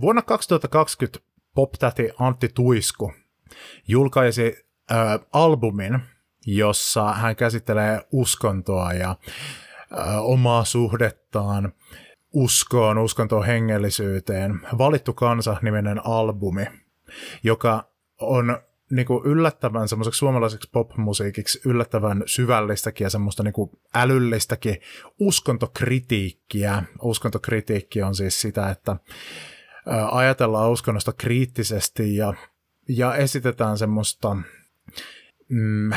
Vuonna 0.00 0.22
2020 0.22 1.20
poptäti 1.54 2.10
Antti 2.18 2.48
Tuisku 2.54 3.12
julkaisi 3.88 4.66
äh, 4.92 5.20
albumin, 5.32 6.00
jossa 6.46 7.12
hän 7.12 7.36
käsittelee 7.36 8.00
uskontoa 8.12 8.92
ja 8.92 9.10
äh, 9.98 10.24
omaa 10.24 10.64
suhdettaan 10.64 11.72
uskoon, 12.32 12.98
uskontoon, 12.98 13.46
hengellisyyteen. 13.46 14.60
Valittu 14.78 15.12
kansa-niminen 15.12 16.06
albumi, 16.06 16.66
joka 17.42 17.88
on 18.20 18.58
niin 18.90 19.06
kuin 19.06 19.24
yllättävän 19.24 19.88
semmoiseksi 19.88 20.18
suomalaiseksi 20.18 20.70
popmusiikiksi 20.72 21.60
yllättävän 21.64 22.22
syvällistäkin 22.26 23.04
ja 23.04 23.10
semmoista 23.10 23.42
niin 23.42 23.52
kuin 23.52 23.70
älyllistäkin 23.94 24.76
uskontokritiikkiä. 25.18 26.82
Uskontokritiikki 27.02 28.02
on 28.02 28.14
siis 28.14 28.40
sitä, 28.40 28.70
että 28.70 28.96
ajatellaan 30.10 30.70
uskonnosta 30.70 31.12
kriittisesti 31.12 32.16
ja, 32.16 32.34
ja 32.88 33.14
esitetään 33.14 33.78
semmoista, 33.78 34.36
mm, 35.48 35.90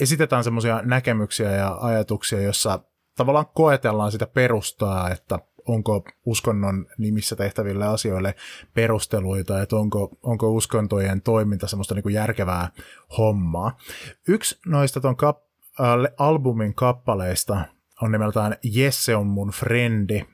esitetään 0.00 0.44
semmoisia 0.44 0.80
näkemyksiä 0.84 1.50
ja 1.50 1.78
ajatuksia, 1.80 2.42
jossa 2.42 2.80
tavallaan 3.16 3.46
koetellaan 3.54 4.12
sitä 4.12 4.26
perustaa, 4.26 5.10
että 5.10 5.38
onko 5.66 6.04
uskonnon 6.26 6.86
nimissä 6.98 7.36
tehtäville 7.36 7.86
asioille 7.86 8.34
perusteluita, 8.74 9.62
että 9.62 9.76
onko, 9.76 10.10
onko 10.22 10.50
uskontojen 10.50 11.22
toiminta 11.22 11.66
semmoista 11.66 11.94
niin 11.94 12.02
kuin 12.02 12.14
järkevää 12.14 12.68
hommaa. 13.18 13.78
Yksi 14.28 14.58
noista 14.66 15.00
ton 15.00 15.16
kap, 15.16 15.42
äh, 15.80 15.86
albumin 16.18 16.74
kappaleista 16.74 17.64
on 18.02 18.12
nimeltään 18.12 18.56
Jesse 18.62 19.16
on 19.16 19.26
mun 19.26 19.50
frendi, 19.50 20.24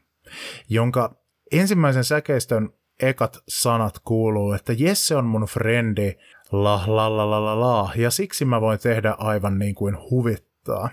jonka 0.69 1.15
ensimmäisen 1.53 2.05
säkeistön 2.05 2.71
ekat 3.01 3.39
sanat 3.49 3.99
kuuluu, 3.99 4.53
että 4.53 4.73
Jesse 4.73 5.17
on 5.17 5.25
mun 5.25 5.43
frendi, 5.43 6.15
la 6.53 6.83
la 6.87 7.17
la 7.17 7.31
la 7.31 7.45
la 7.45 7.61
la, 7.61 7.93
ja 7.97 8.11
siksi 8.11 8.45
mä 8.45 8.61
voin 8.61 8.79
tehdä 8.79 9.15
aivan 9.19 9.59
niin 9.59 9.75
kuin 9.75 9.97
huvittaa. 10.11 10.91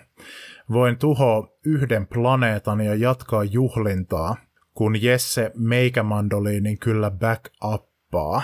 Voin 0.71 0.97
tuhoa 0.97 1.47
yhden 1.65 2.07
planeetan 2.07 2.81
ja 2.81 2.95
jatkaa 2.95 3.43
juhlintaa, 3.43 4.35
kun 4.73 5.01
Jesse 5.01 5.51
meikämandoliinin 5.55 6.79
kyllä 6.79 7.11
back 7.11 7.45
uppaa. 7.63 8.41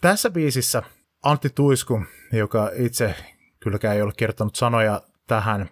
Tässä 0.00 0.30
biisissä 0.30 0.82
Antti 1.22 1.50
Tuisku, 1.54 2.02
joka 2.32 2.70
itse 2.74 3.14
kylläkään 3.60 3.96
ei 3.96 4.02
ole 4.02 4.12
kirjoittanut 4.16 4.56
sanoja 4.56 5.02
tähän 5.26 5.68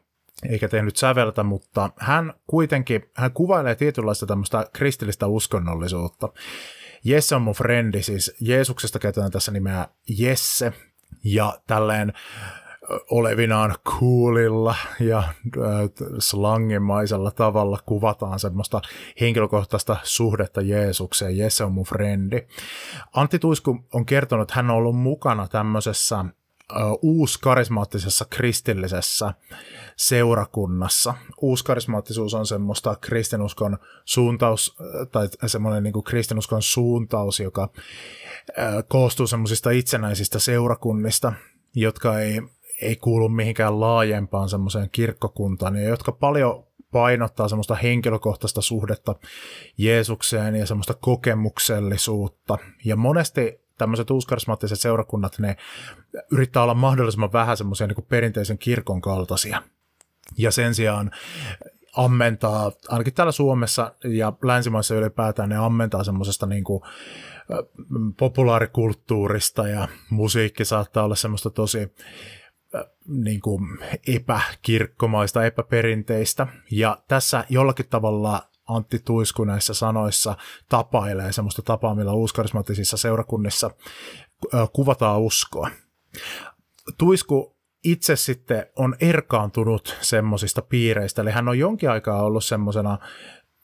eikä 0.48 0.68
tehnyt 0.68 0.96
säveltä, 0.96 1.42
mutta 1.42 1.90
hän 1.96 2.34
kuitenkin, 2.46 3.10
hän 3.14 3.32
kuvailee 3.32 3.74
tietynlaista 3.74 4.26
tämmöistä 4.26 4.66
kristillistä 4.72 5.26
uskonnollisuutta. 5.26 6.28
Jesse 7.04 7.34
on 7.34 7.42
mun 7.42 7.54
frendi, 7.54 8.02
siis 8.02 8.36
Jeesuksesta 8.40 8.98
käytetään 8.98 9.30
tässä 9.30 9.52
nimeä 9.52 9.88
Jesse, 10.18 10.72
ja 11.24 11.60
tälleen 11.66 12.12
olevinaan 13.10 13.74
coolilla 13.88 14.74
ja 15.00 15.22
slangimaisella 16.18 17.30
tavalla 17.30 17.78
kuvataan 17.86 18.38
semmoista 18.38 18.80
henkilökohtaista 19.20 19.96
suhdetta 20.02 20.60
Jeesukseen. 20.60 21.38
Jesse 21.38 21.64
on 21.64 21.72
mun 21.72 21.84
frendi. 21.84 22.42
Antti 23.12 23.38
Tuisku 23.38 23.78
on 23.92 24.06
kertonut, 24.06 24.42
että 24.42 24.54
hän 24.54 24.70
on 24.70 24.76
ollut 24.76 24.96
mukana 24.96 25.48
tämmöisessä 25.48 26.24
uuskarismaattisessa 27.02 28.24
kristillisessä 28.30 29.34
seurakunnassa. 29.96 31.14
Uuskarismaattisuus 31.40 32.34
on 32.34 32.46
semmoista 32.46 32.96
kristinuskon 33.00 33.78
suuntaus, 34.04 34.76
tai 35.12 35.28
semmoinen 35.46 35.82
niin 35.82 36.04
kristinuskon 36.04 36.62
suuntaus, 36.62 37.40
joka 37.40 37.68
koostuu 38.88 39.26
semmoisista 39.26 39.70
itsenäisistä 39.70 40.38
seurakunnista, 40.38 41.32
jotka 41.74 42.20
ei, 42.20 42.42
ei 42.82 42.96
kuulu 42.96 43.28
mihinkään 43.28 43.80
laajempaan 43.80 44.48
semmoiseen 44.48 44.90
kirkkokuntaan, 44.90 45.76
ja 45.76 45.88
jotka 45.88 46.12
paljon 46.12 46.64
painottaa 46.92 47.48
semmoista 47.48 47.74
henkilökohtaista 47.74 48.60
suhdetta 48.60 49.14
Jeesukseen 49.78 50.56
ja 50.56 50.66
semmoista 50.66 50.94
kokemuksellisuutta. 50.94 52.58
Ja 52.84 52.96
monesti 52.96 53.60
tämmöiset 53.80 54.10
uuskarismaattiset 54.10 54.80
seurakunnat, 54.80 55.38
ne 55.38 55.56
yrittää 56.30 56.62
olla 56.62 56.74
mahdollisimman 56.74 57.32
vähän 57.32 57.56
semmoisia 57.56 57.86
niin 57.86 58.06
perinteisen 58.08 58.58
kirkon 58.58 59.00
kaltaisia. 59.00 59.62
Ja 60.38 60.50
sen 60.50 60.74
sijaan 60.74 61.10
ammentaa, 61.96 62.72
ainakin 62.88 63.14
täällä 63.14 63.32
Suomessa 63.32 63.94
ja 64.04 64.32
länsimaissa 64.44 64.94
ylipäätään, 64.94 65.48
ne 65.48 65.56
ammentaa 65.56 66.04
semmoisesta 66.04 66.46
niin 66.46 66.64
kuin, 66.64 66.82
populaarikulttuurista 68.18 69.68
ja 69.68 69.88
musiikki 70.10 70.64
saattaa 70.64 71.04
olla 71.04 71.14
semmoista 71.14 71.50
tosi 71.50 71.94
niin 73.06 73.40
kuin 73.40 73.78
epäkirkkomaista, 74.06 75.44
epäperinteistä. 75.44 76.46
Ja 76.70 76.98
tässä 77.08 77.44
jollakin 77.48 77.88
tavalla 77.90 78.49
Antti 78.76 78.98
Tuisku 79.04 79.44
näissä 79.44 79.74
sanoissa 79.74 80.36
tapailee 80.68 81.32
semmoista 81.32 81.62
tapaa, 81.62 81.94
millä 81.94 82.12
uuskarismaattisissa 82.12 82.96
seurakunnissa 82.96 83.70
kuvataan 84.72 85.20
uskoa. 85.20 85.70
Tuisku 86.98 87.56
itse 87.84 88.16
sitten 88.16 88.66
on 88.76 88.96
erkaantunut 89.00 89.96
semmoisista 90.00 90.62
piireistä, 90.62 91.22
eli 91.22 91.30
hän 91.30 91.48
on 91.48 91.58
jonkin 91.58 91.90
aikaa 91.90 92.22
ollut 92.22 92.44
semmoisena 92.44 92.98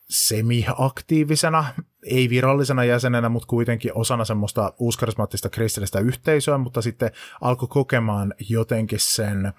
semi-aktiivisena, 0.09 1.65
ei 2.05 2.31
virallisena 2.31 2.84
jäsenenä, 2.84 3.28
mutta 3.28 3.47
kuitenkin 3.47 3.91
osana 3.94 4.25
semmoista 4.25 4.73
uuskarismaattista 4.78 5.49
kristillistä 5.49 6.00
yhteisöä, 6.00 6.59
mutta 6.59 6.83
sitten 6.83 7.11
alkoi 7.41 7.69
kokemaan 7.69 8.34
jotenkin 8.49 9.00
sen 9.00 9.47
ö, 9.47 9.53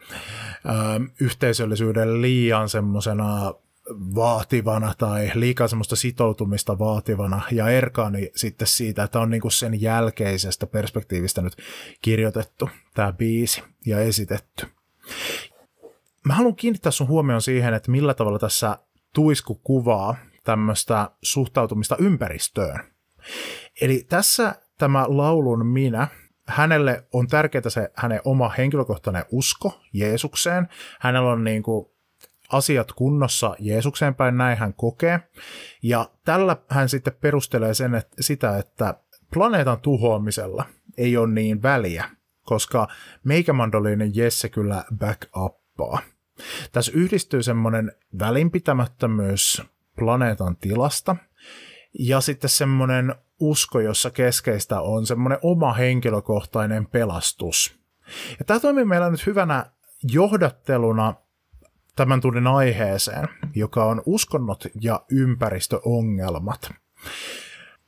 yhteisöllisyyden 1.21 2.21
liian 2.21 2.69
semmoisena 2.69 3.53
vaativana 3.89 4.93
tai 4.97 5.31
liikaa 5.35 5.67
semmoista 5.67 5.95
sitoutumista 5.95 6.79
vaativana 6.79 7.41
ja 7.51 7.69
erkaani 7.69 8.31
sitten 8.35 8.67
siitä, 8.67 9.03
että 9.03 9.19
on 9.19 9.29
niinku 9.29 9.49
sen 9.49 9.81
jälkeisestä 9.81 10.67
perspektiivistä 10.67 11.41
nyt 11.41 11.57
kirjoitettu 12.01 12.69
tämä 12.93 13.13
biisi 13.13 13.63
ja 13.85 13.99
esitetty. 13.99 14.67
Mä 16.25 16.33
haluan 16.33 16.55
kiinnittää 16.55 16.91
sun 16.91 17.07
huomioon 17.07 17.41
siihen, 17.41 17.73
että 17.73 17.91
millä 17.91 18.13
tavalla 18.13 18.39
tässä 18.39 18.77
Tuisku 19.13 19.55
kuvaa 19.55 20.15
tämmöistä 20.43 21.11
suhtautumista 21.21 21.95
ympäristöön. 21.99 22.79
Eli 23.81 24.05
tässä 24.09 24.55
tämä 24.77 25.05
laulun 25.07 25.65
minä, 25.65 26.07
hänelle 26.47 27.03
on 27.13 27.27
tärkeää 27.27 27.69
se 27.69 27.91
hänen 27.95 28.21
oma 28.25 28.49
henkilökohtainen 28.49 29.25
usko 29.31 29.81
Jeesukseen. 29.93 30.67
Hänellä 30.99 31.31
on 31.31 31.43
niin 31.43 31.63
kuin 31.63 31.96
asiat 32.51 32.91
kunnossa 32.91 33.55
Jeesukseen 33.59 34.15
päin, 34.15 34.37
näin 34.37 34.57
hän 34.57 34.73
kokee. 34.73 35.19
Ja 35.83 36.09
tällä 36.25 36.57
hän 36.69 36.89
sitten 36.89 37.13
perustelee 37.21 37.73
sen, 37.73 37.95
että, 37.95 38.15
sitä, 38.19 38.57
että 38.57 38.95
planeetan 39.33 39.81
tuhoamisella 39.81 40.65
ei 40.97 41.17
ole 41.17 41.27
niin 41.33 41.63
väliä, 41.63 42.09
koska 42.43 42.87
meikämandoliinen 43.23 44.15
Jesse 44.15 44.49
kyllä 44.49 44.83
back 44.97 45.21
uppaa. 45.35 45.99
Tässä 46.71 46.91
yhdistyy 46.95 47.43
semmoinen 47.43 47.91
välinpitämättömyys 48.19 49.61
planeetan 49.95 50.55
tilasta 50.55 51.15
ja 51.99 52.21
sitten 52.21 52.49
semmoinen 52.49 53.15
usko, 53.39 53.79
jossa 53.79 54.11
keskeistä 54.11 54.81
on 54.81 55.05
semmoinen 55.05 55.39
oma 55.41 55.73
henkilökohtainen 55.73 56.87
pelastus. 56.87 57.79
Ja 58.39 58.45
tämä 58.45 58.59
toimii 58.59 58.85
meillä 58.85 59.09
nyt 59.09 59.25
hyvänä 59.25 59.65
johdatteluna 60.03 61.13
tämän 61.97 62.21
tunnin 62.21 62.47
aiheeseen, 62.47 63.27
joka 63.55 63.83
on 63.83 64.01
uskonnot 64.05 64.67
ja 64.81 65.01
ympäristöongelmat. 65.11 66.71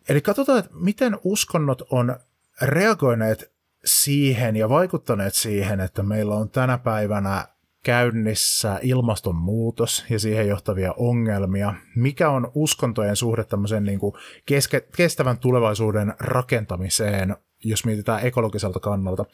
Eli 0.10 0.22
katsotaan, 0.22 0.60
että 0.60 0.72
miten 0.74 1.18
uskonnot 1.24 1.82
on 1.92 2.16
reagoineet 2.62 3.54
siihen 3.86 4.56
ja 4.56 4.70
vaikuttaneet 4.70 5.34
siihen, 5.34 5.80
että 5.80 6.04
meillä 6.04 6.36
on 6.36 6.50
tänä 6.50 6.78
päivänä 6.78 7.48
käynnissä 7.84 8.80
ilmastonmuutos 8.82 10.06
ja 10.10 10.20
siihen 10.20 10.48
johtavia 10.48 10.94
ongelmia. 10.98 11.74
Mikä 11.96 12.30
on 12.30 12.52
uskontojen 12.56 13.16
suhde 13.16 13.44
tämmöisen 13.44 13.84
niin 13.84 14.00
kuin 14.00 14.14
keske, 14.46 14.88
kestävän 14.98 15.38
tulevaisuuden 15.38 16.14
rakentamiseen, 16.20 17.36
jos 17.64 17.86
mietitään 17.86 18.26
ekologiselta 18.26 18.80
kannalta? 18.80 19.26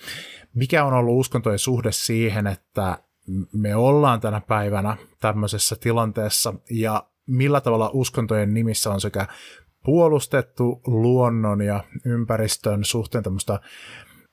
Mikä 0.54 0.86
on 0.86 0.94
ollut 0.94 1.19
uskontojen 1.19 1.60
suhde 1.60 1.92
siihen, 1.92 2.48
että 2.48 2.98
me 3.54 3.75
ollaan 3.75 4.22
tänä 4.22 4.42
päivänä 4.42 4.98
tämmöisessä 5.19 5.75
tilanteessa 5.80 6.54
ja 6.72 7.07
millä 7.27 7.62
tavalla 7.62 7.89
uskontojen 7.94 8.54
nimissä 8.54 8.92
on 8.92 9.01
sekä 9.01 9.27
puolustettu 9.86 10.81
luonnon 10.88 11.62
ja 11.62 11.83
ympäristön 12.06 12.83
suhteen 12.83 13.24
tämmöistä 13.24 13.60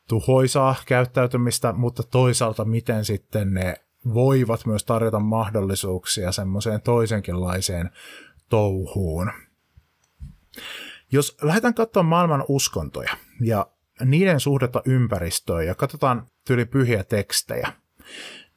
tuhoisaa 0.08 0.74
käyttäytymistä, 0.86 1.72
mutta 1.72 2.02
toisaalta 2.02 2.64
miten 2.64 3.04
sitten 3.04 3.54
ne 3.54 3.74
voivat 4.14 4.66
myös 4.66 4.84
tarjota 4.84 5.20
mahdollisuuksia 5.20 6.32
semmoiseen 6.32 6.82
toisenkinlaiseen 6.82 7.90
touhuun. 8.48 9.30
Jos 11.12 11.36
lähdetään 11.42 11.74
katsomaan 11.74 12.08
maailman 12.08 12.44
uskontoja 12.48 13.16
ja 13.40 13.66
niiden 14.04 14.40
suhdetta 14.40 14.82
ympäristöön 14.84 15.66
ja 15.66 15.74
katsotaan 15.74 16.26
tyyli 16.46 16.64
pyhiä 16.64 17.04
tekstejä, 17.04 17.72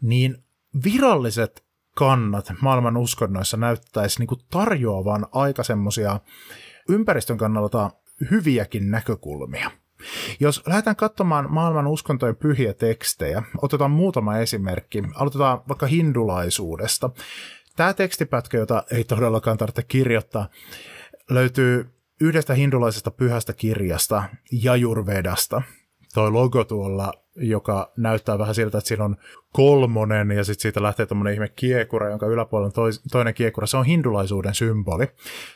niin 0.06 0.44
viralliset 0.84 1.66
kannat 1.96 2.54
maailman 2.62 2.98
uskonnoissa 2.98 3.58
näyttäisi 3.58 4.20
niin 4.20 4.40
tarjoavan 4.52 5.28
aika 5.32 5.64
semmoisia 5.64 6.20
ympäristön 6.90 7.38
kannalta 7.38 7.92
hyviäkin 8.32 8.92
näkökulmia. 8.92 9.72
Jos 10.40 10.64
lähdetään 10.68 10.96
katsomaan 10.96 11.54
maailman 11.54 11.88
uskontojen 11.88 12.36
pyhiä 12.36 12.74
tekstejä, 12.74 13.44
otetaan 13.62 13.92
muutama 13.92 14.38
esimerkki. 14.38 15.04
Aloitetaan 15.16 15.62
vaikka 15.68 15.88
hindulaisuudesta. 15.88 17.10
Tämä 17.76 17.94
tekstipätkä, 17.94 18.58
jota 18.58 18.84
ei 18.92 19.04
todellakaan 19.04 19.58
tarvitse 19.58 19.84
kirjoittaa, 19.84 20.50
löytyy 21.30 21.90
yhdestä 22.22 22.54
hindulaisesta 22.54 23.12
pyhästä 23.12 23.54
kirjasta, 23.54 24.24
Jajurvedasta. 24.52 25.62
Toi 26.16 26.32
logo 26.32 26.64
tuolla, 26.64 27.14
joka 27.36 27.92
näyttää 27.98 28.40
vähän 28.40 28.56
siltä, 28.56 28.78
että 28.78 28.88
siinä 28.88 29.04
on 29.04 29.18
kolmonen 29.54 30.32
ja 30.32 30.44
sitten 30.44 30.62
siitä 30.62 30.84
lähtee 30.84 31.06
tämmöinen 31.06 31.34
ihme 31.34 31.50
kiekura, 31.50 32.10
jonka 32.10 32.26
yläpuolella 32.26 32.72
on 32.78 32.92
toinen 33.12 33.34
kiekura. 33.34 33.68
Se 33.68 33.78
on 33.78 33.86
hindulaisuuden 33.86 34.56
symboli. 34.56 35.08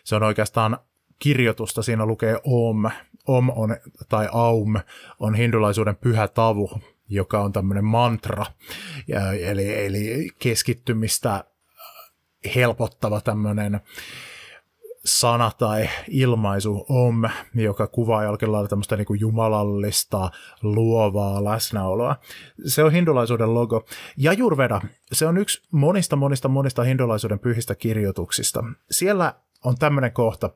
Se 0.03 0.15
on 0.15 0.23
oikeastaan 0.23 0.77
kirjoitusta, 1.19 1.81
siinä 1.81 2.05
lukee 2.05 2.39
Om, 2.43 2.89
Om 3.27 3.49
on, 3.49 3.77
tai 4.09 4.29
Aum 4.31 4.75
on 5.19 5.35
hindulaisuuden 5.35 5.95
pyhä 5.95 6.27
tavu, 6.27 6.71
joka 7.09 7.41
on 7.41 7.53
tämmöinen 7.53 7.85
mantra, 7.85 8.45
eli, 9.41 9.85
eli 9.85 10.29
keskittymistä 10.39 11.43
helpottava 12.55 13.21
tämmöinen 13.21 13.79
sana 15.05 15.51
tai 15.57 15.89
ilmaisu 16.07 16.85
om, 16.89 17.23
joka 17.55 17.87
kuvaa 17.87 18.23
jollakin 18.23 18.51
lailla 18.51 18.67
tämmöistä 18.67 18.97
niin 18.97 19.05
kuin 19.05 19.19
jumalallista, 19.19 20.31
luovaa 20.61 21.43
läsnäoloa. 21.43 22.15
Se 22.65 22.83
on 22.83 22.91
hindulaisuuden 22.91 23.53
logo. 23.53 23.85
Ja 24.17 24.33
Jurveda, 24.33 24.81
se 25.11 25.25
on 25.25 25.37
yksi 25.37 25.61
monista 25.71 26.15
monista 26.15 26.47
monista 26.47 26.83
hindulaisuuden 26.83 27.39
pyhistä 27.39 27.75
kirjoituksista. 27.75 28.63
Siellä 28.91 29.33
on 29.63 29.75
tämmöinen 29.77 30.11
kohta, 30.11 30.49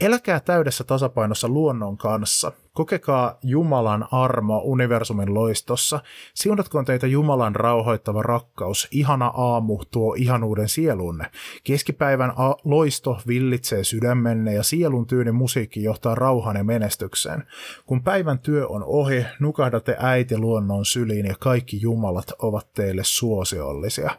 Eläkää 0.00 0.40
täydessä 0.40 0.84
tasapainossa 0.84 1.48
luonnon 1.48 1.96
kanssa. 1.96 2.52
Kokekaa 2.72 3.38
Jumalan 3.42 4.08
armo 4.10 4.60
universumin 4.64 5.34
loistossa. 5.34 6.00
Siunatkoon 6.34 6.84
teitä 6.84 7.06
Jumalan 7.06 7.56
rauhoittava 7.56 8.22
rakkaus. 8.22 8.88
Ihana 8.90 9.26
aamu 9.26 9.84
tuo 9.90 10.14
ihanuuden 10.18 10.68
sielunne. 10.68 11.30
Keskipäivän 11.64 12.32
a- 12.36 12.56
loisto 12.64 13.20
villitsee 13.26 13.84
sydämenne 13.84 14.54
ja 14.54 14.62
sielun 14.62 15.06
tyyni 15.06 15.32
musiikki 15.32 15.82
johtaa 15.82 16.14
rauhan 16.14 16.56
ja 16.56 16.64
menestykseen. 16.64 17.46
Kun 17.86 18.02
päivän 18.02 18.38
työ 18.38 18.68
on 18.68 18.84
ohi, 18.86 19.26
nukahdatte 19.40 19.96
äiti 19.98 20.38
luonnon 20.38 20.84
syliin 20.84 21.26
ja 21.26 21.34
kaikki 21.38 21.80
jumalat 21.80 22.32
ovat 22.38 22.72
teille 22.72 23.02
suosiollisia. 23.04 24.10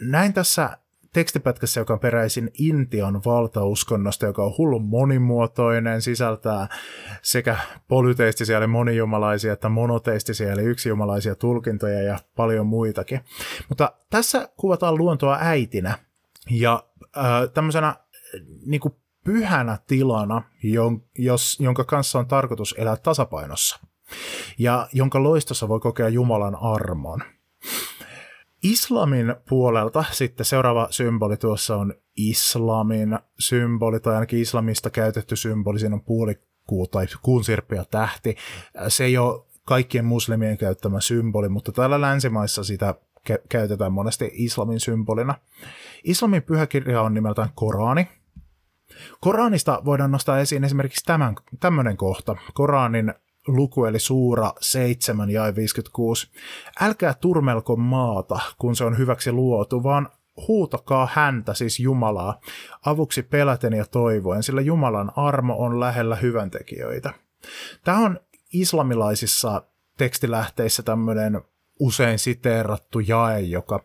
Näin 0.00 0.32
tässä 0.32 0.78
tekstipätkässä, 1.14 1.80
joka 1.80 1.92
on 1.92 2.00
peräisin 2.00 2.50
Intian 2.58 3.22
valtauskonnosta, 3.24 4.26
joka 4.26 4.44
on 4.44 4.54
hullun 4.58 4.84
monimuotoinen, 4.84 6.02
sisältää 6.02 6.68
sekä 7.22 7.56
polyteistisia 7.88 8.58
eli 8.58 8.66
monijumalaisia 8.66 9.52
että 9.52 9.68
monoteistisia 9.68 10.52
eli 10.52 10.62
yksijumalaisia 10.62 11.34
tulkintoja 11.34 12.02
ja 12.02 12.18
paljon 12.36 12.66
muitakin. 12.66 13.20
Mutta 13.68 13.92
tässä 14.10 14.48
kuvataan 14.56 14.98
luontoa 14.98 15.38
äitinä 15.40 15.98
ja 16.50 16.84
äh, 17.16 17.24
tämmöisenä 17.54 17.94
niin 18.66 18.80
kuin 18.80 18.94
pyhänä 19.24 19.78
tilana, 19.86 20.42
jon, 20.62 21.02
jos, 21.18 21.60
jonka 21.60 21.84
kanssa 21.84 22.18
on 22.18 22.26
tarkoitus 22.26 22.74
elää 22.78 22.96
tasapainossa 22.96 23.80
ja 24.58 24.88
jonka 24.92 25.22
loistossa 25.22 25.68
voi 25.68 25.80
kokea 25.80 26.08
Jumalan 26.08 26.56
armon. 26.60 27.20
Islamin 28.64 29.34
puolelta 29.48 30.04
sitten 30.10 30.46
seuraava 30.46 30.86
symboli 30.90 31.36
tuossa 31.36 31.76
on 31.76 31.94
islamin 32.16 33.18
symboli, 33.38 34.00
tai 34.00 34.14
ainakin 34.14 34.40
islamista 34.40 34.90
käytetty 34.90 35.36
symboli, 35.36 35.78
siinä 35.78 35.94
on 35.94 36.02
puolikuu 36.02 36.86
tai 36.86 37.06
kuunsirppi 37.22 37.76
ja 37.76 37.84
tähti. 37.84 38.36
Se 38.88 39.04
ei 39.04 39.18
ole 39.18 39.44
kaikkien 39.64 40.04
muslimien 40.04 40.58
käyttämä 40.58 41.00
symboli, 41.00 41.48
mutta 41.48 41.72
täällä 41.72 42.00
länsimaissa 42.00 42.64
sitä 42.64 42.94
käytetään 43.48 43.92
monesti 43.92 44.30
islamin 44.32 44.80
symbolina. 44.80 45.34
Islamin 46.04 46.42
pyhäkirja 46.42 47.02
on 47.02 47.14
nimeltään 47.14 47.50
Korani. 47.54 48.08
Koranista 49.20 49.82
voidaan 49.84 50.10
nostaa 50.10 50.38
esiin 50.38 50.64
esimerkiksi 50.64 51.04
tämän, 51.04 51.34
tämmöinen 51.60 51.96
kohta. 51.96 52.36
Koranin 52.54 53.14
luku 53.46 53.84
eli 53.84 53.98
suura 53.98 54.52
7 54.60 55.30
ja 55.30 55.54
56. 55.54 56.28
Älkää 56.80 57.14
turmelko 57.14 57.76
maata, 57.76 58.40
kun 58.58 58.76
se 58.76 58.84
on 58.84 58.98
hyväksi 58.98 59.32
luotu, 59.32 59.82
vaan 59.82 60.08
huutakaa 60.48 61.08
häntä, 61.12 61.54
siis 61.54 61.80
Jumalaa, 61.80 62.40
avuksi 62.86 63.22
peläten 63.22 63.72
ja 63.72 63.84
toivoen, 63.84 64.42
sillä 64.42 64.60
Jumalan 64.60 65.12
armo 65.16 65.56
on 65.58 65.80
lähellä 65.80 66.16
hyväntekijöitä. 66.16 67.12
Tämä 67.84 67.98
on 67.98 68.20
islamilaisissa 68.52 69.62
tekstilähteissä 69.98 70.82
tämmöinen 70.82 71.40
usein 71.80 72.18
siteerattu 72.18 73.00
jae, 73.00 73.40
joka 73.40 73.84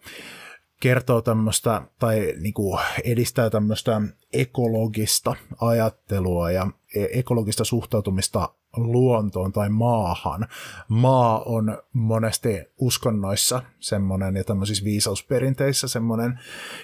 kertoo 0.79 1.21
tämmöistä 1.21 1.81
tai 1.99 2.33
niin 2.39 2.53
kuin 2.53 2.79
edistää 3.03 3.49
tämmöistä 3.49 4.01
ekologista 4.33 5.35
ajattelua 5.61 6.51
ja 6.51 6.67
e- 6.95 7.19
ekologista 7.19 7.63
suhtautumista 7.63 8.49
luontoon 8.77 9.51
tai 9.51 9.69
maahan. 9.69 10.47
Maa 10.87 11.41
on 11.43 11.77
monesti 11.93 12.49
uskonnoissa 12.77 13.61
semmoinen 13.79 14.35
ja 14.35 14.43
tämmöisissä 14.43 14.83
viisausperinteissä 14.83 15.87
semmoinen 15.87 16.39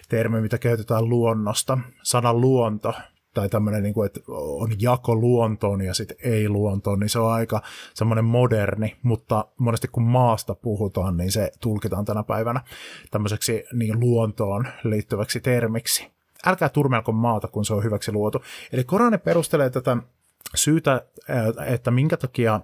termi, 0.10 0.42
mitä 0.42 0.58
käytetään 0.58 1.10
luonnosta. 1.10 1.78
Sana 2.04 2.34
luonto 2.34 2.94
tai 3.36 3.50
tämmöinen, 3.50 3.84
niin 3.84 3.94
kuin, 3.94 4.06
että 4.06 4.20
on 4.28 4.70
jako 4.80 5.16
luontoon 5.16 5.82
ja 5.82 5.94
sitten 5.94 6.18
ei 6.24 6.50
luontoon, 6.50 7.00
niin 7.00 7.10
se 7.10 7.20
on 7.20 7.32
aika 7.32 7.62
semmoinen 7.94 8.26
moderni, 8.26 8.96
mutta 9.04 9.46
monesti 9.58 9.88
kun 9.88 10.04
maasta 10.04 10.56
puhutaan, 10.56 11.18
niin 11.18 11.32
se 11.32 11.52
tulkitaan 11.62 12.06
tänä 12.06 12.24
päivänä 12.24 12.62
tämmöiseksi 13.12 13.64
niin 13.74 14.00
luontoon 14.00 14.68
liittyväksi 14.84 15.40
termiksi. 15.40 16.08
Älkää 16.46 16.70
turmelko 16.70 17.12
maata, 17.12 17.48
kun 17.48 17.66
se 17.66 17.74
on 17.74 17.84
hyväksi 17.84 18.12
luotu. 18.12 18.44
Eli 18.72 18.84
Korani 18.84 19.18
perustelee 19.18 19.70
tätä 19.70 19.98
syytä, 20.56 21.06
että 21.66 21.92
minkä 21.92 22.18
takia 22.18 22.62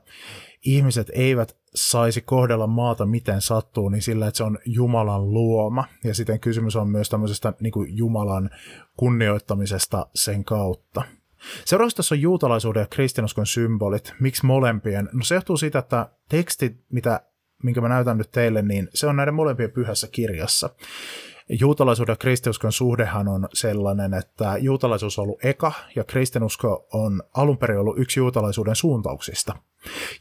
ihmiset 0.66 1.12
eivät 1.14 1.58
saisi 1.76 2.22
kohdella 2.22 2.68
maata 2.68 3.06
miten 3.06 3.42
sattuu, 3.42 3.90
niin 3.90 4.02
sillä, 4.02 4.28
että 4.28 4.38
se 4.38 4.44
on 4.44 4.60
Jumalan 4.66 5.34
luoma. 5.34 5.86
Ja 6.04 6.16
sitten 6.16 6.40
kysymys 6.40 6.76
on 6.76 6.90
myös 6.90 7.10
tämmöisestä 7.10 7.54
niin 7.60 7.72
kuin 7.72 7.98
Jumalan 7.98 8.50
kunnioittamisesta 8.98 10.08
sen 10.16 10.44
kautta. 10.44 11.04
Seuraavaksi 11.66 11.96
tässä 11.96 12.16
on 12.16 12.22
juutalaisuuden 12.22 12.82
ja 12.82 12.88
kristinuskon 12.88 13.48
symbolit. 13.48 14.14
Miksi 14.20 14.46
molempien? 14.46 15.10
No 15.14 15.24
se 15.24 15.36
johtuu 15.36 15.58
siitä, 15.58 15.80
että 15.80 16.10
teksti, 16.30 16.84
mitä, 16.92 17.22
minkä 17.64 17.82
mä 17.82 17.90
näytän 17.90 18.18
nyt 18.18 18.32
teille, 18.32 18.62
niin 18.62 18.90
se 18.94 19.08
on 19.08 19.16
näiden 19.16 19.34
molempien 19.34 19.72
pyhässä 19.72 20.08
kirjassa. 20.08 20.70
Juutalaisuuden 21.60 22.14
ja 22.14 22.18
kristiuskon 22.18 22.72
suhdehan 22.72 23.28
on 23.28 23.48
sellainen, 23.54 24.14
että 24.14 24.58
juutalaisuus 24.60 25.20
on 25.20 25.24
ollut 25.24 25.46
eka 25.46 25.72
ja 25.96 26.04
kristinusko 26.04 26.88
on 26.94 27.24
alun 27.34 27.58
perin 27.58 27.80
ollut 27.80 28.00
yksi 28.00 28.20
juutalaisuuden 28.20 28.76
suuntauksista, 28.76 29.56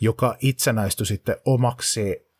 joka 0.00 0.36
itsenäistyi 0.40 1.06
sitten 1.06 1.36
omaksi 1.44 2.30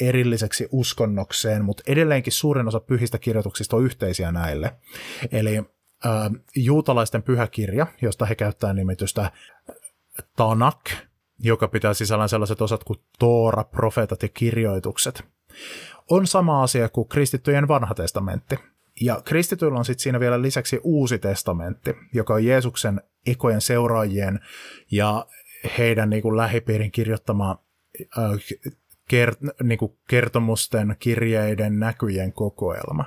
erilliseksi 0.00 0.68
uskonnokseen, 0.72 1.64
mutta 1.64 1.82
edelleenkin 1.86 2.32
suurin 2.32 2.68
osa 2.68 2.80
pyhistä 2.80 3.18
kirjoituksista 3.18 3.76
on 3.76 3.84
yhteisiä 3.84 4.32
näille. 4.32 4.76
Eli 5.32 5.56
äh, 5.56 5.64
juutalaisten 6.56 7.22
pyhäkirja, 7.22 7.86
josta 8.02 8.26
he 8.26 8.34
käyttää 8.34 8.72
nimitystä 8.72 9.32
Tanak, 10.36 10.90
joka 11.38 11.68
pitää 11.68 11.94
sisällään 11.94 12.28
sellaiset 12.28 12.62
osat 12.62 12.84
kuin 12.84 12.98
Toora, 13.18 13.64
profeetat 13.64 14.22
ja 14.22 14.28
kirjoitukset, 14.28 15.24
on 16.10 16.26
sama 16.26 16.62
asia 16.62 16.88
kuin 16.88 17.08
kristittyjen 17.08 17.68
vanha 17.68 17.94
testamentti. 17.94 18.58
Ja 19.00 19.22
kristityillä 19.24 19.78
on 19.78 19.84
sitten 19.84 20.02
siinä 20.02 20.20
vielä 20.20 20.42
lisäksi 20.42 20.80
uusi 20.82 21.18
testamentti, 21.18 21.94
joka 22.12 22.34
on 22.34 22.44
Jeesuksen 22.44 23.00
ekojen 23.26 23.60
seuraajien 23.60 24.40
ja 24.90 25.26
heidän 25.78 26.10
niin 26.10 26.22
kuin 26.22 26.36
lähipiirin 26.36 26.90
kirjoittama 26.90 27.58
äh, 28.18 28.30
kert- 29.14 29.62
niin 29.62 29.78
kuin 29.78 29.98
kertomusten, 30.08 30.96
kirjeiden, 30.98 31.78
näkyjen 31.78 32.32
kokoelma. 32.32 33.04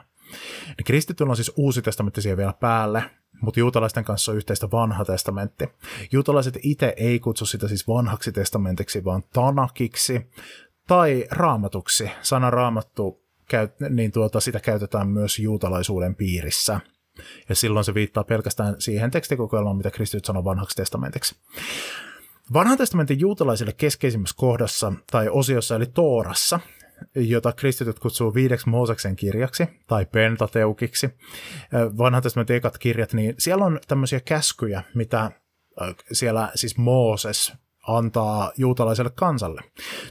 Niin 0.67 0.85
kristityllä 0.85 1.29
on 1.29 1.35
siis 1.35 1.51
uusi 1.55 1.81
testamentti 1.81 2.21
siihen 2.21 2.37
vielä 2.37 2.53
päälle, 2.53 3.03
mutta 3.41 3.59
juutalaisten 3.59 4.03
kanssa 4.03 4.31
on 4.31 4.37
yhteistä 4.37 4.71
vanha 4.71 5.05
testamentti. 5.05 5.65
Juutalaiset 6.11 6.57
itse 6.63 6.93
ei 6.97 7.19
kutsu 7.19 7.45
sitä 7.45 7.67
siis 7.67 7.87
vanhaksi 7.87 8.31
testamentiksi, 8.31 9.03
vaan 9.03 9.23
tanakiksi 9.33 10.29
tai 10.89 11.25
raamatuksi. 11.31 12.11
Sana 12.21 12.49
raamattu, 12.49 13.23
niin 13.89 14.11
tuota, 14.11 14.39
sitä 14.39 14.59
käytetään 14.59 15.07
myös 15.07 15.39
juutalaisuuden 15.39 16.15
piirissä. 16.15 16.79
Ja 17.49 17.55
silloin 17.55 17.85
se 17.85 17.93
viittaa 17.93 18.23
pelkästään 18.23 18.75
siihen 18.79 19.11
tekstikokoelmaan, 19.11 19.77
mitä 19.77 19.91
kristityt 19.91 20.25
sanoo 20.25 20.43
vanhaksi 20.43 20.75
testamentiksi. 20.75 21.35
Vanhan 22.53 22.77
testamentin 22.77 23.19
juutalaisille 23.19 23.73
keskeisimmässä 23.73 24.35
kohdassa 24.37 24.93
tai 25.11 25.29
osiossa 25.29 25.75
eli 25.75 25.85
Toorassa, 25.85 26.59
jota 27.15 27.51
kristityt 27.51 27.99
kutsuu 27.99 28.33
viideksi 28.33 28.69
Mooseksen 28.69 29.15
kirjaksi 29.15 29.67
tai 29.87 30.05
Pentateukiksi, 30.05 31.09
vanhan 31.97 32.23
testamentin 32.23 32.55
ekat 32.55 32.77
kirjat, 32.77 33.13
niin 33.13 33.35
siellä 33.37 33.65
on 33.65 33.79
tämmöisiä 33.87 34.19
käskyjä, 34.19 34.83
mitä 34.93 35.31
siellä 36.11 36.51
siis 36.55 36.77
Mooses 36.77 37.53
antaa 37.97 38.51
juutalaiselle 38.57 39.11
kansalle. 39.15 39.61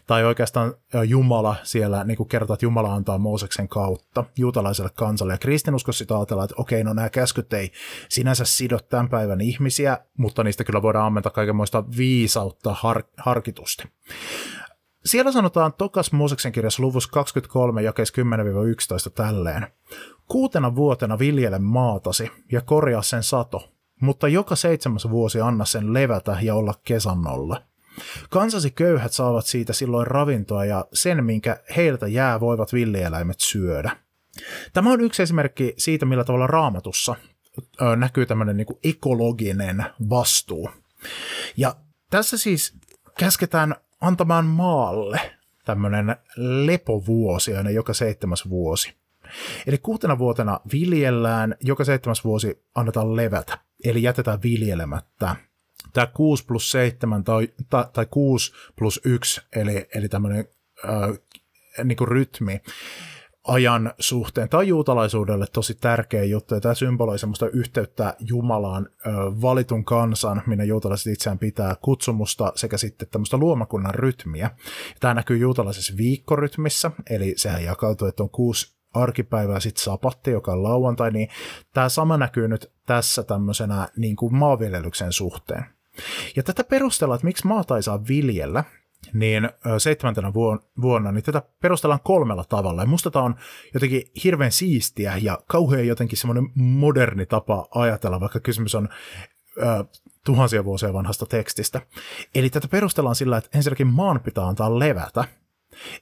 Tai 0.07 0.25
oikeastaan 0.25 0.75
Jumala 1.07 1.57
siellä 1.63 2.05
niin 2.05 2.17
kuin 2.17 2.29
kertoo, 2.29 2.55
että 2.55 2.67
Jumala 2.67 2.95
antaa 2.95 3.19
Mooseksen 3.19 3.69
kautta 3.69 4.25
juutalaiselle 4.37 4.91
kansalle. 4.95 5.33
Ja 5.33 5.39
kristinuskossa 5.39 5.99
sitä 5.99 6.17
ajatellaan, 6.17 6.45
että 6.45 6.63
okei, 6.63 6.85
no 6.85 6.93
nämä 6.93 7.11
käskyt 7.11 7.53
ei 7.53 7.73
sinänsä 8.09 8.45
sido 8.45 8.79
tämän 8.79 9.09
päivän 9.09 9.41
ihmisiä, 9.41 9.99
mutta 10.19 10.45
niistä 10.45 10.65
kyllä 10.65 10.83
voidaan 10.83 11.07
ammentaa 11.07 11.33
kaikenmoista 11.33 11.85
viisautta 11.97 12.77
har- 12.81 13.05
harkitusti. 13.17 13.85
Siellä 15.05 15.33
sanotaan 15.33 15.73
Tokas 15.73 16.13
Mooseksen 16.13 16.53
kirjassa 16.53 16.83
luvussa 16.83 17.11
23 17.13 17.83
jakeessa 17.83 18.23
10-11 19.09 19.11
tälleen. 19.15 19.67
Kuutena 20.27 20.75
vuotena 20.75 21.19
viljele 21.19 21.59
maatasi 21.59 22.31
ja 22.53 22.61
korjaa 22.61 23.03
sen 23.03 23.23
sato, 23.23 23.73
mutta 24.01 24.29
joka 24.29 24.57
seitsemäs 24.57 25.11
vuosi 25.11 25.41
anna 25.41 25.65
sen 25.65 25.95
levätä 25.95 26.39
ja 26.43 26.55
olla 26.55 26.75
kesannolla. 26.85 27.63
Kansasi 28.31 28.71
köyhät 28.71 29.13
saavat 29.13 29.47
siitä 29.47 29.73
silloin 29.73 30.07
ravintoa 30.07 30.65
ja 30.65 30.87
sen, 30.93 31.25
minkä 31.25 31.61
heiltä 31.77 32.07
jää, 32.07 32.41
voivat 32.41 32.73
villieläimet 32.73 33.41
syödä. 33.41 33.97
Tämä 34.73 34.93
on 34.93 35.01
yksi 35.01 35.23
esimerkki 35.23 35.75
siitä, 35.79 36.07
millä 36.07 36.25
tavalla 36.25 36.47
raamatussa 36.47 37.17
näkyy 37.97 38.27
tämmöinen 38.27 38.57
niin 38.57 38.67
kuin 38.67 38.79
ekologinen 38.85 39.85
vastuu. 40.11 40.71
Ja 41.57 41.77
tässä 42.11 42.39
siis 42.39 42.75
käsketään 43.19 43.75
antamaan 44.01 44.47
maalle 44.47 45.21
tämmöinen 45.65 46.17
lepovuosi 46.37 47.57
aina 47.57 47.71
joka 47.71 47.95
seitsemäs 47.95 48.49
vuosi. 48.51 48.95
Eli 49.67 49.79
kuutena 49.79 50.19
vuotena 50.19 50.61
viljellään, 50.73 51.55
joka 51.61 51.85
seitsemäs 51.85 52.25
vuosi 52.25 52.65
annetaan 52.75 53.17
levätä, 53.17 53.59
eli 53.85 54.03
jätetään 54.03 54.43
viljelemättä. 54.43 55.37
Tämä 55.93 56.07
6 56.07 56.45
plus 56.47 56.71
7 56.71 57.25
tai, 57.25 57.49
tai, 57.71 57.85
tai 57.93 58.07
6 58.11 58.53
plus 58.77 59.01
1, 59.05 59.41
eli, 59.57 59.89
eli 59.95 60.09
tämmöinen 60.09 60.49
äh, 60.85 61.85
niin 61.85 61.97
kuin 61.97 62.09
rytmi, 62.09 62.61
ajan 63.49 63.93
suhteen. 63.99 64.49
Tämä 64.49 64.59
on 64.59 64.69
juutalaisuudelle 64.69 65.47
tosi 65.53 65.75
tärkeä 65.75 66.25
juttu, 66.25 66.55
ja 66.55 66.61
tämä 66.61 66.75
symboloi 66.75 67.19
semmoista 67.19 67.49
yhteyttä 67.49 68.15
Jumalaan 68.21 68.89
ö, 69.07 69.11
valitun 69.43 69.85
kansan, 69.85 70.43
minne 70.47 70.65
juutalaiset 70.65 71.13
itseään 71.13 71.39
pitää, 71.39 71.77
kutsumusta 71.83 72.53
sekä 72.57 72.77
sitten 72.77 73.09
tämmöistä 73.11 73.37
luomakunnan 73.37 73.95
rytmiä. 73.95 74.51
Tämä 75.01 75.15
näkyy 75.15 75.37
juutalaisessa 75.37 75.97
viikkorytmissä, 75.97 76.91
eli 77.11 77.35
sehän 77.37 77.65
jakautuu, 77.65 78.09
että 78.09 78.23
on 78.23 78.31
kuusi 78.31 78.78
arkipäivää, 78.95 79.61
sitten 79.61 79.85
sapatti, 79.85 80.31
joka 80.31 80.53
on 80.53 80.63
lauantai, 80.63 81.11
niin 81.11 81.29
tämä 81.75 81.89
sama 81.89 82.17
näkyy 82.17 82.49
nyt 82.49 82.73
tässä 82.87 83.23
tämmöisenä 83.23 83.89
niin 83.97 84.17
kuin 84.17 84.35
maanviljelyksen 84.35 85.13
suhteen. 85.13 85.65
Ja 86.37 86.43
tätä 86.43 86.65
perustellaan, 86.65 87.17
että 87.17 87.27
miksi 87.27 87.47
maata 87.47 87.77
ei 87.77 87.83
saa 87.83 88.07
viljellä, 88.09 88.65
niin 89.13 89.51
seitsemäntenä 89.79 90.33
vuonna, 90.83 91.13
niin 91.13 91.25
tätä 91.25 91.43
perustellaan 91.63 92.01
kolmella 92.05 92.45
tavalla. 92.45 92.83
Ja 92.83 92.87
musta 92.87 93.11
tämä 93.11 93.25
on 93.25 93.37
jotenkin 93.75 94.03
hirveän 94.25 94.53
siistiä 94.53 95.17
ja 95.17 95.39
kauhean 95.47 95.87
jotenkin 95.87 96.19
semmoinen 96.19 96.51
moderni 96.55 97.27
tapa 97.27 97.69
ajatella, 97.75 98.21
vaikka 98.21 98.41
kysymys 98.41 98.75
on 98.75 98.89
ö, 99.57 99.85
tuhansia 100.25 100.65
vuosia 100.65 100.93
vanhasta 100.93 101.27
tekstistä. 101.27 101.81
Eli 102.35 102.51
tätä 102.51 102.69
perustellaan 102.69 103.17
sillä, 103.17 103.37
että 103.37 103.59
ensinnäkin 103.59 103.87
maan 103.87 104.21
pitää 104.21 104.47
antaa 104.47 104.79
levätä. 104.79 105.25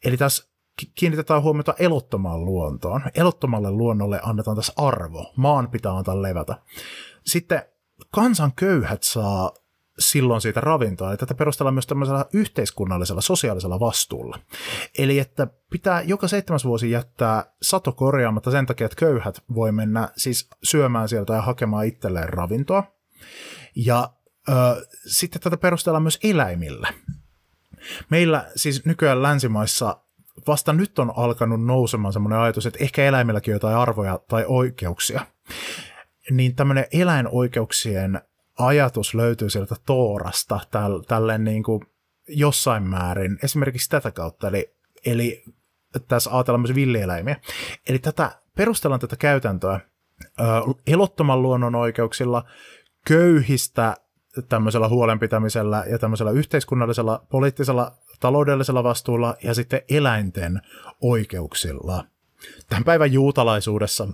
Eli 0.04 0.16
tässä 0.16 0.48
kiinnitetään 0.94 1.42
huomiota 1.42 1.74
elottomaan 1.78 2.44
luontoon. 2.44 3.02
Elottomalle 3.14 3.70
luonnolle 3.70 4.20
annetaan 4.22 4.56
tässä 4.56 4.72
arvo. 4.76 5.32
Maan 5.36 5.70
pitää 5.70 5.96
antaa 5.96 6.22
levätä. 6.22 6.56
Sitten 7.24 7.62
kansan 8.10 8.52
köyhät 8.56 9.02
saa 9.02 9.52
silloin 9.98 10.40
siitä 10.40 10.60
ravintoa. 10.60 11.10
Eli 11.10 11.16
tätä 11.16 11.34
perustellaan 11.34 11.74
myös 11.74 11.86
tämmöisellä 11.86 12.24
yhteiskunnallisella, 12.32 13.20
sosiaalisella 13.20 13.80
vastuulla. 13.80 14.38
Eli 14.98 15.18
että 15.18 15.46
pitää 15.70 16.02
joka 16.02 16.28
seitsemäs 16.28 16.64
vuosi 16.64 16.90
jättää 16.90 17.44
sato 17.62 17.92
korjaamatta 17.92 18.50
sen 18.50 18.66
takia, 18.66 18.84
että 18.84 18.96
köyhät 18.96 19.44
voi 19.54 19.72
mennä 19.72 20.08
siis 20.16 20.48
syömään 20.62 21.08
sieltä 21.08 21.32
ja 21.32 21.42
hakemaan 21.42 21.86
itselleen 21.86 22.28
ravintoa. 22.28 22.84
Ja 23.76 24.12
ö, 24.48 24.52
sitten 25.06 25.42
tätä 25.42 25.56
perustellaan 25.56 26.02
myös 26.02 26.18
eläimillä. 26.22 26.92
Meillä 28.10 28.50
siis 28.56 28.84
nykyään 28.84 29.22
länsimaissa 29.22 30.05
vasta 30.46 30.72
nyt 30.72 30.98
on 30.98 31.12
alkanut 31.16 31.64
nousemaan 31.64 32.12
semmoinen 32.12 32.38
ajatus, 32.38 32.66
että 32.66 32.84
ehkä 32.84 33.04
eläimilläkin 33.04 33.52
on 33.52 33.56
jotain 33.56 33.76
arvoja 33.76 34.20
tai 34.28 34.44
oikeuksia. 34.48 35.20
Niin 36.30 36.54
tämmöinen 36.54 36.86
eläinoikeuksien 36.92 38.20
ajatus 38.58 39.14
löytyy 39.14 39.50
sieltä 39.50 39.74
Toorasta 39.86 40.60
täl, 40.70 41.00
tälleen 41.00 41.44
niin 41.44 41.62
kuin 41.62 41.80
jossain 42.28 42.82
määrin, 42.82 43.38
esimerkiksi 43.42 43.90
tätä 43.90 44.10
kautta, 44.10 44.48
eli, 44.48 44.74
eli 45.06 45.44
tässä 46.08 46.30
ajatellaan 46.30 46.60
myös 46.60 46.74
villieläimiä. 46.74 47.36
Eli 47.88 47.98
tätä, 47.98 48.30
perustellaan 48.56 49.00
tätä 49.00 49.16
käytäntöä 49.16 49.80
ö, 50.40 50.44
elottoman 50.86 51.42
luonnon 51.42 51.74
oikeuksilla, 51.74 52.44
köyhistä 53.06 53.96
tämmöisellä 54.48 54.88
huolenpitämisellä 54.88 55.84
ja 55.90 55.98
tämmöisellä 55.98 56.32
yhteiskunnallisella, 56.32 57.26
poliittisella, 57.30 57.92
taloudellisella 58.20 58.84
vastuulla 58.84 59.36
ja 59.42 59.54
sitten 59.54 59.80
eläinten 59.88 60.60
oikeuksilla. 61.00 62.04
Tämän 62.68 62.84
päivän 62.84 63.12
juutalaisuudessa 63.12 64.08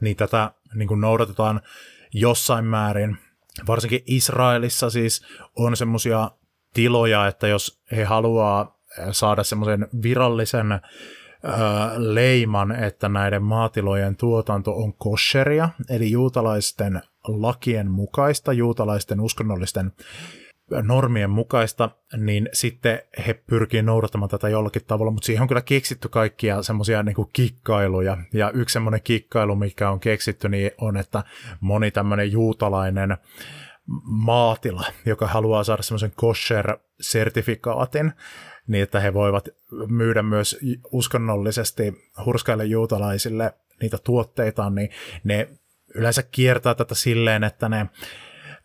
niin 0.00 0.16
tätä 0.16 0.50
niin 0.74 0.88
kuin 0.88 1.00
noudatetaan 1.00 1.60
jossain 2.12 2.64
määrin– 2.64 3.16
varsinkin 3.66 4.02
Israelissa 4.06 4.90
siis 4.90 5.22
on 5.56 5.76
semmoisia 5.76 6.30
tiloja, 6.74 7.26
että 7.26 7.48
jos 7.48 7.80
he 7.92 8.04
haluaa 8.04 8.78
saada 9.12 9.44
semmoisen 9.44 9.88
virallisen 10.02 10.72
ö, 10.72 10.78
leiman, 11.96 12.72
että 12.72 13.08
näiden 13.08 13.42
maatilojen 13.42 14.16
tuotanto 14.16 14.76
on 14.76 14.94
kosheria, 14.94 15.68
eli 15.88 16.10
juutalaisten 16.10 17.02
lakien 17.28 17.90
mukaista, 17.90 18.52
juutalaisten 18.52 19.20
uskonnollisten 19.20 19.92
normien 20.82 21.30
mukaista, 21.30 21.90
niin 22.16 22.48
sitten 22.52 23.02
he 23.26 23.34
pyrkii 23.34 23.82
noudattamaan 23.82 24.30
tätä 24.30 24.48
jollakin 24.48 24.82
tavalla, 24.86 25.10
mutta 25.12 25.26
siihen 25.26 25.42
on 25.42 25.48
kyllä 25.48 25.60
keksitty 25.60 26.08
kaikkia 26.08 26.62
semmoisia 26.62 27.02
niin 27.02 27.16
kikkailuja, 27.32 28.16
ja 28.32 28.50
yksi 28.50 28.72
semmoinen 28.72 29.02
kikkailu, 29.02 29.56
mikä 29.56 29.90
on 29.90 30.00
keksitty, 30.00 30.48
niin 30.48 30.70
on, 30.78 30.96
että 30.96 31.24
moni 31.60 31.90
tämmöinen 31.90 32.32
juutalainen 32.32 33.16
maatila, 34.04 34.84
joka 35.06 35.26
haluaa 35.26 35.64
saada 35.64 35.82
semmoisen 35.82 36.12
kosher-sertifikaatin, 36.16 38.12
niin 38.66 38.82
että 38.82 39.00
he 39.00 39.14
voivat 39.14 39.48
myydä 39.88 40.22
myös 40.22 40.58
uskonnollisesti 40.92 42.10
hurskaille 42.24 42.64
juutalaisille 42.64 43.54
niitä 43.80 43.98
tuotteita, 44.04 44.70
niin 44.70 44.90
ne 45.24 45.48
yleensä 45.94 46.22
kiertää 46.22 46.74
tätä 46.74 46.94
silleen, 46.94 47.44
että 47.44 47.68
ne 47.68 47.86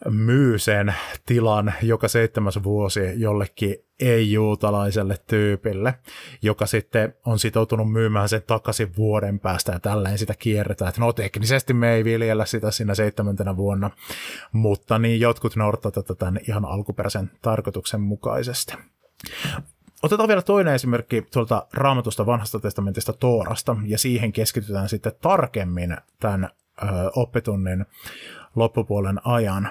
myy 0.09 0.59
sen 0.59 0.95
tilan 1.25 1.73
joka 1.81 2.07
seitsemäs 2.07 2.63
vuosi 2.63 2.99
jollekin 3.15 3.75
ei-juutalaiselle 3.99 5.15
tyypille, 5.27 5.93
joka 6.41 6.65
sitten 6.65 7.13
on 7.25 7.39
sitoutunut 7.39 7.91
myymään 7.91 8.29
sen 8.29 8.43
takaisin 8.47 8.95
vuoden 8.97 9.39
päästä 9.39 9.71
ja 9.71 9.79
tälleen 9.79 10.17
sitä 10.17 10.33
kierretään. 10.39 10.89
Että 10.89 11.01
no 11.01 11.13
teknisesti 11.13 11.73
me 11.73 11.93
ei 11.93 12.03
viljellä 12.03 12.45
sitä 12.45 12.71
siinä 12.71 12.95
seitsemäntenä 12.95 13.57
vuonna, 13.57 13.91
mutta 14.51 14.99
niin 14.99 15.19
jotkut 15.19 15.55
noudattaa 15.55 15.91
tätä 15.91 16.15
tämän 16.15 16.39
ihan 16.47 16.65
alkuperäisen 16.65 17.31
tarkoituksen 17.41 18.01
mukaisesti. 18.01 18.73
Otetaan 20.03 20.27
vielä 20.27 20.41
toinen 20.41 20.73
esimerkki 20.73 21.21
tuolta 21.33 21.67
raamatusta 21.73 22.25
vanhasta 22.25 22.59
testamentista 22.59 23.13
Toorasta, 23.13 23.75
ja 23.85 23.97
siihen 23.97 24.31
keskitytään 24.31 24.89
sitten 24.89 25.13
tarkemmin 25.21 25.97
tämän 26.19 26.49
ö, 26.83 26.85
oppitunnin 27.15 27.85
loppupuolen 28.55 29.27
ajan 29.27 29.69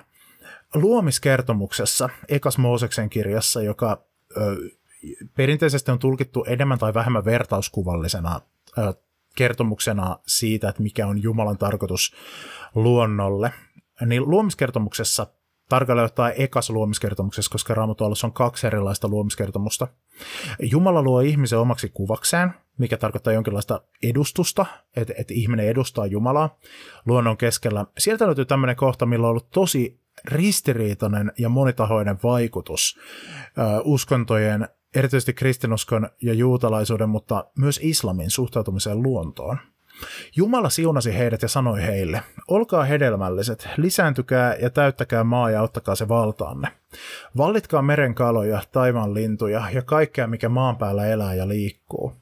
luomiskertomuksessa, 0.74 2.08
ekas 2.28 2.58
Mooseksen 2.58 3.10
kirjassa, 3.10 3.62
joka 3.62 4.04
ö, 4.36 4.56
perinteisesti 5.36 5.90
on 5.90 5.98
tulkittu 5.98 6.44
enemmän 6.48 6.78
tai 6.78 6.94
vähemmän 6.94 7.24
vertauskuvallisena 7.24 8.40
ö, 8.78 8.94
kertomuksena 9.36 10.18
siitä, 10.26 10.68
että 10.68 10.82
mikä 10.82 11.06
on 11.06 11.22
Jumalan 11.22 11.58
tarkoitus 11.58 12.14
luonnolle, 12.74 13.52
niin 14.06 14.30
luomiskertomuksessa 14.30 15.26
tarkalleen 15.68 16.06
ottaen 16.06 16.34
ekas 16.36 16.70
luomiskertomuksessa, 16.70 17.50
koska 17.50 17.74
Raamatuolossa 17.74 18.26
on 18.26 18.32
kaksi 18.32 18.66
erilaista 18.66 19.08
luomiskertomusta. 19.08 19.88
Jumala 20.58 21.02
luo 21.02 21.20
ihmisen 21.20 21.58
omaksi 21.58 21.90
kuvakseen, 21.94 22.50
mikä 22.78 22.96
tarkoittaa 22.96 23.32
jonkinlaista 23.32 23.80
edustusta, 24.02 24.66
että, 24.96 25.14
että 25.18 25.34
ihminen 25.34 25.66
edustaa 25.66 26.06
Jumalaa 26.06 26.58
luonnon 27.06 27.36
keskellä. 27.36 27.86
Sieltä 27.98 28.26
löytyy 28.26 28.44
tämmöinen 28.44 28.76
kohta, 28.76 29.06
millä 29.06 29.26
on 29.26 29.30
ollut 29.30 29.50
tosi 29.50 30.03
ristiriitainen 30.24 31.32
ja 31.38 31.48
monitahoinen 31.48 32.18
vaikutus 32.22 32.98
uskontojen, 33.84 34.68
erityisesti 34.94 35.32
kristinuskon 35.32 36.08
ja 36.22 36.34
juutalaisuuden, 36.34 37.08
mutta 37.08 37.44
myös 37.58 37.80
islamin 37.82 38.30
suhtautumiseen 38.30 39.02
luontoon. 39.02 39.58
Jumala 40.36 40.70
siunasi 40.70 41.18
heidät 41.18 41.42
ja 41.42 41.48
sanoi 41.48 41.82
heille, 41.82 42.22
olkaa 42.48 42.84
hedelmälliset, 42.84 43.68
lisääntykää 43.76 44.54
ja 44.54 44.70
täyttäkää 44.70 45.24
maa 45.24 45.50
ja 45.50 45.62
ottakaa 45.62 45.94
se 45.94 46.08
valtaanne. 46.08 46.68
Vallitkaa 47.36 47.82
merenkaloja, 47.82 48.62
taivaan 48.72 49.14
lintuja 49.14 49.70
ja 49.72 49.82
kaikkea, 49.82 50.26
mikä 50.26 50.48
maan 50.48 50.76
päällä 50.76 51.06
elää 51.06 51.34
ja 51.34 51.48
liikkuu. 51.48 52.12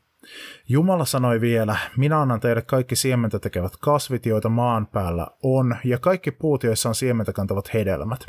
Jumala 0.69 1.05
sanoi 1.05 1.41
vielä, 1.41 1.77
minä 1.97 2.21
annan 2.21 2.41
teille 2.41 2.63
kaikki 2.63 2.97
siementä 2.97 3.39
tekevät 3.39 3.77
kasvit, 3.77 4.27
joita 4.27 4.49
maan 4.49 4.87
päällä 4.87 5.27
on, 5.43 5.77
ja 5.85 5.99
kaikki 5.99 6.31
puut, 6.31 6.65
joissa 6.65 6.89
on 6.89 6.95
siementä 6.95 7.33
kantavat 7.33 7.75
hedelmät. 7.75 8.27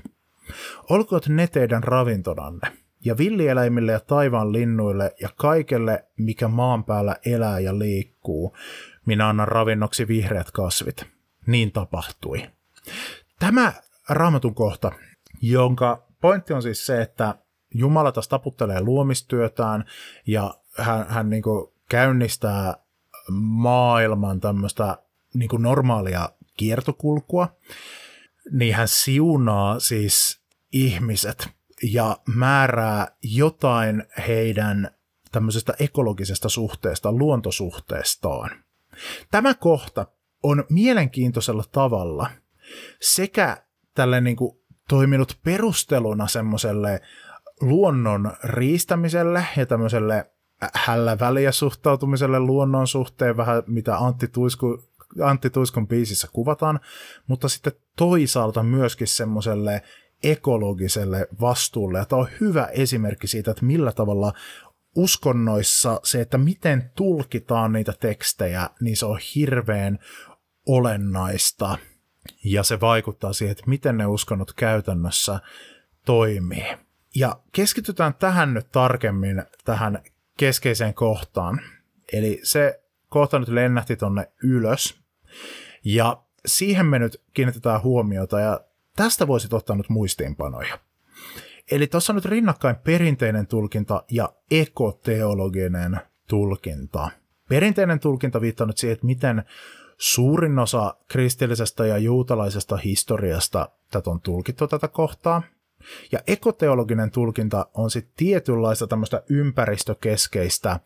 Olkoot 0.90 1.28
ne 1.28 1.48
teidän 1.48 1.84
ravintonanne, 1.84 2.78
ja 3.06 3.18
villieläimille 3.18 3.92
ja 3.92 4.00
taivaan 4.00 4.54
linnuille 4.54 5.16
ja 5.22 5.30
kaikelle, 5.36 6.06
mikä 6.18 6.48
maan 6.48 6.84
päällä 6.84 7.16
elää 7.26 7.60
ja 7.60 7.80
liikkuu, 7.80 8.58
minä 9.06 9.30
annan 9.30 9.48
ravinnoksi 9.48 10.08
vihreät 10.08 10.52
kasvit. 10.52 11.06
Niin 11.48 11.72
tapahtui. 11.72 12.50
Tämä 13.40 13.74
raamatun 14.10 14.56
kohta, 14.56 14.92
jonka 15.42 16.08
pointti 16.22 16.54
on 16.54 16.62
siis 16.62 16.86
se, 16.86 17.02
että 17.02 17.36
Jumala 17.74 18.12
taas 18.12 18.28
taputtelee 18.28 18.82
luomistyötään 18.82 19.86
ja 20.28 20.54
hän, 20.78 21.06
hän 21.08 21.30
niin 21.30 21.44
käynnistää 21.94 22.74
maailman 23.32 24.42
tämmöistä 24.42 24.98
niin 25.34 25.50
kuin 25.50 25.62
normaalia 25.62 26.30
kiertokulkua, 26.58 27.56
niin 28.52 28.76
hän 28.76 28.88
siunaa 28.88 29.80
siis 29.80 30.42
ihmiset 30.72 31.50
ja 31.84 32.18
määrää 32.36 33.08
jotain 33.24 34.04
heidän 34.28 34.92
tämmöisestä 35.32 35.74
ekologisesta 35.80 36.50
suhteesta, 36.50 37.12
luontosuhteestaan. 37.12 38.50
Tämä 39.32 39.54
kohta 39.54 40.06
on 40.44 40.64
mielenkiintoisella 40.70 41.64
tavalla 41.72 42.30
sekä 43.02 43.58
tälle 43.96 44.22
niin 44.22 44.36
kuin 44.36 44.58
toiminut 44.90 45.40
perusteluna 45.44 46.28
semmoiselle 46.28 47.02
luonnon 47.62 48.32
riistämiselle 48.44 49.46
ja 49.58 49.66
tämmöiselle 49.66 50.34
hällä 50.74 51.20
väliä 51.20 51.52
suhtautumiselle 51.52 52.40
luonnon 52.40 52.88
suhteen, 52.88 53.38
vähän 53.38 53.64
mitä 53.68 53.98
Antti, 53.98 54.28
Tuisku, 54.28 54.84
Antti 55.24 55.50
Tuiskun 55.50 55.88
biisissä 55.88 56.28
kuvataan, 56.34 56.80
mutta 57.28 57.50
sitten 57.50 57.74
toisaalta 57.98 58.64
myöskin 58.64 59.08
semmoiselle 59.08 59.82
ekologiselle 60.24 61.28
vastuulle. 61.42 61.98
Ja 61.98 62.06
tämä 62.06 62.22
on 62.22 62.28
hyvä 62.42 62.66
esimerkki 62.66 63.28
siitä, 63.28 63.52
että 63.52 63.66
millä 63.66 63.92
tavalla 63.92 64.34
uskonnoissa 64.96 66.00
se, 66.04 66.22
että 66.22 66.38
miten 66.38 66.92
tulkitaan 66.96 67.72
niitä 67.72 67.94
tekstejä, 68.00 68.70
niin 68.82 68.98
se 68.98 69.06
on 69.06 69.20
hirveän 69.36 70.00
olennaista. 70.68 71.78
Ja 72.44 72.64
se 72.64 72.80
vaikuttaa 72.80 73.34
siihen, 73.34 73.52
että 73.52 73.64
miten 73.68 73.98
ne 73.98 74.06
uskonnot 74.06 74.54
käytännössä 74.54 75.40
toimii. 76.06 76.66
Ja 77.16 77.40
keskitytään 77.52 78.14
tähän 78.14 78.54
nyt 78.54 78.72
tarkemmin, 78.72 79.44
tähän 79.66 80.04
keskeiseen 80.38 80.94
kohtaan. 80.94 81.62
Eli 82.14 82.40
se 82.44 82.84
kohta 83.10 83.40
nyt 83.40 83.50
lennähti 83.50 83.96
tonne 83.96 84.32
ylös. 84.44 85.00
Ja 85.86 86.24
siihen 86.46 86.86
me 86.86 87.00
nyt 87.00 87.22
kiinnitetään 87.34 87.84
huomiota 87.84 88.40
ja 88.40 88.62
tästä 88.96 89.28
voisit 89.28 89.54
ottaa 89.54 89.76
nyt 89.76 89.90
muistiinpanoja. 89.90 90.80
Eli 91.72 91.88
tuossa 91.88 92.14
on 92.14 92.16
nyt 92.16 92.26
rinnakkain 92.26 92.76
perinteinen 92.76 93.48
tulkinta 93.48 94.04
ja 94.12 94.34
ekoteologinen 94.52 96.00
tulkinta. 96.28 97.10
Perinteinen 97.50 98.00
tulkinta 98.00 98.42
viittaa 98.42 98.68
nyt 98.68 98.78
siihen, 98.78 98.94
että 98.94 99.06
miten 99.06 99.44
suurin 99.98 100.60
osa 100.60 100.96
kristillisestä 101.08 101.86
ja 101.86 101.98
juutalaisesta 101.98 102.78
historiasta 102.78 103.70
tätä 103.92 104.10
on 104.10 104.22
tulkittu 104.22 104.68
tätä 104.68 104.88
kohtaa. 104.88 105.44
Ja 106.12 106.20
ekoteologinen 106.28 107.12
tulkinta 107.12 107.66
on 107.74 107.92
sitten 107.92 108.14
tietynlaista 108.18 108.88
tämmöistä 108.88 109.24
ympäristökeskeistä 109.30 110.80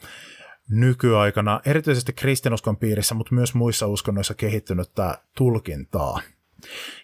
nykyaikana, 0.70 1.62
erityisesti 1.66 2.14
kristinuskon 2.14 2.78
piirissä, 2.78 3.16
mutta 3.16 3.36
myös 3.36 3.54
muissa 3.54 3.88
uskonnoissa 3.88 4.34
kehittynyttä 4.34 5.18
tulkintaa. 5.38 6.22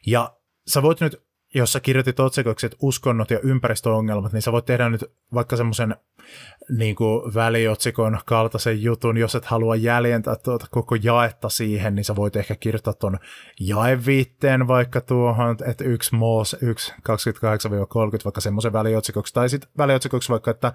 Ja 0.06 0.34
sä 0.68 0.82
voit 0.82 1.02
nyt, 1.02 1.24
jos 1.54 1.74
sä 1.74 1.80
kirjoitit 1.80 2.20
otsikoksi, 2.20 2.66
että 2.66 2.78
uskonnot 2.82 3.32
ja 3.32 3.40
ympäristöongelmat, 3.44 4.34
niin 4.34 4.42
sä 4.42 4.52
voit 4.52 4.66
tehdä 4.66 4.90
nyt 4.90 5.06
vaikka 5.34 5.56
semmoisen 5.56 5.96
niin 6.70 6.96
väliotsikon 7.36 8.20
kaltaisen 8.26 8.84
jutun, 8.84 9.18
jos 9.18 9.36
et 9.36 9.46
halua 9.46 9.76
jäljentää 9.76 10.36
tuota 10.36 10.68
koko 10.72 10.96
jaetta 10.96 11.50
siihen, 11.50 11.96
niin 11.96 12.06
sä 12.06 12.16
voit 12.16 12.36
ehkä 12.36 12.56
kirjoittaa 12.56 12.94
tuon 12.94 13.20
jaeviitteen 13.60 14.68
vaikka 14.68 15.02
tuohon, 15.02 15.58
että 15.66 15.84
yksi 15.84 16.16
moos, 16.16 16.56
yksi 16.62 16.94
28-30, 16.94 16.96
vaikka 18.26 18.42
semmoisen 18.42 18.74
väliotsikoksi, 18.74 19.34
tai 19.34 19.50
sitten 19.50 19.70
väliotsikoksi 19.78 20.30
vaikka, 20.30 20.52
että 20.52 20.74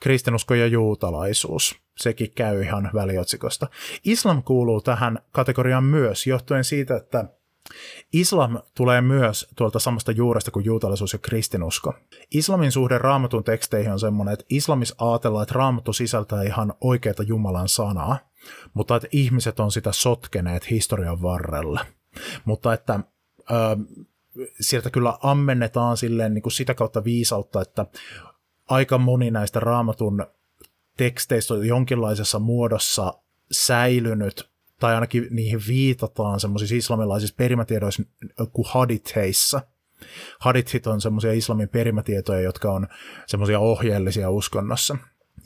kristinusko 0.00 0.54
ja 0.54 0.66
juutalaisuus. 0.66 1.76
Sekin 1.96 2.32
käy 2.34 2.62
ihan 2.62 2.90
väliotsikosta. 2.94 3.68
Islam 4.04 4.42
kuuluu 4.42 4.80
tähän 4.80 5.18
kategoriaan 5.32 5.84
myös, 5.84 6.26
johtuen 6.26 6.64
siitä, 6.64 6.96
että 6.96 7.24
Islam 8.12 8.58
tulee 8.74 9.00
myös 9.00 9.48
tuolta 9.56 9.78
samasta 9.78 10.12
juuresta 10.12 10.50
kuin 10.50 10.64
juutalaisuus 10.64 11.12
ja 11.12 11.18
kristinusko. 11.18 11.94
Islamin 12.30 12.72
suhde 12.72 12.98
raamatun 12.98 13.44
teksteihin 13.44 13.92
on 13.92 14.00
semmoinen, 14.00 14.32
että 14.32 14.46
islamissa 14.48 14.94
ajatellaan, 14.98 15.42
että 15.42 15.54
raamattu 15.54 15.92
sisältää 15.92 16.42
ihan 16.42 16.74
oikeita 16.80 17.22
Jumalan 17.22 17.68
sanaa, 17.68 18.18
mutta 18.74 18.96
että 18.96 19.08
ihmiset 19.12 19.60
on 19.60 19.72
sitä 19.72 19.92
sotkeneet 19.92 20.70
historian 20.70 21.22
varrella. 21.22 21.86
Mutta 22.44 22.72
että 22.72 23.00
ö, 23.50 23.54
sieltä 24.60 24.90
kyllä 24.90 25.18
ammennetaan 25.22 25.96
silleen 25.96 26.34
niin 26.34 26.42
kuin 26.42 26.52
sitä 26.52 26.74
kautta 26.74 27.04
viisautta, 27.04 27.62
että 27.62 27.86
aika 28.68 28.98
moni 28.98 29.30
näistä 29.30 29.60
raamatun 29.60 30.26
teksteistä 30.96 31.54
on 31.54 31.66
jonkinlaisessa 31.66 32.38
muodossa 32.38 33.14
säilynyt 33.52 34.47
tai 34.80 34.94
ainakin 34.94 35.26
niihin 35.30 35.60
viitataan 35.68 36.40
semmoisissa 36.40 36.74
islamilaisissa 36.74 37.34
perimätiedoissa 37.38 38.02
kuin 38.52 38.66
haditheissa. 38.68 39.60
Hadithit 40.40 40.86
on 40.86 41.00
semmoisia 41.00 41.32
islamin 41.32 41.68
perimätietoja, 41.68 42.40
jotka 42.40 42.72
on 42.72 42.88
semmoisia 43.26 43.58
ohjeellisia 43.58 44.30
uskonnossa. 44.30 44.96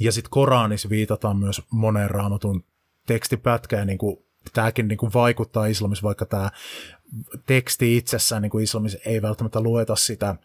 Ja 0.00 0.12
sitten 0.12 0.30
Koranissa 0.30 0.88
viitataan 0.88 1.36
myös 1.36 1.62
moneen 1.70 2.10
raamatun 2.10 2.64
tekstipätkään, 3.06 3.86
niin 3.86 3.98
kuin 3.98 4.16
tämäkin 4.52 4.88
niin 4.88 4.98
kuin 4.98 5.12
vaikuttaa 5.14 5.66
islamissa, 5.66 6.02
vaikka 6.02 6.26
tämä 6.26 6.50
teksti 7.46 7.96
itsessään 7.96 8.42
niin 8.42 8.50
kuin 8.50 8.64
islamissa 8.64 8.98
ei 9.06 9.22
välttämättä 9.22 9.60
lueta 9.60 9.96
sitä 9.96 10.36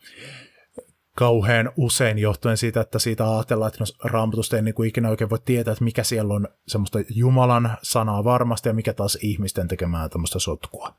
kauhean 1.17 1.71
usein 1.77 2.17
johtuen 2.17 2.57
siitä, 2.57 2.81
että 2.81 2.99
siitä 2.99 3.31
ajatellaan, 3.31 3.67
että 3.67 3.83
no, 3.83 4.09
raamatusta 4.09 4.55
ei 4.55 4.61
niin 4.61 4.75
kuin 4.75 4.89
ikinä 4.89 5.09
oikein 5.09 5.29
voi 5.29 5.39
tietää, 5.45 5.71
että 5.71 5.83
mikä 5.83 6.03
siellä 6.03 6.33
on 6.33 6.47
semmoista 6.67 6.99
Jumalan 7.09 7.77
sanaa 7.81 8.23
varmasti 8.23 8.69
ja 8.69 8.73
mikä 8.73 8.93
taas 8.93 9.17
ihmisten 9.21 9.67
tekemää 9.67 10.09
tämmöistä 10.09 10.39
sotkua. 10.39 10.93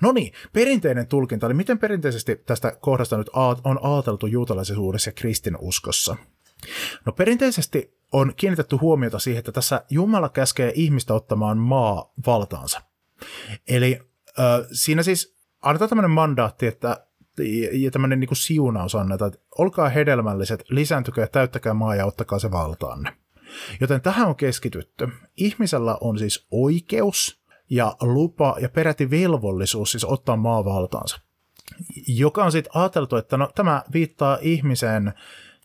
No 0.00 0.12
niin, 0.12 0.32
perinteinen 0.52 1.06
tulkinta, 1.06 1.46
eli 1.46 1.54
miten 1.54 1.78
perinteisesti 1.78 2.36
tästä 2.36 2.76
kohdasta 2.80 3.16
nyt 3.16 3.30
on 3.64 3.78
ajateltu 3.94 4.26
juutalaisuudessa 4.26 5.08
ja 5.08 5.12
kristinuskossa? 5.12 6.16
No 7.06 7.12
perinteisesti 7.12 7.98
on 8.12 8.32
kiinnitetty 8.36 8.76
huomiota 8.76 9.18
siihen, 9.18 9.38
että 9.38 9.52
tässä 9.52 9.84
Jumala 9.90 10.28
käskee 10.28 10.72
ihmistä 10.74 11.14
ottamaan 11.14 11.58
maa 11.58 12.12
valtaansa. 12.26 12.82
Eli 13.68 14.00
äh, 14.38 14.66
siinä 14.72 15.02
siis 15.02 15.36
annetaan 15.62 15.88
tämmöinen 15.88 16.10
mandaatti, 16.10 16.66
että 16.66 17.06
ja 17.72 17.90
tämmöinen 17.90 18.20
niin 18.20 18.28
kuin 18.28 18.38
siunaus 18.38 18.94
annetaan, 18.94 19.32
että 19.32 19.46
olkaa 19.58 19.88
hedelmälliset, 19.88 20.64
lisääntykää, 20.68 21.26
täyttäkää 21.26 21.74
maa 21.74 21.94
ja 21.94 22.06
ottakaa 22.06 22.38
se 22.38 22.50
valtaanne. 22.50 23.12
Joten 23.80 24.00
tähän 24.00 24.28
on 24.28 24.36
keskitytty. 24.36 25.08
Ihmisellä 25.36 25.98
on 26.00 26.18
siis 26.18 26.46
oikeus 26.50 27.40
ja 27.70 27.96
lupa 28.00 28.56
ja 28.60 28.68
peräti 28.68 29.10
velvollisuus 29.10 29.92
siis 29.92 30.04
ottaa 30.04 30.36
maa 30.36 30.64
valtaansa. 30.64 31.20
Joka 32.08 32.44
on 32.44 32.52
sitten 32.52 32.76
ajateltu, 32.76 33.16
että 33.16 33.36
no, 33.36 33.50
tämä 33.54 33.82
viittaa 33.92 34.38
ihmisen 34.40 35.12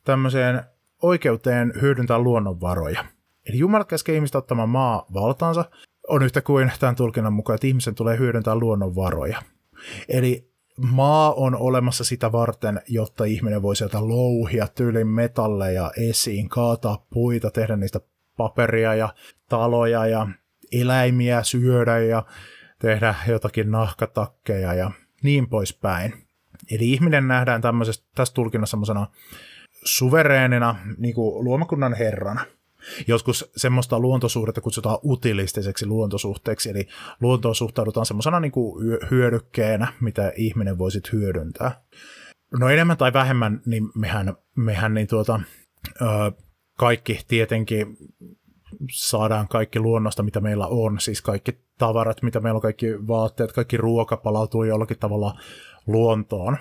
tämmöiseen 0.03 0.63
oikeuteen 1.01 1.73
hyödyntää 1.81 2.19
luonnonvaroja. 2.19 3.05
Eli 3.49 3.57
Jumala 3.57 3.83
käskee 3.83 4.15
ihmistä 4.15 4.37
ottamaan 4.37 4.69
maa 4.69 5.05
valtaansa, 5.13 5.65
on 6.09 6.23
yhtä 6.23 6.41
kuin 6.41 6.71
tämän 6.79 6.95
tulkinnan 6.95 7.33
mukaan, 7.33 7.55
että 7.55 7.67
ihmisen 7.67 7.95
tulee 7.95 8.17
hyödyntää 8.17 8.55
luonnonvaroja. 8.55 9.41
Eli 10.09 10.54
maa 10.77 11.33
on 11.33 11.55
olemassa 11.55 12.03
sitä 12.03 12.31
varten, 12.31 12.81
jotta 12.87 13.25
ihminen 13.25 13.61
voi 13.61 13.75
sieltä 13.75 14.07
louhia 14.07 14.67
tyylin 14.67 15.07
metalleja 15.07 15.91
esiin, 16.09 16.49
kaataa 16.49 17.05
puita, 17.13 17.51
tehdä 17.51 17.75
niistä 17.75 17.99
paperia 18.37 18.95
ja 18.95 19.13
taloja 19.49 20.05
ja 20.05 20.27
eläimiä 20.71 21.43
syödä 21.43 21.99
ja 21.99 22.25
tehdä 22.79 23.15
jotakin 23.27 23.71
nahkatakkeja 23.71 24.73
ja 24.73 24.91
niin 25.23 25.49
poispäin. 25.49 26.13
Eli 26.71 26.91
ihminen 26.91 27.27
nähdään 27.27 27.61
tämmöisestä, 27.61 28.07
tässä 28.15 28.33
tulkinnassa 28.33 28.71
semmoisena 28.71 29.07
suvereenina 29.83 30.75
niin 30.97 31.15
luomakunnan 31.17 31.93
herrana. 31.93 32.45
Joskus 33.07 33.51
semmoista 33.57 33.99
luontosuhdetta 33.99 34.61
kutsutaan 34.61 34.99
utilistiseksi 35.05 35.85
luontosuhteeksi, 35.85 36.69
eli 36.69 36.87
luontoon 37.21 37.55
suhtaudutaan 37.55 38.05
semmoisena 38.05 38.39
niin 38.39 38.51
kuin 38.51 38.99
hyödykkeenä, 39.11 39.87
mitä 40.01 40.33
ihminen 40.35 40.77
voisi 40.77 41.01
hyödyntää. 41.13 41.81
No 42.59 42.69
enemmän 42.69 42.97
tai 42.97 43.13
vähemmän, 43.13 43.61
niin 43.65 43.89
mehän, 43.95 44.35
mehän 44.55 44.93
niin 44.93 45.07
tuota, 45.07 45.39
ö, 46.01 46.05
kaikki 46.77 47.19
tietenkin 47.27 47.97
saadaan 48.91 49.47
kaikki 49.47 49.79
luonnosta, 49.79 50.23
mitä 50.23 50.39
meillä 50.39 50.67
on, 50.67 50.99
siis 50.99 51.21
kaikki 51.21 51.51
tavarat, 51.77 52.21
mitä 52.21 52.39
meillä 52.39 52.57
on, 52.57 52.61
kaikki 52.61 53.07
vaatteet, 53.07 53.51
kaikki 53.51 53.77
ruoka 53.77 54.17
palautuu 54.17 54.63
jollakin 54.63 54.99
tavalla 54.99 55.39
luontoon. 55.87 56.57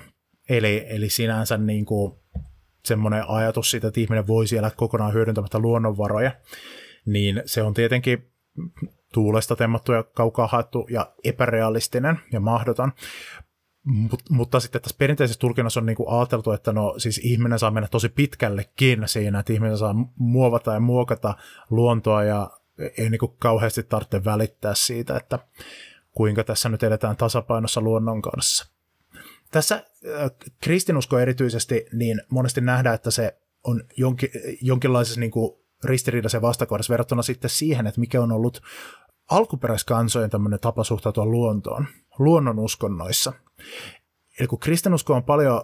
Eli, 0.49 0.87
eli 0.89 1.09
sinänsä 1.09 1.57
niin 1.57 1.85
kuin 1.85 2.24
semmoinen 2.85 3.25
ajatus 3.29 3.71
siitä, 3.71 3.89
että 3.89 4.01
ihminen 4.01 4.27
voi 4.27 4.47
siellä 4.47 4.71
kokonaan 4.71 5.13
hyödyntämättä 5.13 5.59
luonnonvaroja, 5.59 6.33
niin 7.07 7.43
se 7.47 7.63
on 7.63 7.75
tietenkin 7.75 8.31
tuulesta 9.13 9.57
temmattu 9.57 9.93
ja 9.93 10.03
kaukaa 10.03 10.47
haettu 10.47 10.87
ja 10.91 11.13
epärealistinen 11.25 12.21
ja 12.33 12.41
mahdoton. 12.41 12.93
Mut, 13.85 14.31
mutta 14.31 14.61
sitten 14.61 14.83
tässä 14.83 14.97
perinteisessä 14.99 15.41
tulkinnassa 15.41 15.81
on 15.81 15.87
niinku 15.87 16.11
ajateltu, 16.11 16.53
että 16.53 16.73
no 16.73 16.95
siis 16.99 17.19
ihminen 17.19 17.59
saa 17.59 17.71
mennä 17.71 17.89
tosi 17.89 18.09
pitkällekin 18.09 19.03
siinä, 19.07 19.39
että 19.39 19.53
ihminen 19.53 19.79
saa 19.79 19.95
muovata 20.17 20.73
ja 20.73 20.81
muokata 20.81 21.35
luontoa 21.71 22.25
ja 22.25 22.51
ei 22.99 23.11
niinku 23.11 23.29
kauheasti 23.29 23.83
tarvitse 23.83 24.25
välittää 24.25 24.75
siitä, 24.75 25.17
että 25.17 25.39
kuinka 26.13 26.45
tässä 26.45 26.69
nyt 26.69 26.83
eletään 26.83 27.17
tasapainossa 27.17 27.81
luonnon 27.81 28.23
kanssa. 28.23 28.67
Tässä 29.51 29.85
kristinusko 30.63 31.19
erityisesti, 31.19 31.87
niin 31.93 32.21
monesti 32.31 32.61
nähdään, 32.61 32.95
että 32.95 33.11
se 33.11 33.37
on 33.65 33.85
jonkin, 33.97 34.31
jonkinlaisessa 34.61 35.21
niin 35.21 35.31
kuin 35.31 35.53
ristiriidaisen 35.85 36.43
vastakohdassa 36.43 36.91
verrattuna 36.91 37.23
sitten 37.23 37.51
siihen, 37.51 37.87
että 37.87 38.01
mikä 38.01 38.23
on 38.23 38.33
ollut 38.33 38.61
alkuperäiskansojen 39.31 40.31
tämmöinen 40.31 40.61
tapa 40.61 40.85
suhtautua 40.85 41.27
luontoon, 41.27 41.87
luonnon 42.19 42.59
uskonnoissa. 42.59 43.33
Eli 44.41 44.49
kun 44.49 44.59
kristinusko 44.59 45.15
on 45.15 45.25
paljon 45.25 45.63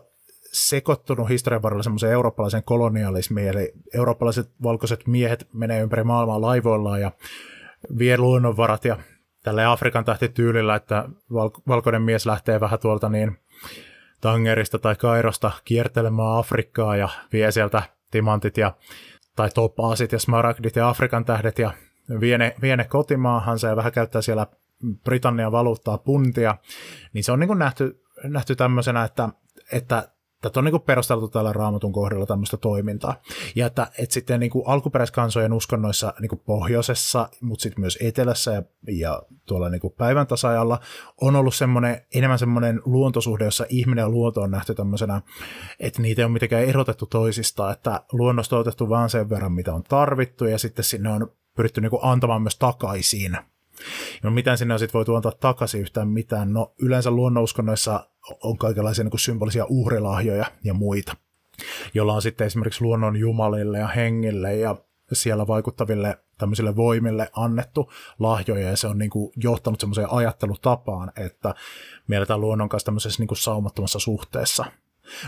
sekoittunut 0.52 1.28
historian 1.28 1.62
varrella 1.62 1.82
semmoiseen 1.82 2.12
eurooppalaisen 2.12 2.64
kolonialismiin, 2.64 3.48
eli 3.48 3.72
eurooppalaiset 3.94 4.50
valkoiset 4.62 5.06
miehet 5.06 5.48
menee 5.52 5.80
ympäri 5.80 6.04
maailmaa 6.04 6.40
laivoillaan 6.40 7.00
ja 7.00 7.12
vie 7.98 8.18
luonnonvarat 8.18 8.84
ja 8.84 8.96
tälle 9.42 9.64
Afrikan 9.64 10.04
tähtityylillä, 10.04 10.74
että 10.74 11.08
valkoinen 11.68 12.02
mies 12.02 12.26
lähtee 12.26 12.60
vähän 12.60 12.80
tuolta 12.80 13.08
niin 13.08 13.38
Tangerista 14.20 14.78
tai 14.78 14.96
Kairosta 14.96 15.50
kiertelemään 15.64 16.38
Afrikkaa 16.38 16.96
ja 16.96 17.08
vie 17.32 17.52
sieltä 17.52 17.82
timantit 18.10 18.56
ja, 18.56 18.74
tai 19.36 19.50
topaasit 19.54 20.12
ja 20.12 20.18
smaragdit 20.18 20.76
ja 20.76 20.88
Afrikan 20.88 21.24
tähdet 21.24 21.58
ja 21.58 21.72
vie 22.20 22.38
ne, 22.38 22.54
vie 22.62 22.76
ne 22.76 22.84
kotimaahansa 22.84 23.68
ja 23.68 23.76
vähän 23.76 23.92
käyttää 23.92 24.22
siellä 24.22 24.46
Britannian 25.04 25.52
valuuttaa 25.52 25.98
puntia, 25.98 26.56
niin 27.12 27.24
se 27.24 27.32
on 27.32 27.40
niin 27.40 27.48
kuin 27.48 27.58
nähty, 27.58 28.02
nähty 28.24 28.56
tämmöisenä, 28.56 29.04
että, 29.04 29.28
että 29.72 30.08
Tätä 30.40 30.60
on 30.60 30.64
niin 30.64 30.80
perusteltu 30.80 31.28
tällä 31.28 31.52
raamatun 31.52 31.92
kohdalla 31.92 32.26
tämmöistä 32.26 32.56
toimintaa. 32.56 33.22
Ja 33.54 33.66
että, 33.66 33.86
että 33.98 34.14
sitten 34.14 34.40
niin 34.40 34.50
kuin 34.50 34.64
alkuperäiskansojen 34.66 35.52
uskonnoissa 35.52 36.14
niin 36.20 36.28
kuin 36.28 36.42
pohjoisessa, 36.44 37.28
mutta 37.40 37.62
sitten 37.62 37.80
myös 37.80 37.98
etelässä 38.00 38.52
ja, 38.52 38.62
ja 38.92 39.22
tuolla 39.46 39.68
niin 39.68 39.80
kuin 39.80 39.94
päivän 39.98 40.26
tasajalla 40.26 40.80
on 41.20 41.36
ollut 41.36 41.54
semmoinen, 41.54 42.02
enemmän 42.14 42.38
semmoinen 42.38 42.80
luontosuhde, 42.84 43.44
jossa 43.44 43.66
ihminen 43.68 44.02
ja 44.02 44.08
luonto 44.08 44.40
on 44.40 44.50
nähty 44.50 44.74
tämmöisenä, 44.74 45.22
että 45.80 46.02
niitä 46.02 46.22
ei 46.22 46.24
ole 46.24 46.32
mitenkään 46.32 46.64
erotettu 46.64 47.06
toisistaan, 47.06 47.72
että 47.72 48.04
luonnosta 48.12 48.56
on 48.56 48.60
otettu 48.60 48.88
vaan 48.88 49.10
sen 49.10 49.30
verran, 49.30 49.52
mitä 49.52 49.74
on 49.74 49.82
tarvittu 49.82 50.44
ja 50.44 50.58
sitten 50.58 50.84
sinne 50.84 51.10
on 51.10 51.32
pyritty 51.56 51.80
niin 51.80 51.90
kuin 51.90 52.04
antamaan 52.04 52.42
myös 52.42 52.58
takaisin 52.58 53.36
No 54.22 54.30
miten 54.30 54.58
sinne 54.58 54.74
on 54.74 54.80
sitten 54.80 54.98
voitu 54.98 55.14
antaa 55.14 55.32
takaisin 55.32 55.80
yhtään 55.80 56.08
mitään? 56.08 56.52
No 56.52 56.74
yleensä 56.82 57.10
luonnonuskonnoissa 57.10 58.09
on 58.42 58.58
kaikenlaisia 58.58 59.04
niin 59.04 59.10
kuin 59.10 59.20
symbolisia 59.20 59.66
uhrilahjoja 59.68 60.46
ja 60.64 60.74
muita, 60.74 61.16
jolla 61.94 62.14
on 62.14 62.22
sitten 62.22 62.46
esimerkiksi 62.46 62.82
luonnon 62.84 63.16
jumalille 63.16 63.78
ja 63.78 63.86
hengille 63.88 64.56
ja 64.56 64.76
siellä 65.12 65.46
vaikuttaville 65.46 66.18
tämmöisille 66.38 66.76
voimille 66.76 67.30
annettu 67.32 67.92
lahjoja, 68.18 68.70
ja 68.70 68.76
se 68.76 68.86
on 68.86 68.98
niin 68.98 69.10
kuin 69.10 69.32
johtanut 69.36 69.80
semmoiseen 69.80 70.12
ajattelutapaan, 70.12 71.12
että 71.16 71.54
mielletään 72.08 72.40
luonnon 72.40 72.68
kanssa 72.68 72.86
tämmöisessä 72.86 73.20
niin 73.22 73.28
kuin 73.28 73.38
saumattomassa 73.38 73.98
suhteessa. 73.98 74.64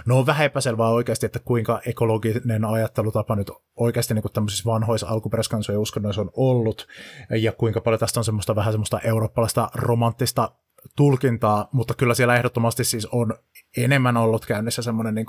No 0.06 0.18
on 0.18 0.26
vähän 0.26 0.46
epäselvää 0.46 0.88
oikeasti, 0.88 1.26
että 1.26 1.38
kuinka 1.38 1.80
ekologinen 1.86 2.64
ajattelutapa 2.64 3.36
nyt 3.36 3.50
oikeasti 3.76 4.14
niin 4.14 4.22
kuin 4.22 4.32
tämmöisissä 4.32 4.64
vanhoissa 4.64 5.08
alkuperäiskansojen 5.08 5.80
uskonnoissa 5.80 6.22
on 6.22 6.30
ollut, 6.36 6.88
ja 7.30 7.52
kuinka 7.52 7.80
paljon 7.80 8.00
tästä 8.00 8.20
on 8.20 8.24
semmoista 8.24 8.56
vähän 8.56 8.72
semmoista 8.72 9.00
eurooppalaista 9.00 9.68
romanttista 9.74 10.50
tulkintaa, 10.96 11.68
mutta 11.72 11.94
kyllä 11.94 12.14
siellä 12.14 12.36
ehdottomasti 12.36 12.84
siis 12.84 13.06
on 13.06 13.34
enemmän 13.76 14.16
ollut 14.16 14.46
käynnissä 14.46 14.82
semmoinen 14.82 15.14
niin 15.14 15.26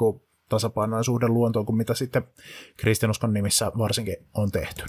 suhde 1.02 1.28
luontoon 1.28 1.66
kuin 1.66 1.76
mitä 1.76 1.94
sitten 1.94 2.24
kristinuskon 2.78 3.34
nimissä 3.34 3.72
varsinkin 3.78 4.16
on 4.34 4.52
tehty. 4.52 4.84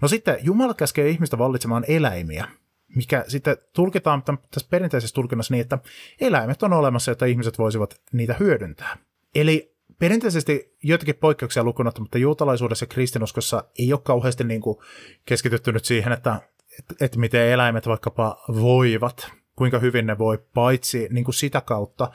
No 0.00 0.08
sitten 0.08 0.38
Jumala 0.42 0.74
käskee 0.74 1.08
ihmistä 1.08 1.38
vallitsemaan 1.38 1.84
eläimiä, 1.88 2.48
mikä 2.96 3.24
sitten 3.28 3.56
tulkitaan 3.72 4.22
tässä 4.22 4.68
perinteisessä 4.70 5.14
tulkinnassa 5.14 5.54
niin, 5.54 5.62
että 5.62 5.78
eläimet 6.20 6.62
on 6.62 6.72
olemassa, 6.72 7.10
jotta 7.10 7.24
ihmiset 7.24 7.58
voisivat 7.58 8.00
niitä 8.12 8.36
hyödyntää. 8.40 8.96
Eli 9.34 9.74
perinteisesti 9.98 10.76
joitakin 10.82 11.14
poikkeuksia 11.14 11.64
lukunotta, 11.64 12.00
mutta 12.00 12.18
juutalaisuudessa 12.18 12.82
ja 12.82 12.88
kristinuskossa 12.88 13.64
ei 13.78 13.92
ole 13.92 14.00
kauheasti 14.04 14.44
niin 14.44 14.60
kuin 14.60 14.78
keskitytty 15.24 15.72
nyt 15.72 15.84
siihen, 15.84 16.12
että, 16.12 16.40
että, 16.78 16.94
että 17.04 17.18
miten 17.18 17.48
eläimet 17.48 17.86
vaikkapa 17.86 18.44
voivat, 18.48 19.32
kuinka 19.56 19.78
hyvin 19.78 20.06
ne 20.06 20.18
voi, 20.18 20.38
paitsi 20.54 21.08
niin 21.10 21.24
kuin 21.24 21.34
sitä 21.34 21.60
kautta, 21.60 22.10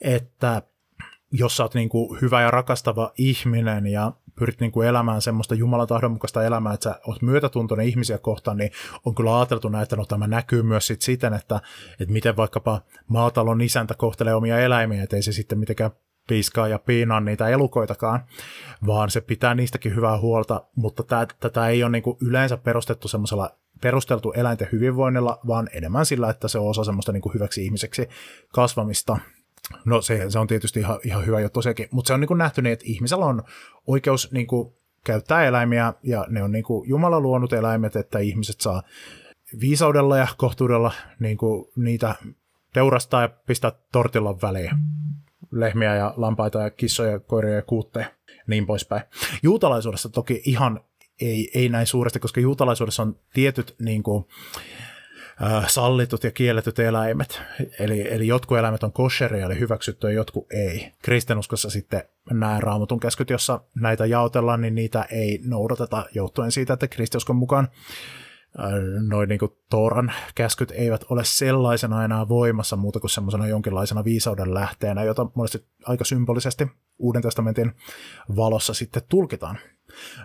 että 0.00 0.62
jos 1.32 1.56
sä 1.56 1.62
oot 1.62 1.74
niin 1.74 1.88
kuin 1.88 2.20
hyvä 2.20 2.42
ja 2.42 2.50
rakastava 2.50 3.12
ihminen 3.18 3.86
ja 3.86 4.12
pyrit 4.38 4.60
niin 4.60 4.72
kuin 4.72 4.88
elämään 4.88 5.22
semmoista 5.22 5.54
Jumalan 5.54 5.86
tahdon 5.86 6.12
mukaista 6.12 6.44
elämää, 6.44 6.74
että 6.74 6.84
sä 6.84 7.00
oot 7.06 7.22
myötätuntoinen 7.22 7.86
ihmisiä 7.86 8.18
kohtaan, 8.18 8.56
niin 8.56 8.70
on 9.04 9.14
kyllä 9.14 9.38
ajateltu 9.38 9.68
näin, 9.68 9.82
että 9.82 9.96
no 9.96 10.04
tämä 10.04 10.26
näkyy 10.26 10.62
myös 10.62 10.86
sit 10.86 11.02
siten, 11.02 11.34
että, 11.34 11.60
että 12.00 12.12
miten 12.12 12.36
vaikkapa 12.36 12.82
maatalon 13.08 13.60
isäntä 13.60 13.94
kohtelee 13.94 14.34
omia 14.34 14.58
eläimiä, 14.58 15.02
ettei 15.02 15.22
se 15.22 15.32
sitten 15.32 15.58
mitenkään 15.58 15.90
piiskaa 16.26 16.68
ja 16.68 16.78
piinaa 16.78 17.20
niitä 17.20 17.48
elukoitakaan, 17.48 18.20
vaan 18.86 19.10
se 19.10 19.20
pitää 19.20 19.54
niistäkin 19.54 19.94
hyvää 19.94 20.18
huolta, 20.18 20.64
mutta 20.76 21.02
tää, 21.02 21.26
tätä 21.40 21.68
ei 21.68 21.82
ole 21.82 21.92
niin 21.92 22.02
kuin 22.02 22.16
yleensä 22.20 22.56
perustettu 22.56 23.08
semmoisella 23.08 23.50
perusteltu 23.80 24.32
eläinten 24.32 24.68
hyvinvoinnilla, 24.72 25.40
vaan 25.46 25.68
enemmän 25.72 26.06
sillä, 26.06 26.30
että 26.30 26.48
se 26.48 26.58
on 26.58 26.70
osa 26.70 26.84
semmoista 26.84 27.12
niin 27.12 27.20
kuin 27.20 27.34
hyväksi 27.34 27.64
ihmiseksi 27.64 28.08
kasvamista. 28.52 29.18
No 29.84 30.02
se, 30.02 30.30
se 30.30 30.38
on 30.38 30.46
tietysti 30.46 30.80
ihan, 30.80 30.98
ihan 31.04 31.26
hyvä 31.26 31.40
juttu 31.40 31.62
sekin, 31.62 31.88
mutta 31.90 32.08
se 32.08 32.14
on 32.14 32.20
niin 32.20 32.28
kuin 32.28 32.38
nähty 32.38 32.62
niin, 32.62 32.72
että 32.72 32.84
ihmisellä 32.88 33.24
on 33.24 33.42
oikeus 33.86 34.32
niin 34.32 34.46
kuin 34.46 34.74
käyttää 35.04 35.44
eläimiä 35.44 35.92
ja 36.02 36.26
ne 36.28 36.42
on 36.42 36.52
niin 36.52 36.64
kuin 36.64 36.88
Jumala 36.88 37.20
luonut 37.20 37.52
eläimet, 37.52 37.96
että 37.96 38.18
ihmiset 38.18 38.60
saa 38.60 38.82
viisaudella 39.60 40.16
ja 40.16 40.26
kohtuudella 40.36 40.92
niin 41.20 41.36
kuin 41.36 41.64
niitä 41.76 42.14
teurastaa 42.72 43.22
ja 43.22 43.28
pistää 43.28 43.72
tortilla 43.92 44.40
väliin 44.42 44.70
lehmiä 45.60 45.96
ja 45.96 46.14
lampaita 46.16 46.60
ja 46.60 46.70
kissoja, 46.70 47.18
koiria 47.18 47.54
ja 47.54 47.62
kuutteja 47.62 48.06
niin 48.46 48.66
poispäin. 48.66 49.02
Juutalaisuudessa 49.42 50.08
toki 50.08 50.42
ihan 50.44 50.80
ei, 51.20 51.50
ei 51.54 51.68
näin 51.68 51.86
suuresti, 51.86 52.18
koska 52.18 52.40
juutalaisuudessa 52.40 53.02
on 53.02 53.16
tietyt 53.32 53.74
niin 53.78 54.02
kuin, 54.02 54.24
äh, 55.42 55.68
sallitut 55.68 56.24
ja 56.24 56.30
kielletyt 56.30 56.78
eläimet. 56.78 57.40
Eli, 57.78 58.14
eli 58.14 58.26
jotkut 58.26 58.58
eläimet 58.58 58.82
on 58.82 58.92
kosheria, 58.92 59.46
eli 59.46 59.58
hyväksytty 59.58 60.06
ja 60.06 60.12
jotkut 60.12 60.52
ei. 60.52 60.92
Kristinuskossa 61.02 61.70
sitten 61.70 62.02
nämä 62.30 62.60
raamatun 62.60 63.00
käskyt, 63.00 63.30
jossa 63.30 63.60
näitä 63.74 64.06
jaotellaan, 64.06 64.60
niin 64.60 64.74
niitä 64.74 65.06
ei 65.10 65.40
noudateta 65.44 66.04
johtuen 66.14 66.52
siitä, 66.52 66.72
että 66.72 66.88
kristiuskon 66.88 67.36
mukaan 67.36 67.68
noin 69.08 69.28
niin 69.28 69.40
Tooran 69.70 70.12
käskyt 70.34 70.70
eivät 70.70 71.04
ole 71.10 71.24
sellaisena 71.24 72.04
enää 72.04 72.28
voimassa 72.28 72.76
muuta 72.76 73.00
kuin 73.00 73.10
semmoisena 73.10 73.46
jonkinlaisena 73.46 74.04
viisauden 74.04 74.54
lähteenä, 74.54 75.04
jota 75.04 75.26
monesti 75.34 75.66
aika 75.84 76.04
symbolisesti 76.04 76.66
Uuden 76.98 77.22
testamentin 77.22 77.72
valossa 78.36 78.74
sitten 78.74 79.02
tulkitaan. 79.08 79.58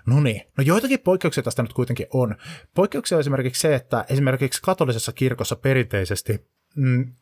No 0.06 0.20
niin, 0.20 0.42
no 0.58 0.64
joitakin 0.64 1.00
poikkeuksia 1.00 1.44
tästä 1.44 1.62
nyt 1.62 1.74
kuitenkin 1.74 2.08
on. 2.14 2.36
Poikkeuksia 2.76 3.18
on 3.18 3.20
esimerkiksi 3.20 3.62
se, 3.62 3.76
että 3.76 4.06
esimerkiksi 4.10 4.62
katolisessa 4.62 5.12
kirkossa 5.12 5.56
perinteisesti 5.56 6.48
mm, 6.76 7.14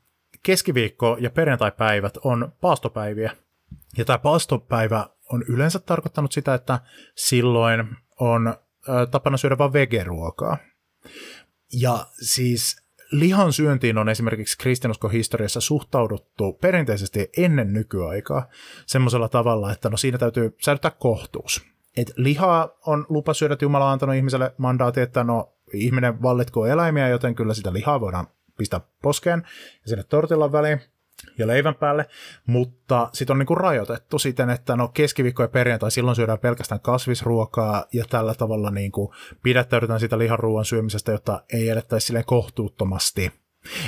keskiviikko- 0.44 1.18
ja 1.20 1.30
perjantaipäivät 1.30 2.18
on 2.24 2.52
paastopäiviä. 2.62 3.32
Ja 3.98 4.06
tämä 4.06 4.18
paastopäivä 4.18 5.10
on 5.34 5.44
yleensä 5.48 5.80
tarkoittanut 5.80 6.32
sitä, 6.32 6.54
että 6.54 6.80
silloin 7.16 7.88
on 8.20 8.56
tapana 9.12 9.38
syödä 9.38 9.58
vain 9.58 9.74
vegeruokaa. 9.74 10.58
Ja 11.74 12.06
siis 12.22 12.84
lihan 13.12 13.54
syöntiin 13.54 13.98
on 13.98 14.10
esimerkiksi 14.10 14.58
kristinuskon 14.58 15.12
historiassa 15.12 15.62
suhtauduttu 15.62 16.54
perinteisesti 16.54 17.30
ennen 17.38 17.74
nykyaikaa 17.74 18.50
semmoisella 18.86 19.30
tavalla, 19.30 19.72
että 19.72 19.90
no 19.90 19.98
siinä 19.98 20.18
täytyy 20.18 20.56
säilyttää 20.62 20.92
kohtuus. 20.92 21.66
Et 21.98 22.14
lihaa 22.16 22.70
on 22.86 23.06
lupa 23.10 23.34
syödä, 23.34 23.54
että 23.54 23.66
Jumala 23.66 23.86
on 23.86 23.92
antanut 23.92 24.16
ihmiselle 24.16 24.54
mandaatin, 24.58 25.04
että 25.04 25.24
no 25.24 25.54
ihminen 25.74 26.22
vallitko 26.22 26.66
eläimiä, 26.66 27.08
joten 27.08 27.36
kyllä 27.36 27.54
sitä 27.54 27.74
lihaa 27.74 28.02
voidaan 28.02 28.28
pistää 28.58 28.82
poskeen 29.02 29.44
ja 29.82 29.90
sinne 29.90 30.04
tortillan 30.04 30.52
väliin 30.52 30.82
ja 31.38 31.48
leivän 31.48 31.76
päälle, 31.76 32.06
mutta 32.46 33.10
sitten 33.14 33.34
on 33.34 33.40
niinku 33.40 33.56
rajoitettu 33.56 34.20
siten, 34.20 34.50
että 34.50 34.76
no 34.76 34.88
keskiviikko 34.88 35.44
ja 35.44 35.48
perjantai 35.48 35.92
silloin 35.92 36.16
syödään 36.16 36.40
pelkästään 36.40 36.82
kasvisruokaa 36.82 37.86
ja 37.94 38.06
tällä 38.10 38.34
tavalla 38.34 38.72
niinku 38.72 39.14
pidättäydytään 39.44 40.00
sitä 40.00 40.18
liharuuan 40.18 40.66
syömisestä, 40.66 41.12
jotta 41.12 41.44
ei 41.54 41.70
elettäisi 41.70 42.08
silleen 42.08 42.26
kohtuuttomasti. 42.26 43.32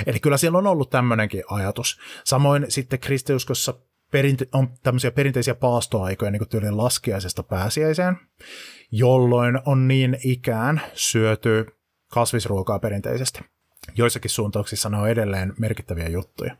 Eli 0.06 0.20
kyllä 0.20 0.36
siellä 0.36 0.58
on 0.58 0.66
ollut 0.66 0.90
tämmöinenkin 0.90 1.44
ajatus. 1.50 2.00
Samoin 2.24 2.66
sitten 2.68 2.98
kristiuskossa 2.98 3.74
perinte- 4.12 4.48
on 4.52 4.68
tämmöisiä 4.82 5.10
perinteisiä 5.10 5.54
paastoaikoja 5.54 6.30
niin 6.30 6.48
tyylin 6.48 6.76
laskiaisesta 6.76 7.42
pääsiäiseen, 7.42 8.16
jolloin 8.90 9.58
on 9.66 9.88
niin 9.88 10.18
ikään 10.24 10.80
syöty 10.94 11.66
kasvisruokaa 12.10 12.78
perinteisesti. 12.78 13.40
Joissakin 13.96 14.30
suuntauksissa 14.30 14.88
ne 14.88 14.96
on 14.96 15.08
edelleen 15.08 15.54
merkittäviä 15.58 16.08
juttuja. 16.08 16.56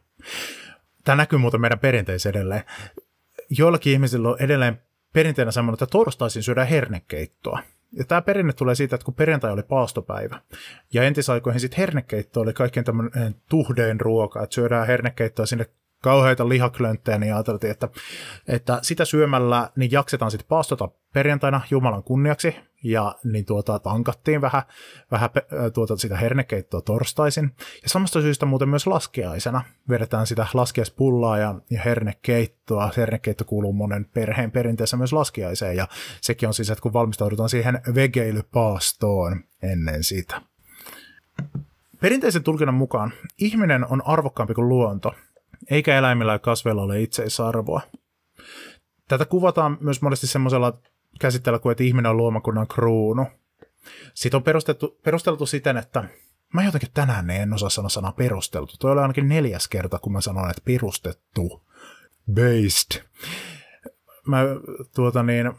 Tämä 1.05 1.17
näkyy 1.17 1.39
muuten 1.39 1.61
meidän 1.61 1.79
perinteissä 1.79 2.31
edelleen. 2.31 2.63
Joillakin 3.51 3.93
ihmisillä 3.93 4.29
on 4.29 4.37
edelleen 4.41 4.83
perinteenä 5.13 5.51
semmoinen, 5.51 5.75
että 5.75 5.87
torstaisin 5.87 6.43
syödään 6.43 6.69
hernekeittoa. 6.69 7.63
Ja 7.93 8.05
tämä 8.05 8.23
perinne 8.23 8.53
tulee 8.53 8.75
siitä, 8.75 8.97
että 8.97 9.05
kun 9.05 9.15
perjantai 9.15 9.53
oli 9.53 9.63
paastopäivä, 9.63 10.41
ja 10.93 11.03
entisaikoihin 11.03 11.61
sitten 11.61 11.79
hernekeitto 11.79 12.41
oli 12.41 12.53
kaikkein 12.53 12.85
tämmöinen 12.85 13.35
tuhdein 13.49 14.01
ruoka, 14.01 14.43
että 14.43 14.55
syödään 14.55 14.87
hernekeittoa 14.87 15.47
sinne 15.47 15.67
kauheita 16.03 16.49
lihaklönttejä, 16.49 17.19
niin 17.19 17.35
ajateltiin, 17.35 17.71
että, 17.71 17.89
että 18.49 18.79
sitä 18.83 19.05
syömällä 19.05 19.71
niin 19.77 19.93
jaksetaan 19.93 20.31
sitten 20.31 20.49
paastota 20.49 20.89
perjantaina 21.13 21.61
Jumalan 21.71 22.03
kunniaksi, 22.03 22.57
ja 22.85 23.15
niin 23.25 23.45
tuota, 23.45 23.79
tankattiin 23.79 24.41
vähän, 24.41 24.63
vähän 25.11 25.31
tuota, 25.75 25.97
sitä 25.97 26.17
hernekeittoa 26.17 26.81
torstaisin. 26.81 27.55
Ja 27.83 27.89
samasta 27.89 28.21
syystä 28.21 28.47
muuten 28.47 28.69
myös 28.69 28.87
laskiaisena 28.87 29.65
vedetään 29.89 30.27
sitä 30.27 30.47
laskiaispullaa 30.55 31.39
ja, 31.39 31.55
ja 31.71 31.83
hernekeittoa. 31.83 32.91
Hernekeitto 32.97 33.45
kuuluu 33.45 33.73
monen 33.73 34.05
perheen 34.05 34.51
perinteessä 34.51 34.97
myös 34.97 35.13
laskiaiseen, 35.13 35.77
ja 35.77 35.89
sekin 36.21 36.49
on 36.49 36.55
siis, 36.55 36.71
että 36.71 36.83
kun 36.83 36.93
valmistaudutaan 36.93 37.49
siihen 37.49 37.81
vegeilypaastoon 37.95 39.45
ennen 39.63 40.05
sitä. 40.05 40.43
Perinteisen 42.01 42.43
tulkinnan 42.43 42.75
mukaan 42.75 43.13
ihminen 43.39 43.87
on 43.93 44.03
arvokkaampi 44.07 44.55
kuin 44.55 44.69
luonto, 44.69 45.15
eikä 45.71 45.99
eläimillä 45.99 46.33
ja 46.33 46.39
kasveilla 46.39 46.83
ole 46.83 47.03
itseisarvoa. 47.03 47.81
Tätä 49.09 49.25
kuvataan 49.25 49.79
myös 49.81 50.03
monesti 50.03 50.27
semmoisella 50.27 50.79
käsitteellä 51.21 51.59
kuin, 51.59 51.71
että 51.71 51.85
ihminen 51.85 52.11
on 52.11 52.17
luomakunnan 52.17 52.67
kruunu. 52.67 53.27
Siitä 54.15 54.37
on 54.37 54.43
perusteltu, 54.43 54.99
perusteltu 55.05 55.47
siten, 55.47 55.77
että 55.77 56.05
mä 56.53 56.65
jotenkin 56.65 56.91
tänään 56.95 57.31
en 57.31 57.53
osaa 57.53 57.71
sanoa 57.71 57.89
sanaa 57.89 58.13
perusteltu. 58.13 58.77
Tuo 58.81 58.91
oli 58.91 59.01
ainakin 59.01 59.29
neljäs 59.29 59.69
kerta, 59.69 59.99
kun 59.99 60.13
mä 60.13 60.21
sanon, 60.21 60.51
että 60.51 60.63
perustettu. 60.65 61.63
Based. 62.35 63.03
Mä 64.27 64.43
tuota 64.95 65.23
niin, 65.23 65.53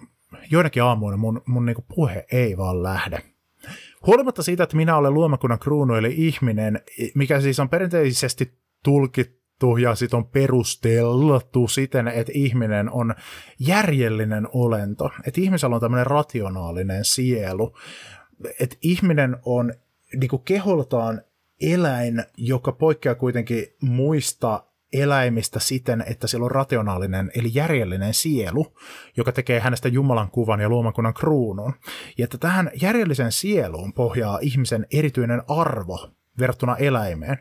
joidenkin 0.51 0.83
aamuina 0.83 1.17
mun, 1.17 1.41
mun 1.45 1.65
niinku 1.65 1.85
puhe 1.95 2.25
ei 2.31 2.57
vaan 2.57 2.83
lähde. 2.83 3.23
Huolimatta 4.05 4.43
siitä, 4.43 4.63
että 4.63 4.75
minä 4.75 4.97
olen 4.97 5.13
luomakunnan 5.13 5.59
kruunu 5.59 5.95
eli 5.95 6.13
ihminen, 6.17 6.81
mikä 7.15 7.41
siis 7.41 7.59
on 7.59 7.69
perinteisesti 7.69 8.53
tulkittu 8.83 9.42
tutkittu 9.63 9.77
ja 9.77 9.95
sit 9.95 10.13
on 10.13 10.25
perusteltu 10.25 11.67
siten, 11.67 12.07
että 12.07 12.31
ihminen 12.35 12.91
on 12.91 13.15
järjellinen 13.59 14.47
olento, 14.53 15.09
että 15.27 15.41
ihmisellä 15.41 15.75
on 15.75 15.81
tämmöinen 15.81 16.07
rationaalinen 16.07 17.05
sielu, 17.05 17.75
että 18.59 18.75
ihminen 18.81 19.37
on 19.45 19.73
niin 20.19 20.29
kuin 20.29 20.41
keholtaan 20.45 21.21
eläin, 21.61 22.23
joka 22.37 22.71
poikkeaa 22.71 23.15
kuitenkin 23.15 23.65
muista 23.81 24.63
eläimistä 24.93 25.59
siten, 25.59 26.03
että 26.07 26.27
sillä 26.27 26.45
on 26.45 26.51
rationaalinen 26.51 27.31
eli 27.35 27.51
järjellinen 27.53 28.13
sielu, 28.13 28.65
joka 29.17 29.31
tekee 29.31 29.59
hänestä 29.59 29.87
Jumalan 29.87 30.31
kuvan 30.31 30.59
ja 30.59 30.69
luomakunnan 30.69 31.13
kruunun. 31.13 31.73
Ja 32.17 32.23
että 32.23 32.37
tähän 32.37 32.71
järjelliseen 32.81 33.31
sieluun 33.31 33.93
pohjaa 33.93 34.39
ihmisen 34.41 34.87
erityinen 34.91 35.41
arvo 35.47 36.09
verrattuna 36.39 36.77
eläimeen. 36.77 37.37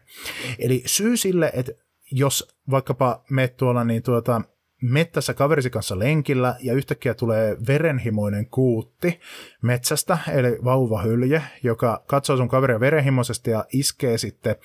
Eli 0.59 0.83
syy 0.87 1.17
sille, 1.17 1.51
että 1.55 1.73
jos 2.13 2.57
vaikkapa 2.71 3.25
me 3.31 3.49
tuolla 3.49 3.85
niin 3.85 4.03
tuota, 4.03 4.43
mettässä 4.83 5.35
kaverisi 5.35 5.71
kanssa 5.71 5.99
lenkillä 5.99 6.57
ja 6.61 6.75
yhtäkkiä 6.75 7.15
tulee 7.15 7.57
verenhimoinen 7.67 8.47
kuutti 8.47 9.21
metsästä, 9.63 10.19
eli 10.33 10.59
vauvahylje, 10.65 11.43
joka 11.63 12.05
katsoo 12.07 12.37
sun 12.37 12.49
kaveria 12.49 12.81
verenhimoisesti 12.81 13.51
ja 13.51 13.65
iskee 13.73 14.19
sitten 14.19 14.57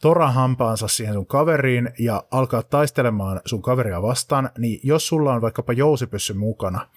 torahampaansa 0.00 0.88
siihen 0.88 1.14
sun 1.14 1.26
kaveriin 1.26 1.90
ja 1.98 2.24
alkaa 2.30 2.62
taistelemaan 2.62 3.40
sun 3.44 3.62
kaveria 3.62 4.02
vastaan, 4.02 4.50
niin 4.58 4.80
jos 4.82 5.06
sulla 5.06 5.34
on 5.34 5.42
vaikkapa 5.42 5.72
jousipyssy 5.72 6.32
mukana, 6.32 6.88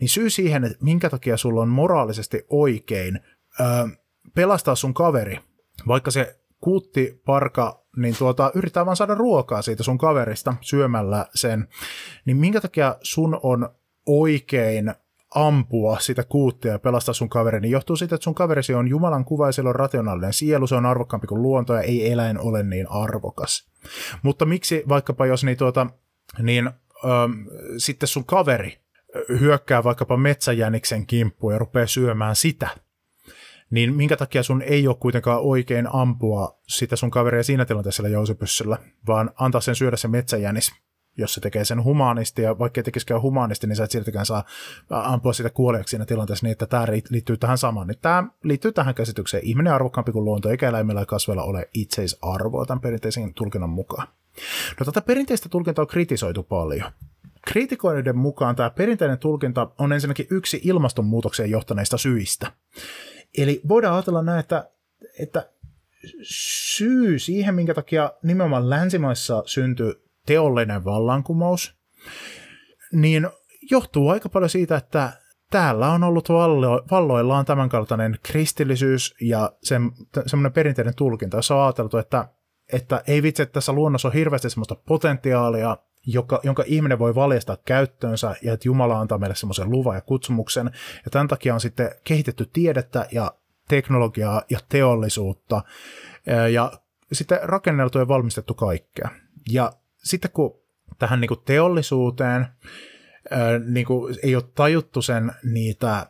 niin 0.00 0.08
syy 0.08 0.30
siihen, 0.30 0.64
että 0.64 0.78
minkä 0.80 1.10
takia 1.10 1.36
sulla 1.36 1.62
on 1.62 1.68
moraalisesti 1.68 2.46
oikein 2.48 3.20
öö, 3.60 3.66
pelastaa 4.34 4.74
sun 4.74 4.94
kaveri, 4.94 5.38
vaikka 5.88 6.10
se 6.10 6.40
kuutti 6.60 7.22
parka 7.26 7.79
niin 7.96 8.16
tuota, 8.18 8.52
yrittää 8.54 8.86
vaan 8.86 8.96
saada 8.96 9.14
ruokaa 9.14 9.62
siitä 9.62 9.82
sun 9.82 9.98
kaverista 9.98 10.54
syömällä 10.60 11.26
sen, 11.34 11.68
niin 12.24 12.36
minkä 12.36 12.60
takia 12.60 12.96
sun 13.02 13.40
on 13.42 13.68
oikein 14.06 14.94
ampua 15.34 15.98
sitä 15.98 16.24
kuuttia 16.24 16.72
ja 16.72 16.78
pelastaa 16.78 17.14
sun 17.14 17.28
kaveri, 17.28 17.60
niin 17.60 17.70
johtuu 17.70 17.96
siitä, 17.96 18.14
että 18.14 18.24
sun 18.24 18.34
kaverisi 18.34 18.74
on 18.74 18.88
Jumalan 18.88 19.24
kuva 19.24 19.46
ja 19.46 19.68
on 19.68 19.74
rationaalinen 19.74 20.32
sielu, 20.32 20.66
se 20.66 20.74
on 20.74 20.86
arvokkaampi 20.86 21.26
kuin 21.26 21.42
luonto 21.42 21.74
ja 21.74 21.80
ei 21.80 22.12
eläin 22.12 22.38
ole 22.38 22.62
niin 22.62 22.90
arvokas. 22.90 23.70
Mutta 24.22 24.46
miksi 24.46 24.84
vaikkapa 24.88 25.26
jos 25.26 25.44
niin, 25.44 25.56
tuota, 25.56 25.86
niin 26.42 26.66
ähm, 26.66 27.32
sitten 27.78 28.08
sun 28.08 28.24
kaveri 28.24 28.78
hyökkää 29.40 29.84
vaikkapa 29.84 30.16
metsäjäniksen 30.16 31.06
kimppuun 31.06 31.52
ja 31.52 31.58
rupeaa 31.58 31.86
syömään 31.86 32.36
sitä, 32.36 32.68
niin 33.70 33.94
minkä 33.94 34.16
takia 34.16 34.42
sun 34.42 34.62
ei 34.62 34.88
ole 34.88 34.96
kuitenkaan 35.00 35.40
oikein 35.40 35.88
ampua 35.92 36.58
sitä 36.68 36.96
sun 36.96 37.10
kaveria 37.10 37.42
siinä 37.42 37.64
tilanteessa 37.64 37.96
sillä 37.96 38.08
jousipyssyllä, 38.08 38.78
vaan 39.06 39.30
antaa 39.34 39.60
sen 39.60 39.74
syödä 39.74 39.96
se 39.96 40.08
metsäjänis, 40.08 40.72
jos 41.18 41.34
se 41.34 41.40
tekee 41.40 41.64
sen 41.64 41.84
humaanisti, 41.84 42.42
ja 42.42 42.58
vaikka 42.58 42.80
ei 42.80 42.84
tekisikään 42.84 43.22
humaanisti, 43.22 43.66
niin 43.66 43.76
sä 43.76 43.84
et 43.84 43.90
siltikään 43.90 44.26
saa 44.26 44.44
ampua 44.90 45.32
sitä 45.32 45.50
kuoliaksi 45.50 45.90
siinä 45.90 46.04
tilanteessa 46.04 46.46
niin, 46.46 46.52
että 46.52 46.66
tämä 46.66 46.86
liittyy 47.10 47.36
tähän 47.36 47.58
samaan. 47.58 47.86
Niin 47.86 47.98
tämä 48.02 48.24
liittyy 48.44 48.72
tähän 48.72 48.94
käsitykseen. 48.94 49.44
Ihminen 49.44 49.72
arvokkaampi 49.72 50.12
kuin 50.12 50.24
luonto, 50.24 50.48
eikä 50.48 50.68
eläimellä 50.68 51.00
ja 51.00 51.06
kasveilla 51.06 51.42
ole 51.42 51.68
itseisarvoa 51.74 52.66
tämän 52.66 52.80
perinteisen 52.80 53.34
tulkinnan 53.34 53.70
mukaan. 53.70 54.08
No 54.80 54.86
tätä 54.86 55.00
perinteistä 55.00 55.48
tulkintaa 55.48 55.82
on 55.82 55.86
kritisoitu 55.86 56.42
paljon. 56.42 56.90
Kriitikoiden 57.46 58.16
mukaan 58.18 58.56
tämä 58.56 58.70
perinteinen 58.70 59.18
tulkinta 59.18 59.70
on 59.78 59.92
ensinnäkin 59.92 60.26
yksi 60.30 60.60
ilmastonmuutokseen 60.64 61.50
johtaneista 61.50 61.98
syistä. 61.98 62.52
Eli 63.38 63.60
voidaan 63.68 63.94
ajatella 63.94 64.22
näin, 64.22 64.40
että, 64.40 64.70
että 65.18 65.50
syy 66.22 67.18
siihen, 67.18 67.54
minkä 67.54 67.74
takia 67.74 68.12
nimenomaan 68.22 68.70
länsimaissa 68.70 69.42
syntyi 69.46 69.94
teollinen 70.26 70.84
vallankumous, 70.84 71.74
niin 72.92 73.28
johtuu 73.70 74.08
aika 74.08 74.28
paljon 74.28 74.50
siitä, 74.50 74.76
että 74.76 75.12
täällä 75.50 75.92
on 75.92 76.04
ollut 76.04 76.28
vallo, 76.28 76.82
valloillaan 76.90 77.44
tämänkaltainen 77.44 78.18
kristillisyys 78.22 79.14
ja 79.20 79.52
se, 79.62 79.76
semmoinen 80.26 80.52
perinteinen 80.52 80.94
tulkinta, 80.94 81.36
jossa 81.36 81.56
on 81.56 81.62
ajateltu, 81.62 81.98
että, 81.98 82.28
että 82.72 83.02
ei 83.06 83.22
vitsi, 83.22 83.42
että 83.42 83.52
tässä 83.52 83.72
luonnossa 83.72 84.08
on 84.08 84.14
hirveästi 84.14 84.50
semmoista 84.50 84.74
potentiaalia, 84.74 85.76
joka, 86.06 86.40
jonka 86.42 86.64
ihminen 86.66 86.98
voi 86.98 87.14
valjastaa 87.14 87.56
käyttöönsä 87.64 88.34
ja 88.42 88.52
että 88.52 88.68
Jumala 88.68 89.00
antaa 89.00 89.18
meille 89.18 89.36
semmoisen 89.36 89.70
luvan 89.70 89.94
ja 89.94 90.00
kutsumuksen. 90.00 90.70
Ja 91.04 91.10
tämän 91.10 91.28
takia 91.28 91.54
on 91.54 91.60
sitten 91.60 91.90
kehitetty 92.04 92.50
tiedettä 92.52 93.06
ja 93.12 93.34
teknologiaa 93.68 94.42
ja 94.50 94.58
teollisuutta 94.68 95.62
ja 96.52 96.72
sitten 97.12 97.38
rakenneltu 97.42 97.98
ja 97.98 98.08
valmistettu 98.08 98.54
kaikkea. 98.54 99.08
Ja 99.50 99.72
sitten 99.96 100.30
kun 100.30 100.60
tähän 100.98 101.20
niin 101.20 101.28
kuin 101.28 101.40
teollisuuteen 101.44 102.46
niin 103.66 103.86
kuin, 103.86 104.16
ei 104.22 104.36
ole 104.36 104.44
tajuttu 104.54 105.02
sen 105.02 105.32
niitä 105.42 106.06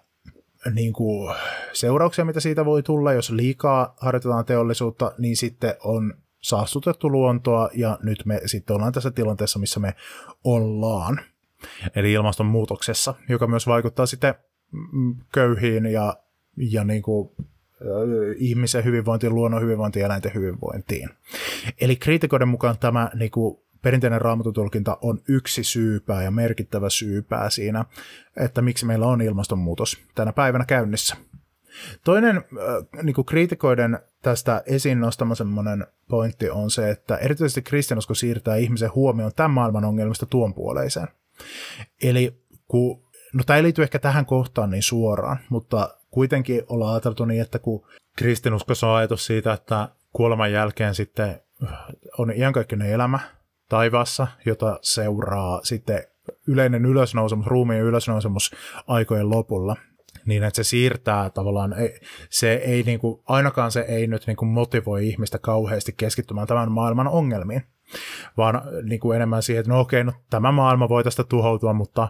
niin 0.74 0.92
kuin, 0.92 1.34
seurauksia, 1.72 2.24
mitä 2.24 2.40
siitä 2.40 2.64
voi 2.64 2.82
tulla, 2.82 3.12
jos 3.12 3.30
liikaa 3.30 3.94
harjoitetaan 4.00 4.44
teollisuutta, 4.44 5.12
niin 5.18 5.36
sitten 5.36 5.74
on 5.84 6.14
saastutettu 6.40 7.10
luontoa 7.10 7.68
ja 7.74 7.98
nyt 8.02 8.26
me 8.26 8.40
sitten 8.46 8.76
ollaan 8.76 8.92
tässä 8.92 9.10
tilanteessa, 9.10 9.58
missä 9.58 9.80
me 9.80 9.94
ollaan. 10.44 11.20
Eli 11.94 12.12
ilmastonmuutoksessa, 12.12 13.14
joka 13.28 13.46
myös 13.46 13.66
vaikuttaa 13.66 14.06
sitten 14.06 14.34
mm, 14.92 15.16
köyhiin 15.32 15.86
ja, 15.86 16.16
ja 16.56 16.84
niin 16.84 17.02
kuin, 17.02 17.30
ihmisen 18.36 18.84
hyvinvointiin, 18.84 19.34
luonnon 19.34 19.62
hyvinvointiin 19.62 20.00
ja 20.00 20.06
eläinten 20.06 20.34
hyvinvointiin. 20.34 21.08
Eli 21.80 21.96
kriitikoiden 21.96 22.48
mukaan 22.48 22.78
tämä 22.78 23.10
niin 23.14 23.30
kuin, 23.30 23.60
perinteinen 23.82 24.20
raamatutulkinta 24.20 24.98
on 25.02 25.20
yksi 25.28 25.64
syypää 25.64 26.22
ja 26.22 26.30
merkittävä 26.30 26.90
syypää 26.90 27.50
siinä, 27.50 27.84
että 28.36 28.62
miksi 28.62 28.86
meillä 28.86 29.06
on 29.06 29.20
ilmastonmuutos 29.20 29.98
tänä 30.14 30.32
päivänä 30.32 30.64
käynnissä. 30.64 31.16
Toinen 32.04 32.36
äh, 32.36 33.02
niin 33.02 33.26
kriitikoiden 33.26 33.98
tästä 34.22 34.62
esiin 34.66 35.00
nostama 35.00 35.34
semmoinen 35.34 35.86
pointti 36.08 36.50
on 36.50 36.70
se, 36.70 36.90
että 36.90 37.16
erityisesti 37.16 37.62
kristinusko 37.62 38.14
siirtää 38.14 38.56
ihmisen 38.56 38.94
huomioon 38.94 39.32
tämän 39.36 39.50
maailman 39.50 39.84
ongelmista 39.84 40.26
tuon 40.26 40.54
puoleiseen. 40.54 41.08
Eli 42.02 42.42
kun, 42.68 43.02
no 43.32 43.44
tämä 43.46 43.56
ei 43.56 43.62
liity 43.62 43.82
ehkä 43.82 43.98
tähän 43.98 44.26
kohtaan 44.26 44.70
niin 44.70 44.82
suoraan, 44.82 45.38
mutta 45.48 45.94
kuitenkin 46.10 46.62
ollaan 46.68 46.92
ajateltu 46.92 47.24
niin, 47.24 47.42
että 47.42 47.58
kun 47.58 47.86
kristinuskossa 48.16 48.86
on 48.86 48.96
ajatus 48.96 49.26
siitä, 49.26 49.52
että 49.52 49.88
kuoleman 50.12 50.52
jälkeen 50.52 50.94
sitten 50.94 51.40
on 52.18 52.32
iankaikkinen 52.36 52.90
elämä, 52.90 53.18
taivaassa, 53.68 54.26
jota 54.46 54.78
seuraa 54.82 55.60
sitten 55.62 56.04
yleinen 56.46 56.84
ylösnousemus, 56.84 57.46
ruumiin 57.46 57.82
ylösnousemus 57.82 58.50
aikojen 58.86 59.30
lopulla, 59.30 59.76
niin 60.26 60.44
että 60.44 60.56
se 60.56 60.68
siirtää 60.68 61.30
tavallaan, 61.30 61.74
se 62.30 62.52
ei 62.52 62.82
niin 62.82 62.98
kuin, 63.00 63.22
ainakaan 63.26 63.72
se 63.72 63.80
ei 63.80 64.06
nyt 64.06 64.26
niin 64.26 64.36
kuin 64.36 64.48
motivoi 64.48 65.08
ihmistä 65.08 65.38
kauheasti 65.38 65.94
keskittymään 65.96 66.46
tämän 66.46 66.72
maailman 66.72 67.08
ongelmiin, 67.08 67.62
vaan 68.36 68.62
niin 68.82 69.00
kuin 69.00 69.16
enemmän 69.16 69.42
siihen, 69.42 69.60
että 69.60 69.72
no 69.72 69.80
okei, 69.80 70.04
no 70.04 70.12
tämä 70.30 70.52
maailma 70.52 70.88
voi 70.88 71.04
tästä 71.04 71.24
tuhoutua, 71.24 71.72
mutta 71.72 72.08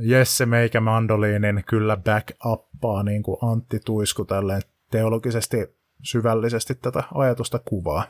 Jesse 0.00 0.46
meikä 0.46 0.80
mandoliinin 0.80 1.64
kyllä 1.68 1.96
back 1.96 2.30
uppaa 2.46 3.02
niin 3.02 3.22
kuin 3.22 3.38
Antti 3.42 3.80
Tuisku 3.84 4.24
tälleen 4.24 4.62
teologisesti 4.90 5.56
syvällisesti 6.02 6.74
tätä 6.74 7.02
ajatusta 7.14 7.58
kuvaa. 7.64 8.04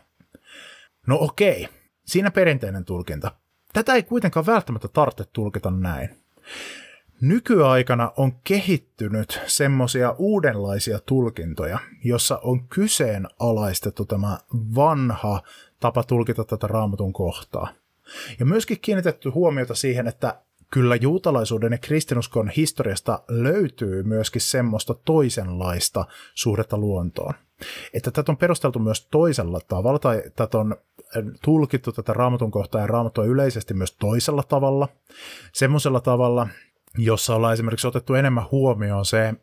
No 1.07 1.19
okei, 1.21 1.69
Siinä 2.05 2.31
perinteinen 2.31 2.85
tulkinta. 2.85 3.33
Tätä 3.73 3.95
ei 3.95 4.03
kuitenkaan 4.03 4.47
välttämättä 4.47 4.89
tarvitse 4.89 5.25
tulkita 5.33 5.71
näin. 5.71 6.09
Nykyaikana 7.23 8.13
on 8.17 8.33
kehittynyt 8.45 9.41
semmoisia 9.47 10.15
uudenlaisia 10.19 10.99
tulkintoja, 11.07 11.79
jossa 12.05 12.41
on 12.43 12.69
kyseenalaistettu 12.69 14.05
tämä 14.05 14.39
vanha 14.75 15.43
tapa 15.81 16.03
tulkita 16.03 16.45
tätä 16.45 16.67
raamatun 16.67 17.13
kohtaa. 17.13 17.69
Ja 18.39 18.47
myöskin 18.47 18.79
kiinnitetty 18.81 19.29
huomiota 19.29 19.75
siihen, 19.75 20.09
että 20.09 20.41
kyllä 20.71 20.97
juutalaisuuden 20.97 21.73
ja 21.73 21.79
kristinuskon 21.79 22.49
historiasta 22.49 23.23
löytyy 23.29 24.03
myöskin 24.03 24.43
semmoista 24.43 24.95
toisenlaista 24.95 26.05
suhdetta 26.35 26.79
luontoon. 26.79 27.35
Että 27.95 28.11
tätä 28.11 28.33
on 28.33 28.37
perusteltu 28.37 28.79
myös 28.79 29.07
toisella 29.07 29.61
tavalla, 29.69 29.99
tai 29.99 30.23
tätä 30.37 30.59
on 30.59 30.77
tulkittu 31.43 31.93
tätä 31.93 32.13
raamatun 32.13 32.51
kohtaa 32.51 32.81
ja 32.81 32.87
raamattua 32.87 33.25
yleisesti 33.25 33.75
myös 33.75 33.93
toisella 33.93 34.43
tavalla. 34.43 34.89
Semmoisella 35.53 36.01
tavalla, 36.01 36.49
jossa 36.99 37.35
ollaan 37.35 37.53
esimerkiksi 37.53 37.87
otettu 37.87 38.15
enemmän 38.15 38.51
huomioon 38.51 39.07
se 39.07 39.35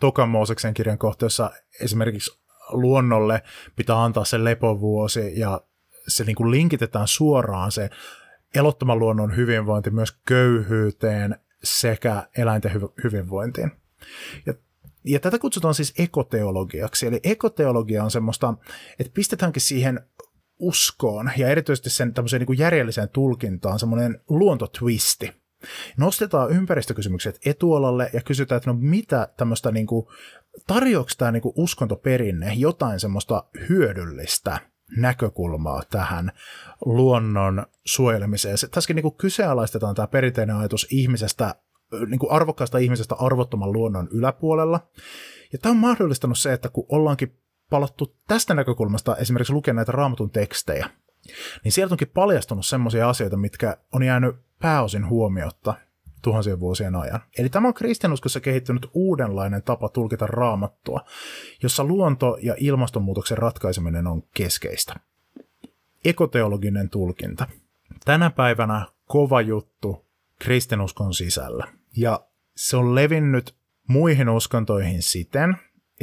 Tokan 0.00 0.28
Mooseksen 0.28 0.74
kirjan 0.74 0.98
kohta, 0.98 1.24
jossa 1.24 1.50
esimerkiksi 1.80 2.40
luonnolle 2.68 3.42
pitää 3.76 4.04
antaa 4.04 4.24
se 4.24 4.44
lepovuosi 4.44 5.40
ja 5.40 5.60
se 6.08 6.24
niin 6.24 6.36
kuin 6.36 6.50
linkitetään 6.50 7.08
suoraan 7.08 7.72
se 7.72 7.90
elottoman 8.54 8.98
luonnon 8.98 9.36
hyvinvointi 9.36 9.90
myös 9.90 10.12
köyhyyteen 10.26 11.36
sekä 11.62 12.28
eläinten 12.36 12.72
hy- 12.72 12.92
hyvinvointiin. 13.04 13.70
Ja 14.46 14.54
ja 15.06 15.20
tätä 15.20 15.38
kutsutaan 15.38 15.74
siis 15.74 15.94
ekoteologiaksi. 15.98 17.06
Eli 17.06 17.20
ekoteologia 17.24 18.04
on 18.04 18.10
semmoista, 18.10 18.54
että 18.98 19.12
pistetäänkin 19.14 19.62
siihen 19.62 20.00
uskoon 20.58 21.30
ja 21.36 21.48
erityisesti 21.48 21.90
sen 21.90 22.14
tämmöiseen 22.14 22.40
niin 22.40 22.46
kuin 22.46 22.58
järjelliseen 22.58 23.08
tulkintaan 23.08 23.78
semmoinen 23.78 24.20
luontotwisti. 24.28 25.43
Nostetaan 25.96 26.50
ympäristökysymykset 26.50 27.38
etualalle 27.46 28.10
ja 28.12 28.20
kysytään, 28.20 28.56
että 28.56 28.70
no 28.70 28.76
mitä 28.80 29.28
tämmöistä, 29.36 29.70
niin 29.70 29.86
kuin, 29.86 30.06
tarjoako 30.66 31.10
tämä 31.18 31.32
niin 31.32 31.42
uskontoperinne 31.56 32.54
jotain 32.54 33.00
semmoista 33.00 33.44
hyödyllistä 33.68 34.60
näkökulmaa 34.96 35.82
tähän 35.90 36.32
luonnon 36.84 37.66
suojelemiseen. 37.84 38.56
Tässäkin 38.70 38.96
niin 38.96 39.16
kyseenalaistetaan 39.16 39.94
tämä 39.94 40.06
perinteinen 40.06 40.56
ajatus 40.56 40.86
ihmisestä, 40.90 41.54
niin 42.06 42.18
kuin 42.18 42.32
arvokkaasta 42.32 42.78
ihmisestä 42.78 43.14
arvottoman 43.14 43.72
luonnon 43.72 44.08
yläpuolella. 44.12 44.88
Ja 45.52 45.58
tämä 45.58 45.70
on 45.70 45.76
mahdollistanut 45.76 46.38
se, 46.38 46.52
että 46.52 46.68
kun 46.68 46.86
ollaankin 46.88 47.38
palattu 47.70 48.16
tästä 48.28 48.54
näkökulmasta 48.54 49.16
esimerkiksi 49.16 49.52
lukea 49.52 49.74
näitä 49.74 49.92
raamatun 49.92 50.30
tekstejä, 50.30 50.90
niin 51.64 51.72
sieltä 51.72 51.94
onkin 51.94 52.10
paljastunut 52.14 52.66
semmoisia 52.66 53.08
asioita, 53.08 53.36
mitkä 53.36 53.76
on 53.92 54.02
jäänyt 54.02 54.36
pääosin 54.58 55.08
huomiotta 55.08 55.74
tuhansien 56.22 56.60
vuosien 56.60 56.96
ajan. 56.96 57.20
Eli 57.38 57.48
tämä 57.48 57.68
on 57.68 57.74
kristianuskossa 57.74 58.40
kehittynyt 58.40 58.86
uudenlainen 58.94 59.62
tapa 59.62 59.88
tulkita 59.88 60.26
raamattua, 60.26 61.00
jossa 61.62 61.84
luonto- 61.84 62.38
ja 62.42 62.54
ilmastonmuutoksen 62.58 63.38
ratkaiseminen 63.38 64.06
on 64.06 64.22
keskeistä. 64.34 64.94
Ekoteologinen 66.04 66.90
tulkinta. 66.90 67.46
Tänä 68.04 68.30
päivänä 68.30 68.86
kova 69.06 69.40
juttu 69.40 70.04
kristinuskon 70.38 71.14
sisällä. 71.14 71.68
Ja 71.96 72.20
se 72.56 72.76
on 72.76 72.94
levinnyt 72.94 73.54
muihin 73.88 74.28
uskontoihin 74.28 75.02
siten, 75.02 75.56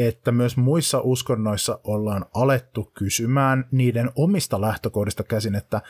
että 0.08 0.32
myös 0.32 0.58
muissa 0.58 1.02
uskonnoissa 1.02 1.80
ollaan 1.84 2.26
alettu 2.34 2.92
kysymään 2.94 3.68
niiden 3.72 4.10
omista 4.16 4.62
lähtökohdista 4.62 5.24
käsin, 5.24 5.56
että 5.56 5.82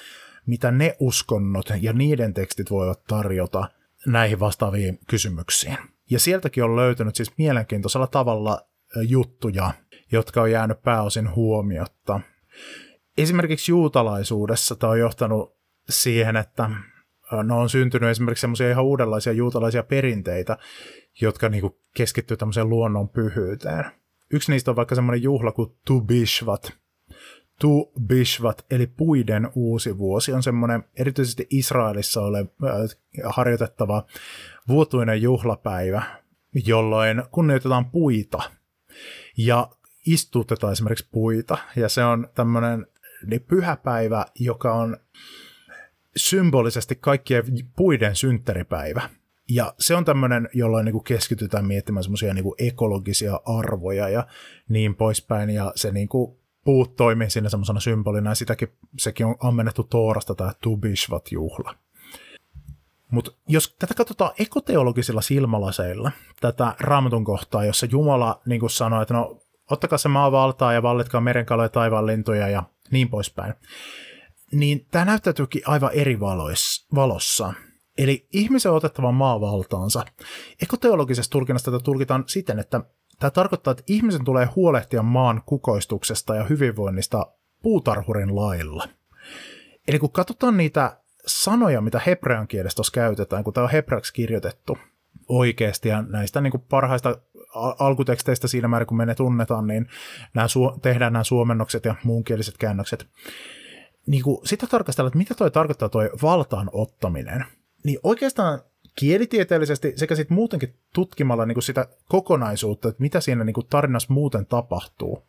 mitä 0.45 0.71
ne 0.71 0.95
uskonnot 1.00 1.65
ja 1.82 1.93
niiden 1.93 2.34
tekstit 2.34 2.71
voivat 2.71 3.04
tarjota 3.04 3.69
näihin 4.06 4.39
vastaaviin 4.39 5.00
kysymyksiin. 5.10 5.78
Ja 6.10 6.19
sieltäkin 6.19 6.63
on 6.63 6.75
löytynyt 6.75 7.15
siis 7.15 7.38
mielenkiintoisella 7.38 8.08
tavalla 8.08 8.62
juttuja, 9.08 9.71
jotka 10.12 10.42
on 10.42 10.52
jäänyt 10.52 10.81
pääosin 10.81 11.35
huomiotta. 11.35 12.19
Esimerkiksi 13.17 13.71
juutalaisuudessa 13.71 14.75
tämä 14.75 14.92
on 14.92 15.00
johtanut 15.00 15.58
siihen, 15.90 16.35
että 16.35 16.69
no 17.44 17.60
on 17.60 17.69
syntynyt 17.69 18.10
esimerkiksi 18.10 18.42
semmoisia 18.42 18.69
ihan 18.69 18.83
uudenlaisia 18.83 19.33
juutalaisia 19.33 19.83
perinteitä, 19.83 20.58
jotka 21.21 21.50
niinku 21.50 21.79
keskittyy 21.96 22.38
tämmöiseen 22.38 22.69
luonnon 22.69 23.10
pyhyyteen. 23.10 23.85
Yksi 24.34 24.52
niistä 24.52 24.71
on 24.71 24.75
vaikka 24.75 24.96
semmoinen 24.96 25.23
juhla 25.23 25.52
kuin 25.52 25.75
Tu 25.86 26.02
Bishvat. 26.02 26.73
Tu 27.60 27.92
Bishvat, 28.08 28.65
eli 28.71 28.88
puiden 28.88 29.50
uusi 29.56 29.98
vuosi, 29.98 30.34
on 30.34 30.44
semmoinen 30.44 30.84
erityisesti 31.00 31.48
Israelissa 31.50 32.21
ole 32.21 32.40
äh, 32.40 33.25
harjoitettava 33.25 34.06
vuotuinen 34.67 35.21
juhlapäivä, 35.21 36.04
jolloin 36.65 37.23
kunnioitetaan 37.32 37.92
puita 37.92 38.52
ja 39.38 39.69
istutetaan 40.06 40.73
esimerkiksi 40.73 41.10
puita. 41.12 41.58
Ja 41.75 41.90
se 41.90 42.04
on 42.04 42.29
tämmöinen 42.36 42.88
niin 43.25 43.42
pyhäpäivä, 43.42 44.25
joka 44.40 44.73
on 44.73 44.98
symbolisesti 46.15 46.96
kaikkien 46.96 47.44
puiden 47.75 48.15
synttäripäivä. 48.15 49.10
Ja 49.54 49.73
se 49.79 49.95
on 49.95 50.06
tämmöinen, 50.06 50.49
jolloin 50.54 50.85
niin 50.85 50.93
kuin 50.93 51.04
keskitytään 51.04 51.65
miettimään 51.65 52.04
semmoisia 52.04 52.33
niin 52.33 52.45
ekologisia 52.58 53.39
arvoja 53.45 54.10
ja 54.10 54.27
niin 54.69 54.95
poispäin. 54.95 55.49
Ja 55.49 55.71
se 55.75 55.91
niin 55.91 56.10
kuin 56.10 56.37
puut 56.63 56.95
toimii 56.95 57.29
siinä 57.29 57.49
semmoisena 57.49 57.79
symbolina, 57.79 58.31
ja 58.31 58.35
sitäkin, 58.35 58.67
sekin 58.99 59.25
on 59.25 59.35
ammennettu 59.39 59.83
Toorasta 59.83 60.35
tämä 60.35 60.54
Tubishvat-juhla. 60.62 61.75
Mutta 63.12 63.31
jos 63.47 63.75
tätä 63.79 63.93
katsotaan 63.93 64.31
ekoteologisilla 64.39 65.21
silmälaseilla, 65.21 66.12
tätä 66.41 66.75
raamatun 66.79 67.23
kohtaa, 67.23 67.65
jossa 67.65 67.87
Jumala 67.91 68.41
niin 68.45 68.60
kuin 68.60 68.69
sanoo, 68.69 69.02
että 69.02 69.13
no 69.13 69.41
ottakaa 69.71 69.97
se 69.97 70.10
maa 70.10 70.31
valtaa 70.31 70.73
ja 70.73 70.83
vallitkaa 70.83 71.21
merenkaloja, 71.21 71.69
taivaan 71.69 72.06
lintuja 72.06 72.47
ja 72.47 72.63
niin 72.91 73.10
poispäin, 73.10 73.54
niin 74.52 74.85
tämä 74.91 75.06
näyttäytyykin 75.06 75.62
aivan 75.65 75.91
eri 75.93 76.19
valois, 76.19 76.87
valossa. 76.95 77.54
Eli 78.02 78.27
ihmisen 78.33 78.71
on 78.71 78.77
otettava 78.77 79.41
valtaansa. 79.41 80.06
Ekoteologisessa 80.62 81.31
tulkinnassa 81.31 81.71
tätä 81.71 81.83
tulkitaan 81.83 82.23
siten, 82.27 82.60
että 82.60 82.81
tämä 83.19 83.31
tarkoittaa, 83.31 83.71
että 83.71 83.83
ihmisen 83.87 84.23
tulee 84.23 84.45
huolehtia 84.56 85.04
maan 85.04 85.41
kukoistuksesta 85.45 86.35
ja 86.35 86.43
hyvinvoinnista 86.43 87.27
puutarhurin 87.62 88.35
lailla. 88.35 88.87
Eli 89.87 89.99
kun 89.99 90.12
katsotaan 90.12 90.58
niitä 90.58 90.97
sanoja, 91.27 91.81
mitä 91.81 92.02
hebrean 92.06 92.47
kielestä 92.47 92.75
tuossa 92.75 92.93
käytetään, 92.93 93.43
kun 93.43 93.54
tämä 93.54 93.63
on 93.63 93.71
hebraksi 93.71 94.13
kirjoitettu 94.13 94.77
oikeasti, 95.27 95.89
ja 95.89 96.02
näistä 96.02 96.41
niin 96.41 96.52
kuin 96.52 96.63
parhaista 96.69 97.17
alkuteksteistä 97.79 98.47
siinä 98.47 98.67
määrin, 98.67 98.87
kun 98.87 98.97
me 98.97 99.06
ne 99.06 99.15
tunnetaan, 99.15 99.67
niin 99.67 99.87
nämä 100.33 100.47
su- 100.47 100.79
tehdään 100.79 101.13
nämä 101.13 101.23
suomennokset 101.23 101.85
ja 101.85 101.95
muunkieliset 102.04 102.58
käännökset. 102.58 103.08
Niin 104.08 104.23
kuin 104.23 104.47
sitä 104.47 104.67
tarkastellaan, 104.67 105.08
että 105.08 105.17
mitä 105.17 105.35
toi 105.35 105.52
tarkoittaa 105.52 105.89
toi 105.89 106.10
valtaan 106.21 106.69
ottaminen, 106.73 107.45
niin 107.84 108.00
oikeastaan 108.04 108.62
kielitieteellisesti 108.96 109.94
sekä 109.96 110.15
sitten 110.15 110.36
muutenkin 110.36 110.75
tutkimalla 110.94 111.46
niin 111.46 111.56
kuin 111.56 111.63
sitä 111.63 111.88
kokonaisuutta, 112.10 112.90
että 112.90 113.02
mitä 113.02 113.21
siinä 113.21 113.44
niin 113.44 113.54
kuin 113.54 113.67
tarinassa 113.67 114.13
muuten 114.13 114.46
tapahtuu, 114.46 115.27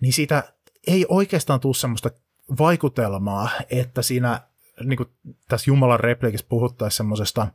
niin 0.00 0.12
siitä 0.12 0.52
ei 0.86 1.06
oikeastaan 1.08 1.60
tule 1.60 1.74
semmoista 1.74 2.10
vaikutelmaa, 2.58 3.50
että 3.70 4.02
siinä 4.02 4.40
niin 4.84 4.96
kuin 4.96 5.08
tässä 5.48 5.70
Jumalan 5.70 6.00
repliikissä 6.00 6.46
puhuttaisiin 6.48 6.96
semmoisesta 6.96 7.48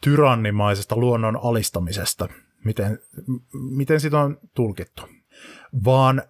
tyrannimaisesta 0.00 0.96
luonnon 0.96 1.38
alistamisesta, 1.42 2.28
miten, 2.64 2.98
miten 3.52 4.00
sitä 4.00 4.20
on 4.20 4.38
tulkittu, 4.54 5.02
vaan 5.84 6.22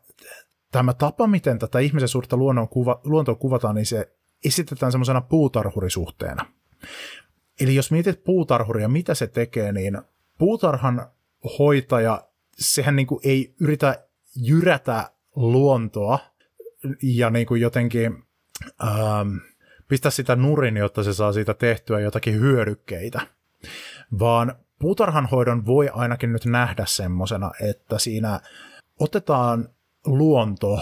tämä 0.71 0.93
tapa, 0.93 1.27
miten 1.27 1.59
tätä 1.59 1.79
ihmisen 1.79 2.09
suurta 2.09 2.37
luonnon 2.37 2.69
kuva, 2.69 3.01
luontoa 3.05 3.35
kuvataan, 3.35 3.75
niin 3.75 3.87
se 3.87 4.13
esitetään 4.45 4.93
semmoisena 4.93 5.21
puutarhurisuhteena. 5.21 6.47
Eli 7.61 7.75
jos 7.75 7.91
mietit 7.91 8.25
puutarhuria, 8.25 8.89
mitä 8.89 9.15
se 9.15 9.27
tekee, 9.27 9.73
niin 9.73 9.99
puutarhan 10.39 11.07
hoitaja, 11.59 12.29
sehän 12.59 12.97
niin 12.97 13.07
kuin 13.07 13.21
ei 13.25 13.55
yritä 13.61 14.09
jyrätä 14.37 15.11
luontoa 15.37 16.19
ja 17.03 17.31
niin 17.31 17.47
kuin 17.47 17.61
jotenkin 17.61 18.25
ähm, 18.85 19.37
pistää 19.89 20.11
sitä 20.11 20.37
nurin, 20.37 20.77
jotta 20.77 21.03
se 21.03 21.13
saa 21.13 21.33
siitä 21.33 21.55
tehtyä 21.55 22.01
jotakin 22.01 22.35
hyödykkeitä, 22.35 23.21
vaan 24.19 24.57
puutarhanhoidon 24.79 25.67
voi 25.67 25.89
ainakin 25.93 26.33
nyt 26.33 26.45
nähdä 26.45 26.85
semmoisena, 26.87 27.51
että 27.61 27.99
siinä 27.99 28.41
otetaan 29.01 29.69
luonto 30.07 30.81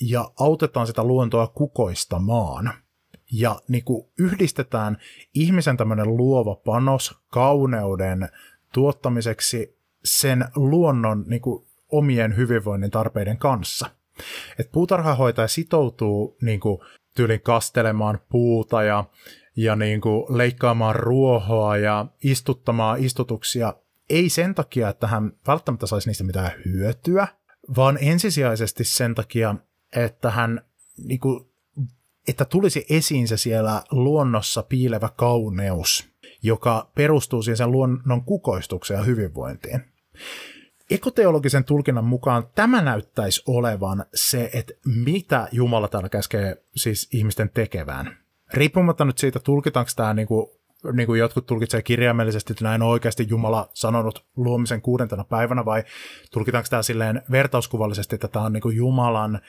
ja 0.00 0.30
autetaan 0.40 0.86
sitä 0.86 1.04
luontoa 1.04 1.46
kukoistamaan. 1.46 2.72
Ja 3.32 3.60
niin 3.68 3.84
kuin 3.84 4.08
yhdistetään 4.18 4.98
ihmisen 5.34 5.76
tämmöinen 5.76 6.16
luova 6.16 6.54
panos 6.54 7.18
kauneuden 7.28 8.28
tuottamiseksi 8.72 9.78
sen 10.04 10.44
luonnon 10.56 11.24
niin 11.26 11.42
kuin 11.42 11.66
omien 11.88 12.36
hyvinvoinnin 12.36 12.90
tarpeiden 12.90 13.38
kanssa. 13.38 13.90
Et 14.58 14.72
puutarhahoitaja 14.72 15.48
sitoutuu 15.48 16.36
niin 16.42 16.60
kuin, 16.60 16.78
tyylin 17.14 17.40
kastelemaan 17.40 18.20
puuta 18.28 18.82
ja, 18.82 19.04
ja 19.56 19.76
niin 19.76 20.00
kuin 20.00 20.38
leikkaamaan 20.38 20.96
ruohoa 20.96 21.76
ja 21.76 22.06
istuttamaan 22.24 23.04
istutuksia, 23.04 23.74
ei 24.10 24.28
sen 24.28 24.54
takia, 24.54 24.88
että 24.88 25.06
hän 25.06 25.32
välttämättä 25.46 25.86
saisi 25.86 26.08
niistä 26.08 26.24
mitään 26.24 26.50
hyötyä, 26.64 27.28
vaan 27.76 27.98
ensisijaisesti 28.00 28.84
sen 28.84 29.14
takia, 29.14 29.54
että 29.96 30.30
hän 30.30 30.64
niin 31.04 31.20
kuin, 31.20 31.47
että 32.28 32.44
tulisi 32.44 32.86
esiin 32.90 33.28
se 33.28 33.36
siellä 33.36 33.82
luonnossa 33.90 34.62
piilevä 34.62 35.08
kauneus, 35.16 36.08
joka 36.42 36.90
perustuu 36.94 37.42
siihen 37.42 37.56
sen 37.56 37.72
luonnon 37.72 38.24
kukoistukseen 38.24 38.98
ja 38.98 39.04
hyvinvointiin 39.04 39.82
ekoteologisen 40.90 41.64
tulkinnan 41.64 42.04
mukaan 42.04 42.48
tämä 42.54 42.82
näyttäisi 42.82 43.42
olevan 43.46 44.04
se, 44.14 44.50
että 44.52 44.72
mitä 44.84 45.48
Jumala 45.52 45.88
täällä 45.88 46.08
käskee 46.08 46.62
siis 46.76 47.08
ihmisten 47.12 47.50
tekevään. 47.54 48.18
Riippumatta 48.54 49.04
nyt 49.04 49.18
siitä, 49.18 49.38
tulkitaanko 49.38 49.90
tämä 49.96 50.14
niin 50.14 50.28
kuin, 50.28 50.46
niin 50.92 51.06
kuin 51.06 51.20
jotkut 51.20 51.46
tulkitsevat 51.46 51.84
kirjaimellisesti, 51.84 52.52
että 52.52 52.64
näin 52.64 52.82
on 52.82 52.88
oikeasti 52.88 53.26
Jumala 53.28 53.70
sanonut 53.74 54.24
luomisen 54.36 54.82
kuudentena 54.82 55.24
päivänä, 55.24 55.64
vai 55.64 55.84
tulkitaanko 56.32 56.68
tämä 56.70 56.82
silleen 56.82 57.22
vertauskuvallisesti, 57.30 58.14
että 58.14 58.28
tämä 58.28 58.44
on 58.44 58.52
niin 58.52 58.60
kuin 58.60 58.76
Jumalan 58.76 59.40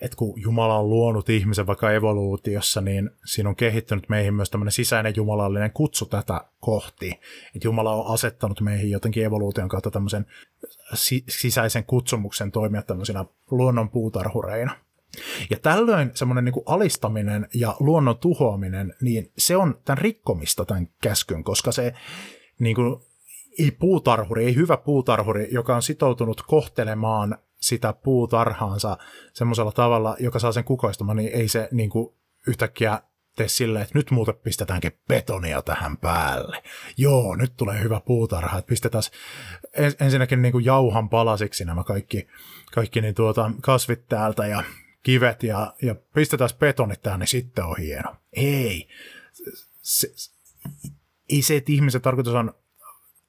että 0.00 0.16
kun 0.16 0.42
Jumala 0.42 0.78
on 0.78 0.90
luonut 0.90 1.28
ihmisen 1.28 1.66
vaikka 1.66 1.92
evoluutiossa, 1.92 2.80
niin 2.80 3.10
siinä 3.24 3.48
on 3.48 3.56
kehittynyt 3.56 4.08
meihin 4.08 4.34
myös 4.34 4.50
tämmöinen 4.50 4.72
sisäinen 4.72 5.12
jumalallinen 5.16 5.70
kutsu 5.72 6.06
tätä 6.06 6.40
kohti. 6.60 7.20
Että 7.54 7.68
Jumala 7.68 7.94
on 7.94 8.14
asettanut 8.14 8.60
meihin 8.60 8.90
jotenkin 8.90 9.24
evoluution 9.24 9.68
kautta 9.68 9.90
tämmöisen 9.90 10.26
si- 10.94 11.24
sisäisen 11.28 11.84
kutsumuksen 11.84 12.52
toimia 12.52 12.82
tämmöisinä 12.82 13.24
luonnon 13.50 13.88
puutarhureina. 13.88 14.72
Ja 15.50 15.56
tällöin 15.62 16.10
semmoinen 16.14 16.44
niin 16.44 16.62
alistaminen 16.66 17.48
ja 17.54 17.76
luonnon 17.80 18.18
tuhoaminen, 18.18 18.94
niin 19.00 19.32
se 19.38 19.56
on 19.56 19.80
tämän 19.84 19.98
rikkomista 19.98 20.64
tämän 20.64 20.88
käskyn, 21.02 21.44
koska 21.44 21.72
se 21.72 21.92
niin 22.58 22.76
kuin, 22.76 22.96
ei 23.58 23.70
puutarhuri, 23.70 24.44
ei 24.44 24.54
hyvä 24.54 24.76
puutarhuri, 24.76 25.48
joka 25.50 25.76
on 25.76 25.82
sitoutunut 25.82 26.42
kohtelemaan 26.42 27.38
sitä 27.56 27.92
puutarhaansa 27.92 28.98
semmoisella 29.32 29.72
tavalla, 29.72 30.16
joka 30.20 30.38
saa 30.38 30.52
sen 30.52 30.64
kukoistumaan, 30.64 31.16
niin 31.16 31.32
ei 31.32 31.48
se 31.48 31.68
niin 31.72 31.90
kuin 31.90 32.14
yhtäkkiä 32.46 33.02
tee 33.36 33.48
silleen, 33.48 33.82
että 33.82 33.98
nyt 33.98 34.10
muuten 34.10 34.34
pistetäänkin 34.34 34.92
betonia 35.08 35.62
tähän 35.62 35.96
päälle. 35.96 36.62
Joo, 36.96 37.36
nyt 37.36 37.52
tulee 37.56 37.82
hyvä 37.82 38.00
puutarha, 38.00 38.58
että 38.58 38.68
pistetään 38.68 39.02
ensinnäkin 40.00 40.42
niin 40.42 40.52
kuin 40.52 40.64
jauhan 40.64 41.08
palasiksi 41.08 41.64
nämä 41.64 41.84
kaikki, 41.84 42.26
kaikki 42.72 43.00
niin 43.00 43.14
tuota, 43.14 43.50
kasvit 43.60 44.08
täältä 44.08 44.46
ja 44.46 44.64
kivet 45.02 45.42
ja, 45.42 45.74
ja 45.82 45.94
pistetään 46.14 46.50
betonit 46.58 47.02
tähän, 47.02 47.20
niin 47.20 47.28
sitten 47.28 47.64
on 47.64 47.76
hieno. 47.78 48.16
Ei. 48.32 48.88
Se, 49.82 50.12
se, 50.14 50.30
ei 51.28 51.42
se, 51.42 51.56
että 51.56 51.72
ihmisen 51.72 52.00
tarkoitus 52.00 52.34
on 52.34 52.54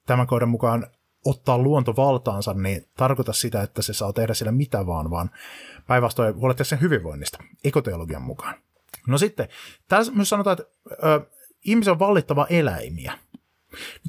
tämän 0.05 0.28
kohdan 0.28 0.49
mukaan 0.49 0.88
ottaa 1.26 1.57
luonto 1.57 1.95
valtaansa, 1.95 2.53
niin 2.53 2.88
tarkoita 2.97 3.34
sitä, 3.34 3.61
että 3.61 3.82
se 3.82 3.93
saa 3.93 4.13
tehdä 4.13 4.34
sillä 4.34 4.51
mitä 4.51 4.86
vaan, 4.86 5.09
vaan 5.09 5.32
päinvastoin 5.88 6.36
huolehtia 6.36 6.65
sen 6.65 6.82
hyvinvoinnista, 6.82 7.43
ekoteologian 7.63 8.22
mukaan. 8.22 8.55
No 9.07 9.17
sitten, 9.17 9.47
tässä 9.88 10.11
myös 10.11 10.30
sanotaan, 10.30 10.57
että 10.59 10.74
ö, 10.91 11.22
ihmisen 11.65 11.91
on 11.91 11.99
vallittava 11.99 12.47
eläimiä. 12.49 13.19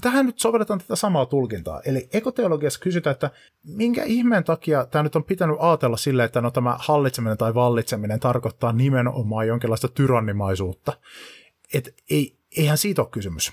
Tähän 0.01 0.27
nyt 0.27 0.39
sovelletaan 0.39 0.79
tätä 0.79 0.97
samaa 0.97 1.27
tulkintaa. 1.27 1.81
Eli 1.85 2.09
ekoteologiassa 2.13 2.81
kysytään, 2.81 3.13
että 3.15 3.31
minkä 3.65 4.05
ihmeen 4.05 4.45
takia 4.45 4.87
tämä 4.87 5.03
nyt 5.03 5.17
on 5.17 5.25
pitänyt 5.25 5.57
ajatella 5.61 5.97
silleen, 5.97 6.27
että 6.27 6.41
no 6.41 6.51
tämä 6.51 6.77
hallitseminen 6.79 7.39
tai 7.39 7.55
vallitseminen 7.55 8.21
tarkoittaa 8.21 8.73
nimenomaan 8.73 9.47
jonkinlaista 9.47 9.89
tyrannimaisuutta. 9.89 10.93
Et 11.75 11.95
ei, 12.11 12.37
eihän 12.57 12.79
siitä 12.79 13.03
ole 13.03 13.09
kysymys. 13.11 13.53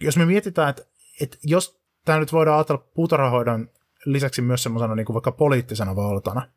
Jos 0.00 0.16
me 0.16 0.26
mietitään, 0.26 0.70
että, 0.70 0.82
että 1.20 1.38
jos 1.42 1.80
tämä 2.04 2.18
nyt 2.18 2.32
voidaan 2.32 2.56
ajatella 2.56 2.84
puutarhahoidon 2.94 3.70
lisäksi 4.04 4.42
myös 4.42 4.62
semmoisena 4.62 4.94
niin 4.94 5.06
vaikka 5.12 5.32
poliittisena 5.32 5.96
valtana. 5.96 6.48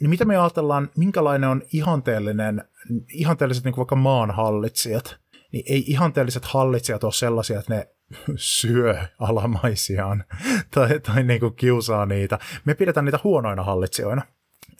Niin 0.00 0.10
mitä 0.10 0.24
me 0.24 0.36
ajatellaan, 0.36 0.90
minkälainen 0.96 1.50
on 1.50 1.62
ihanteellinen, 1.72 2.64
ihanteelliset 3.08 3.64
niin 3.64 3.72
kuin 3.72 3.82
vaikka 3.82 3.96
maanhallitsijat, 3.96 5.16
niin 5.54 5.64
ei 5.68 5.84
ihanteelliset 5.86 6.44
hallitsijat 6.44 7.04
ole 7.04 7.12
sellaisia, 7.12 7.58
että 7.58 7.74
ne 7.74 7.88
syö 8.36 9.04
alamaisiaan 9.18 10.24
tai, 10.70 11.00
tai 11.00 11.22
niin 11.22 11.40
kuin 11.40 11.54
kiusaa 11.54 12.06
niitä. 12.06 12.38
Me 12.64 12.74
pidetään 12.74 13.04
niitä 13.04 13.20
huonoina 13.24 13.62
hallitsijoina. 13.62 14.22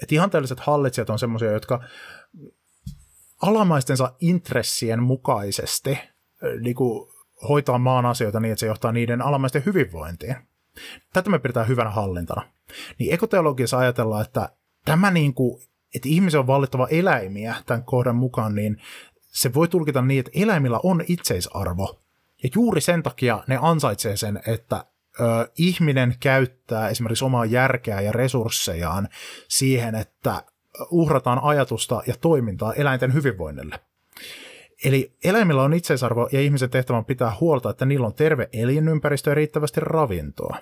Et 0.03 0.13
ihanteelliset 0.13 0.61
hallitsijat 0.61 1.11
on 1.11 1.19
semmoisia, 1.19 1.53
jotka 1.53 1.85
alamaistensa 3.43 4.13
intressien 4.21 5.03
mukaisesti 5.03 5.99
niin 6.61 6.77
kuin 6.77 7.09
hoitaa 7.49 7.79
maan 7.79 8.07
asioita 8.07 8.41
niin, 8.41 8.53
että 8.53 8.61
se 8.61 8.67
johtaa 8.67 8.93
niiden 8.93 9.23
alamaisten 9.23 9.63
hyvinvointiin. 9.67 10.37
Tätä 11.13 11.31
me 11.31 11.39
pidetään 11.39 11.69
hyvänä 11.69 11.91
hallintana. 11.91 12.49
Niin 12.99 13.15
ekoteologiassa 13.15 13.79
ajatellaan, 13.79 14.25
että 14.25 14.49
tämä 14.85 15.11
niin 15.11 15.35
kuin 15.35 15.63
että 15.95 16.09
ihmisen 16.09 16.41
on 16.41 16.47
vallittava 16.47 16.89
eläimiä 16.91 17.55
tämän 17.67 17.85
kohdan 17.85 18.17
mukaan, 18.17 18.55
niin 18.55 18.77
se 19.35 19.55
voi 19.55 19.69
tulkita 19.69 20.03
niin, 20.03 20.21
että 20.21 20.31
eläimillä 20.35 20.81
on 20.83 21.05
itseisarvo. 21.09 22.01
Ja 22.43 22.49
juuri 22.55 22.81
sen 22.81 23.03
takia 23.03 23.45
ne 23.47 23.59
ansaitsee 23.63 24.17
sen, 24.17 24.41
että 24.47 24.85
ö, 25.21 25.25
ihminen 25.59 26.15
käyttää 26.21 26.89
esimerkiksi 26.89 27.25
omaa 27.25 27.45
järkeä 27.45 28.01
ja 28.01 28.13
resurssejaan 28.13 29.09
siihen, 29.49 29.95
että 29.95 30.43
uhrataan 30.91 31.39
ajatusta 31.43 32.03
ja 32.07 32.15
toimintaa 32.21 32.75
eläinten 32.75 33.15
hyvinvoinnille. 33.15 33.81
Eli 34.85 35.17
eläimillä 35.25 35.63
on 35.63 35.75
itseisarvo 35.75 36.29
ja 36.33 36.41
ihmisen 36.41 36.71
tehtävä 36.71 36.99
on 36.99 37.05
pitää 37.05 37.33
huolta, 37.41 37.71
että 37.71 37.87
niillä 37.87 38.07
on 38.07 38.15
terve 38.15 38.49
elinympäristö 38.53 39.31
ja 39.31 39.35
riittävästi 39.35 39.81
ravintoa. 39.81 40.57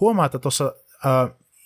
Huomaa, 0.00 0.26
että 0.26 0.38
tuossa 0.38 0.74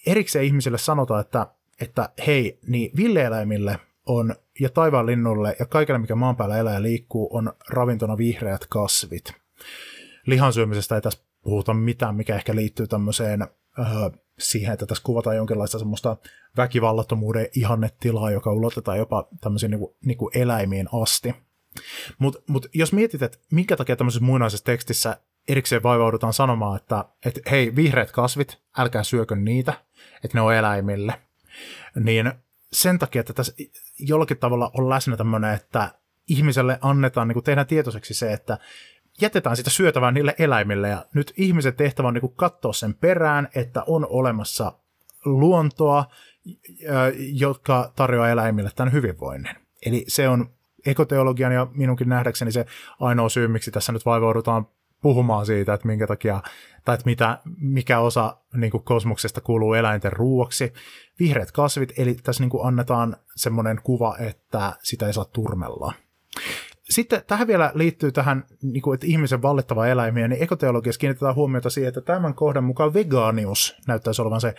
erikseen 0.07 0.45
ihmisille 0.45 0.79
sanotaan, 0.79 1.21
että, 1.21 1.47
että 1.81 2.09
hei, 2.27 2.59
niin 2.67 2.91
villeeläimille 2.97 3.79
on, 4.07 4.35
ja 4.61 4.71
taivaanlinnulle 4.71 5.57
ja 5.59 5.67
kaikille, 5.67 5.99
mikä 5.99 6.15
maan 6.15 6.37
päällä 6.37 6.59
elää 6.59 6.75
ja 6.75 6.83
liikkuu, 6.83 7.37
on 7.37 7.53
ravintona 7.69 8.17
vihreät 8.17 8.67
kasvit. 8.67 9.33
Lihansyömisestä 10.27 10.95
ei 10.95 11.01
tässä 11.01 11.25
puhuta 11.43 11.75
mitään, 11.75 12.15
mikä 12.15 12.37
ehkä 12.37 12.55
liittyy 12.55 12.87
tämmöiseen 12.87 13.43
äh, 13.43 13.49
siihen, 14.39 14.73
että 14.73 14.87
tässä 14.87 15.05
kuvataan 15.05 15.37
jonkinlaista 15.37 15.79
semmoista 15.79 16.17
väkivallattomuuden 16.57 17.49
ihannetilaa, 17.57 18.31
joka 18.31 18.53
ulotetaan 18.53 18.99
jopa 18.99 19.29
tämmöisiin 19.41 19.71
niin 19.71 19.79
kuin, 19.79 19.95
niin 20.05 20.19
kuin 20.19 20.39
eläimiin 20.39 20.89
asti. 21.03 21.35
Mutta 22.19 22.43
mut 22.49 22.67
jos 22.75 22.93
mietit, 22.93 23.23
että 23.23 23.39
minkä 23.53 23.77
takia 23.77 23.97
tämmöisessä 23.97 24.25
muinaisessa 24.25 24.65
tekstissä 24.65 25.17
erikseen 25.49 25.83
vaivaudutaan 25.83 26.33
sanomaan, 26.33 26.77
että, 26.77 27.05
että 27.27 27.41
hei, 27.51 27.77
vihreät 27.77 28.13
kasvit, 28.13 28.59
älkää 28.79 29.03
syökö 29.03 29.37
niitä, 29.37 29.73
että 30.25 30.39
ne 30.39 30.41
on 30.41 30.55
eläimille, 30.55 31.21
niin 32.01 32.33
sen 32.75 32.99
takia, 32.99 33.21
että 33.21 33.33
tässä 33.33 33.55
jollakin 33.99 34.39
tavalla 34.39 34.71
on 34.75 34.89
läsnä 34.89 35.17
tämmöinen, 35.17 35.55
että 35.55 35.91
ihmiselle 36.29 36.79
annetaan, 36.81 37.29
niin 37.29 37.35
kuin 37.35 37.45
tehdään 37.45 37.67
tietoiseksi 37.67 38.15
se, 38.15 38.33
että 38.33 38.59
jätetään 39.21 39.57
sitä 39.57 39.71
syötävää 39.71 40.11
niille 40.11 40.35
eläimille, 40.39 40.89
ja 40.89 41.05
nyt 41.15 41.33
ihmisen 41.37 41.75
tehtävä 41.75 42.09
on 42.09 42.15
niin 42.15 42.21
kuin 42.21 42.35
katsoa 42.37 42.73
sen 42.73 42.95
perään, 42.95 43.49
että 43.55 43.83
on 43.87 44.07
olemassa 44.11 44.73
luontoa, 45.25 46.05
jotka 47.19 47.93
tarjoaa 47.97 48.29
eläimille 48.29 48.71
tämän 48.77 48.93
hyvinvoinnin. 48.93 49.57
Eli 49.87 50.05
se 50.09 50.29
on 50.29 50.51
ekoteologian 50.87 51.53
ja 51.53 51.67
minunkin 51.75 52.09
nähdäkseni 52.09 52.53
se 52.53 52.67
ainoa 53.01 53.29
syy, 53.29 53.49
miksi 53.49 53.71
tässä 53.71 53.93
nyt 53.93 54.07
vaivaudutaan 54.07 54.67
puhumaan 55.05 55.47
siitä, 55.47 55.75
että 55.75 55.87
minkä 55.87 56.07
takia, 56.07 56.43
tai 56.85 56.95
että 56.95 57.05
mitä, 57.07 57.39
mikä 57.61 58.01
osa 58.01 58.37
niin 58.57 58.71
kuin 58.71 58.83
kosmoksesta 58.85 59.41
kuuluu 59.41 59.75
eläinten 59.75 60.13
ruuaksi. 60.13 60.73
Vihreät 61.21 61.53
kasvit, 61.53 61.93
eli 61.99 62.15
tässä 62.15 62.43
niin 62.43 62.51
kuin 62.51 62.67
annetaan 62.67 63.17
semmoinen 63.37 63.81
kuva, 63.83 64.17
että 64.19 64.73
sitä 64.83 65.07
ei 65.07 65.13
saa 65.13 65.25
turmella. 65.25 65.93
Sitten 66.83 67.23
tähän 67.27 67.47
vielä 67.47 67.73
liittyy 67.75 68.13
tähän, 68.13 68.45
niin 68.63 68.83
kuin, 68.83 68.95
että 68.95 69.07
ihmisen 69.07 69.43
vallittava 69.43 69.87
eläimiä, 69.87 70.29
niin 70.29 70.43
ekoteologiassa 70.43 70.99
kiinnitetään 70.99 71.35
huomiota 71.35 71.71
siihen, 71.71 71.89
että 71.89 72.01
tämän 72.01 72.35
kohdan 72.35 72.65
mukaan 72.65 72.95
vegaanius 72.95 73.77
näyttäisi 73.87 74.23
olevan 74.23 74.41
se, 74.41 74.55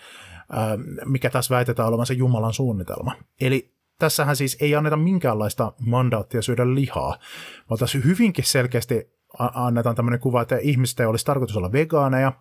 mikä 1.05 1.29
tässä 1.29 1.55
väitetään 1.55 1.89
olevan 1.89 2.05
se 2.05 2.13
Jumalan 2.13 2.53
suunnitelma. 2.53 3.11
Eli 3.41 3.71
tässähän 3.99 4.35
siis 4.35 4.57
ei 4.61 4.75
anneta 4.75 4.97
minkäänlaista 4.97 5.73
mandaattia 5.79 6.41
syödä 6.41 6.75
lihaa, 6.75 7.17
vaan 7.69 7.79
tässä 7.79 7.97
hyvinkin 8.05 8.45
selkeästi 8.45 9.15
annetaan 9.39 9.95
tämmöinen 9.95 10.19
kuva, 10.19 10.41
että 10.41 10.57
ihmistä 10.57 11.03
ei 11.03 11.07
olisi 11.07 11.25
tarkoitus 11.25 11.57
olla 11.57 11.71
vegaaneja, 11.71 12.31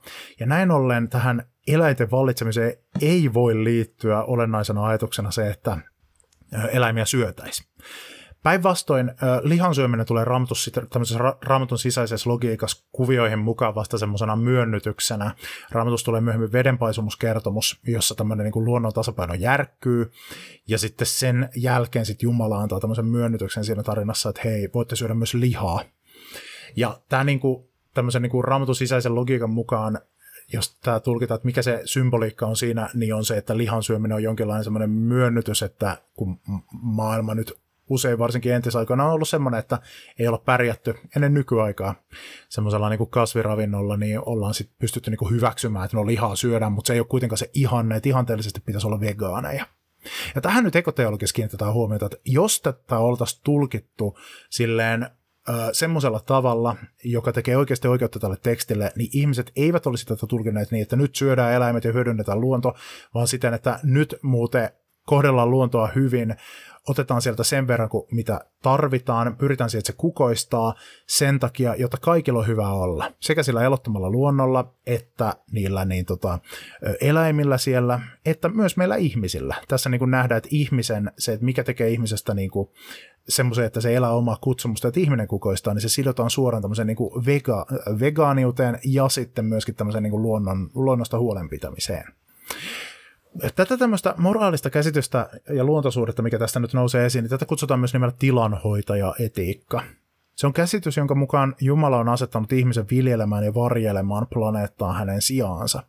ja 0.41 0.47
näin 0.47 0.71
ollen 0.71 1.09
tähän 1.09 1.43
eläinten 1.67 2.11
vallitsemiseen 2.11 2.73
ei 3.01 3.35
voi 3.35 3.65
liittyä 3.65 4.23
olennaisena 4.23 4.87
ajatuksena 4.87 5.31
se, 5.31 5.51
että 5.51 5.79
eläimiä 6.73 7.05
syötäisi. 7.05 7.69
Päinvastoin 8.43 9.13
lihan 9.43 9.75
syöminen 9.75 10.07
tulee 10.07 10.25
raamatus, 10.25 10.71
raamatun 11.43 11.79
sisäisessä 11.79 12.31
logiikassa 12.31 12.87
kuvioihin 12.93 13.39
mukaan 13.39 13.75
vasta 13.75 13.99
semmoisena 13.99 14.37
myönnytyksenä. 14.37 15.35
Raamatus 15.71 16.05
tulee 16.05 16.21
myöhemmin 16.21 16.53
vedenpaisumuskertomus, 16.53 17.81
jossa 17.87 18.15
tämmöinen 18.15 18.45
niin 18.45 18.65
luonnon 18.65 18.93
tasapaino 18.93 19.35
järkkyy, 19.35 20.11
ja 20.69 20.79
sitten 20.79 21.07
sen 21.07 21.49
jälkeen 21.57 22.07
sitten 22.07 22.27
Jumala 22.27 22.59
antaa 22.59 22.81
tämmöisen 22.81 23.07
myönnytyksen 23.07 23.65
siinä 23.65 23.83
tarinassa, 23.83 24.29
että 24.29 24.43
hei, 24.45 24.69
voitte 24.75 24.97
syödä 24.97 25.15
myös 25.15 25.35
lihaa. 25.35 25.81
Ja 26.77 27.01
tämä 27.09 27.25
niin 27.25 27.41
kuin, 27.41 27.69
tämmöisen 27.95 28.23
niin 28.23 28.31
kuin 28.31 28.45
raamatun 28.45 28.77
sisäisen 28.77 29.15
logiikan 29.15 29.51
mukaan 29.51 29.99
jos 30.53 30.77
tämä 30.77 31.01
tulkitaan, 31.01 31.37
että 31.37 31.47
mikä 31.47 31.63
se 31.63 31.83
symboliikka 31.85 32.47
on 32.47 32.57
siinä, 32.57 32.91
niin 32.95 33.15
on 33.15 33.25
se, 33.25 33.37
että 33.37 33.57
lihan 33.57 33.83
syöminen 33.83 34.15
on 34.15 34.23
jonkinlainen 34.23 34.65
semmoinen 34.65 34.91
myönnytys, 34.91 35.63
että 35.63 35.97
kun 36.15 36.41
maailma 36.73 37.35
nyt 37.35 37.53
usein 37.91 38.19
varsinkin 38.19 38.53
entisaikoina 38.53 39.05
on 39.05 39.13
ollut 39.13 39.29
semmoinen, 39.29 39.59
että 39.59 39.79
ei 40.19 40.29
olla 40.29 40.39
pärjätty 40.39 40.95
ennen 41.17 41.35
nykyaikaa 41.35 41.95
semmoisella 42.49 42.89
niin 42.89 43.11
kasviravinnolla, 43.11 43.97
niin 43.97 44.21
ollaan 44.27 44.55
sitten 44.55 44.77
pystytty 44.79 45.11
niin 45.11 45.31
hyväksymään, 45.31 45.85
että 45.85 45.97
no 45.97 46.07
lihaa 46.07 46.37
syödään, 46.37 46.73
mutta 46.73 46.87
se 46.87 46.93
ei 46.93 47.01
ole 47.01 47.07
kuitenkaan 47.07 47.39
se 47.39 47.51
ihanne, 47.55 47.97
että 47.97 48.09
ihanteellisesti 48.09 48.61
pitäisi 48.61 48.87
olla 48.87 49.01
vegaaneja. 49.01 49.67
Ja 50.35 50.41
tähän 50.41 50.65
nyt 50.65 50.77
ekoteologisessa 50.77 51.35
kiinnitetään 51.35 51.73
huomiota, 51.73 52.07
että 52.07 52.19
jos 52.25 52.61
tätä 52.61 52.99
oltaisiin 52.99 53.41
tulkittu 53.45 54.19
silleen 54.51 55.11
semmoisella 55.73 56.21
tavalla, 56.21 56.77
joka 57.05 57.33
tekee 57.33 57.57
oikeasti 57.57 57.89
oikeutta 57.89 58.19
tälle 58.19 58.37
tekstille, 58.43 58.93
niin 58.97 59.11
ihmiset 59.13 59.53
eivät 59.57 59.87
olisi 59.87 60.07
tätä 60.07 60.27
tulkineet 60.27 60.71
niin, 60.71 60.83
että 60.83 60.97
nyt 60.97 61.15
syödään 61.15 61.53
eläimet 61.53 61.85
ja 61.85 61.93
hyödynnetään 61.93 62.41
luonto, 62.41 62.75
vaan 63.15 63.27
siten, 63.27 63.55
että 63.55 63.81
nyt 63.83 64.15
muuten 64.23 64.71
kohdellaan 65.07 65.51
luontoa 65.51 65.89
hyvin, 65.95 66.37
otetaan 66.89 67.23
sieltä 67.23 67.45
sen 67.45 67.69
verran 67.69 67.89
kuin 67.89 68.07
mitä 68.11 68.41
tarvitaan, 68.63 69.37
pyritään 69.37 69.71
siihen, 69.71 69.81
että 69.81 69.93
se 69.93 69.97
kukoistaa 69.99 70.75
sen 71.07 71.41
takia, 71.41 71.75
jotta 71.75 71.97
kaikilla 72.01 72.39
on 72.39 72.47
hyvä 72.47 72.69
olla. 72.69 73.13
Sekä 73.21 73.43
sillä 73.43 73.63
elottomalla 73.63 74.11
luonnolla, 74.11 74.75
että 74.87 75.37
niillä 75.53 75.85
niin 75.85 76.05
tota, 76.05 76.39
eläimillä 77.01 77.59
siellä, 77.59 78.01
että 78.27 78.49
myös 78.49 78.77
meillä 78.77 78.97
ihmisillä. 78.97 79.55
Tässä 79.69 79.91
niin 79.91 79.99
kuin 79.99 80.11
nähdään, 80.11 80.39
että 80.39 80.49
ihmisen, 80.53 81.13
se, 81.19 81.33
että 81.33 81.45
mikä 81.45 81.65
tekee 81.65 81.89
ihmisestä 81.89 82.35
niin 82.35 82.51
kuin 82.51 82.69
semmoisen, 83.29 83.65
että 83.65 83.81
se 83.81 83.95
elää 83.95 84.11
omaa 84.11 84.39
kutsumusta, 84.41 84.89
että 84.89 85.01
ihminen 85.01 85.29
kukoistaa, 85.29 85.75
niin 85.75 85.83
se 85.83 85.89
sidotaan 85.89 86.31
suoraan 86.31 86.63
tämmöiseen 86.63 86.87
niin 86.87 86.97
kuin 86.97 87.27
vega, 87.27 87.67
vegaaniuteen 88.01 88.79
ja 88.85 89.09
sitten 89.09 89.45
myöskin 89.45 89.75
tämmöiseen 89.75 90.03
niin 90.03 90.11
kuin 90.11 90.23
luonnon, 90.23 90.71
luonnosta 90.75 91.19
huolenpitämiseen 91.19 92.05
tätä 93.55 93.77
tämmöistä 93.77 94.15
moraalista 94.17 94.71
käsitystä 94.71 95.31
ja 95.51 95.65
luontosuudetta, 95.65 96.23
mikä 96.23 96.39
tästä 96.39 96.61
nyt 96.61 96.73
nousee 96.73 97.07
esiin, 97.07 97.23
niin 97.23 97.31
tätä 97.31 97.47
kutsutaan 97.47 97.81
myös 97.81 97.93
nimellä 97.93 98.15
tilanhoitaja-etiikka. 98.19 99.83
Se 100.35 100.47
on 100.47 100.53
käsitys, 100.53 100.97
jonka 100.97 101.15
mukaan 101.15 101.55
Jumala 101.61 101.99
on 101.99 102.09
asettanut 102.09 102.53
ihmisen 102.53 102.87
viljelemään 102.91 103.45
ja 103.45 103.55
varjelemaan 103.55 104.27
planeettaa 104.27 104.93
hänen 104.93 105.23
sijaansa. 105.23 105.83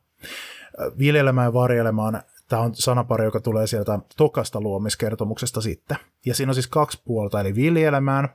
Viljelemään 1.00 1.46
ja 1.46 1.54
varjelemaan, 1.54 2.22
tämä 2.50 2.62
on 2.62 2.76
sanapari, 2.76 3.26
joka 3.26 3.40
tulee 3.40 3.68
sieltä 3.68 4.00
tokasta 4.18 4.62
luomiskertomuksesta 4.62 5.62
sitten. 5.62 5.98
Ja 6.26 6.36
siinä 6.36 6.50
on 6.50 6.54
siis 6.54 6.68
kaksi 6.68 7.02
puolta, 7.06 7.42
eli 7.42 7.56
viljelemään, 7.56 8.30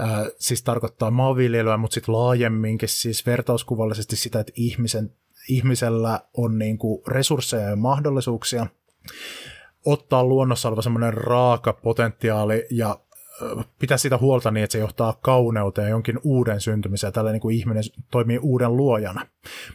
äh, 0.00 0.08
siis 0.38 0.62
tarkoittaa 0.62 1.10
maanviljelyä, 1.10 1.76
mutta 1.76 1.94
sitten 1.94 2.14
laajemminkin 2.14 2.88
siis 2.88 3.26
vertauskuvallisesti 3.26 4.16
sitä, 4.16 4.40
että 4.40 4.52
ihmisen 4.56 5.12
ihmisellä 5.50 6.20
on 6.36 6.58
niin 6.58 6.78
kuin 6.78 7.02
resursseja 7.06 7.68
ja 7.68 7.76
mahdollisuuksia 7.76 8.66
ottaa 9.86 10.24
luonnossa 10.24 10.68
oleva 10.68 10.82
semmoinen 10.82 11.14
raaka 11.14 11.72
potentiaali 11.72 12.66
ja 12.70 12.98
pitää 13.78 13.96
sitä 13.96 14.18
huolta 14.18 14.50
niin, 14.50 14.64
että 14.64 14.72
se 14.72 14.78
johtaa 14.78 15.18
kauneuteen 15.22 15.84
ja 15.84 15.90
jonkin 15.90 16.18
uuden 16.22 16.60
syntymiseen. 16.60 17.12
Tällä 17.12 17.32
niin 17.32 17.40
kuin 17.40 17.56
ihminen 17.56 17.82
toimii 18.10 18.38
uuden 18.38 18.76
luojana, 18.76 19.26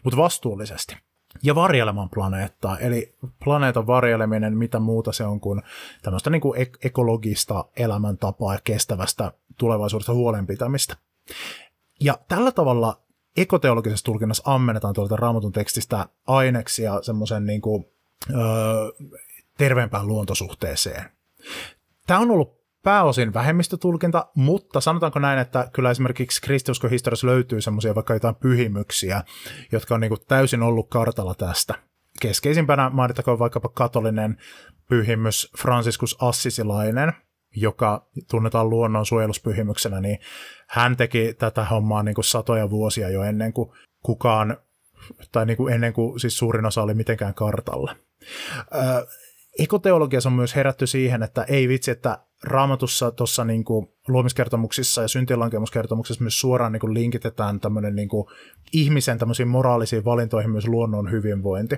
mutta 0.03 0.17
vastuullisesti. 0.17 0.97
Ja 1.43 1.55
varjelemaan 1.55 2.09
planeettaa, 2.09 2.77
eli 2.77 3.15
planeetan 3.43 3.87
varjeleminen, 3.87 4.57
mitä 4.57 4.79
muuta 4.79 5.11
se 5.11 5.23
on 5.23 5.39
kuin 5.39 5.61
tämmöistä 6.01 6.29
niin 6.29 6.41
kuin 6.41 6.67
ekologista 6.83 7.65
elämäntapaa 7.77 8.53
ja 8.53 8.59
kestävästä 8.63 9.31
tulevaisuudesta 9.57 10.13
huolenpitämistä. 10.13 10.95
Ja 12.01 12.17
tällä 12.27 12.51
tavalla 12.51 13.04
ekoteologisessa 13.37 14.05
tulkinnassa 14.05 14.43
ammennetaan 14.45 14.93
tuolta 14.93 15.15
raamatun 15.15 15.51
tekstistä 15.51 16.05
aineksia 16.27 17.01
semmoisen 17.01 17.45
niin 17.45 17.61
kuin, 17.61 17.85
öö, 18.29 18.37
terveempään 19.57 20.07
luontosuhteeseen. 20.07 21.09
Tämä 22.07 22.19
on 22.19 22.31
ollut 22.31 22.65
pääosin 22.83 23.33
vähemmistötulkinta, 23.33 24.27
mutta 24.35 24.81
sanotaanko 24.81 25.19
näin, 25.19 25.39
että 25.39 25.69
kyllä 25.73 25.91
esimerkiksi 25.91 26.41
kristiuskon 26.41 26.89
historiassa 26.89 27.27
löytyy 27.27 27.61
semmoisia 27.61 27.95
vaikka 27.95 28.13
jotain 28.13 28.35
pyhimyksiä, 28.35 29.23
jotka 29.71 29.95
on 29.95 30.01
niin 30.01 30.09
kuin 30.09 30.21
täysin 30.27 30.63
ollut 30.63 30.89
kartalla 30.89 31.35
tästä. 31.35 31.75
Keskeisimpänä 32.21 32.89
mainittakoon 32.89 33.39
vaikkapa 33.39 33.69
katolinen 33.69 34.37
pyhimys 34.89 35.51
Franciscus 35.57 36.17
Assisilainen, 36.19 37.13
joka 37.55 38.07
tunnetaan 38.29 38.69
luonnonsuojeluspyhimyksenä, 38.69 40.01
niin 40.01 40.19
hän 40.67 40.97
teki 40.97 41.33
tätä 41.33 41.65
hommaa 41.65 42.03
niin 42.03 42.15
kuin 42.15 42.25
satoja 42.25 42.69
vuosia 42.69 43.09
jo 43.09 43.23
ennen 43.23 43.53
kuin 43.53 43.69
kukaan, 44.03 44.57
tai 45.31 45.45
niin 45.45 45.57
kuin 45.57 45.73
ennen 45.73 45.93
kuin 45.93 46.19
siis 46.19 46.37
suurin 46.37 46.65
osa 46.65 46.81
oli 46.81 46.93
mitenkään 46.93 47.33
kartalla. 47.33 47.95
Ekoteologiassa 49.59 50.29
on 50.29 50.33
myös 50.33 50.55
herätty 50.55 50.87
siihen, 50.87 51.23
että 51.23 51.43
ei 51.43 51.67
vitsi, 51.67 51.91
että 51.91 52.19
raamatussa 52.43 53.11
tuossa 53.11 53.45
niin 53.45 53.63
luomiskertomuksissa 54.07 55.01
ja 55.01 55.07
syntilankemuskertomuksissa 55.07 56.23
myös 56.23 56.39
suoraan 56.39 56.71
niin 56.71 56.79
kuin 56.79 56.93
linkitetään 56.93 57.59
tämmöinen 57.59 57.95
niin 57.95 58.09
kuin 58.09 58.27
ihmisen 58.73 59.17
tämmöisiin 59.17 59.47
moraalisiin 59.47 60.05
valintoihin 60.05 60.51
myös 60.51 60.67
luonnon 60.67 61.11
hyvinvointi. 61.11 61.75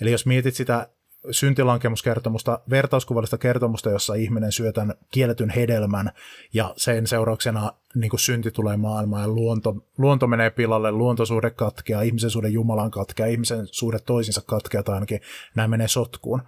Eli 0.00 0.12
jos 0.12 0.26
mietit 0.26 0.54
sitä 0.54 0.88
syntilankemuskertomusta, 1.30 2.60
vertauskuvallista 2.70 3.38
kertomusta, 3.38 3.90
jossa 3.90 4.14
ihminen 4.14 4.52
syö 4.52 4.72
tämän 4.72 4.94
kielletyn 5.10 5.50
hedelmän 5.50 6.10
ja 6.54 6.74
sen 6.76 7.06
seurauksena 7.06 7.72
niin 7.94 8.10
kuin 8.10 8.20
synti 8.20 8.50
tulee 8.50 8.76
maailmaan 8.76 9.22
ja 9.22 9.28
luonto, 9.28 9.76
luonto 9.98 10.26
menee 10.26 10.50
pilalle, 10.50 10.92
luontosuhde 10.92 11.50
katkeaa, 11.50 12.02
ihmisen 12.02 12.30
suhde 12.30 12.48
Jumalan 12.48 12.90
katkeaa, 12.90 13.26
ihmisen 13.26 13.66
suhde 13.70 13.98
toisinsa 13.98 14.42
katkeaa 14.46 14.82
tai 14.82 14.94
ainakin 14.94 15.20
nämä 15.54 15.68
menee 15.68 15.88
sotkuun. 15.88 16.42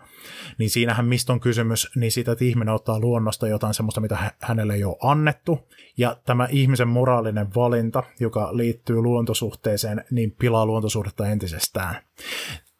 Niin 0.58 0.70
siinähän 0.70 1.06
mistä 1.06 1.32
on 1.32 1.40
kysymys, 1.40 1.90
niin 1.96 2.12
siitä, 2.12 2.32
että 2.32 2.44
ihminen 2.44 2.74
ottaa 2.74 3.00
luonnosta 3.00 3.48
jotain 3.48 3.74
sellaista, 3.74 4.00
mitä 4.00 4.32
hänelle 4.40 4.74
ei 4.74 4.84
ole 4.84 4.96
annettu. 5.02 5.68
Ja 5.96 6.16
tämä 6.26 6.48
ihmisen 6.50 6.88
moraalinen 6.88 7.54
valinta, 7.54 8.02
joka 8.20 8.56
liittyy 8.56 8.96
luontosuhteeseen, 8.96 10.04
niin 10.10 10.30
pilaa 10.30 10.66
luontosuhdetta 10.66 11.28
entisestään. 11.28 11.96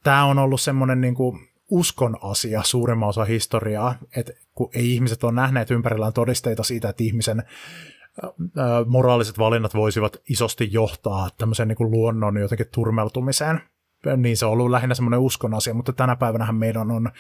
Tämä 0.04 0.24
on 0.24 0.38
ollut 0.38 0.60
semmoinen 0.60 1.00
niin 1.00 1.14
kuin, 1.14 1.53
uskon 1.74 2.16
asia 2.22 2.62
suurimman 2.62 3.08
osa 3.08 3.24
historiaa, 3.24 3.94
että 4.16 4.32
kun 4.54 4.70
ei 4.74 4.94
ihmiset 4.94 5.24
ole 5.24 5.32
nähneet 5.32 5.70
ympärillään 5.70 6.12
todisteita 6.12 6.62
siitä, 6.62 6.88
että 6.88 7.04
ihmisen 7.04 7.42
moraaliset 8.86 9.38
valinnat 9.38 9.74
voisivat 9.74 10.16
isosti 10.28 10.68
johtaa 10.72 11.28
tämmöiseen 11.38 11.68
niin 11.68 11.76
kuin 11.76 11.90
luonnon 11.90 12.36
jotenkin 12.36 12.66
turmeltumiseen, 12.74 13.60
niin 14.16 14.36
se 14.36 14.46
on 14.46 14.52
ollut 14.52 14.70
lähinnä 14.70 14.94
semmoinen 14.94 15.20
uskon 15.20 15.54
asia, 15.54 15.74
mutta 15.74 15.92
tänä 15.92 16.16
päivänä 16.16 16.52
meidän 16.52 16.90
on 16.90 17.10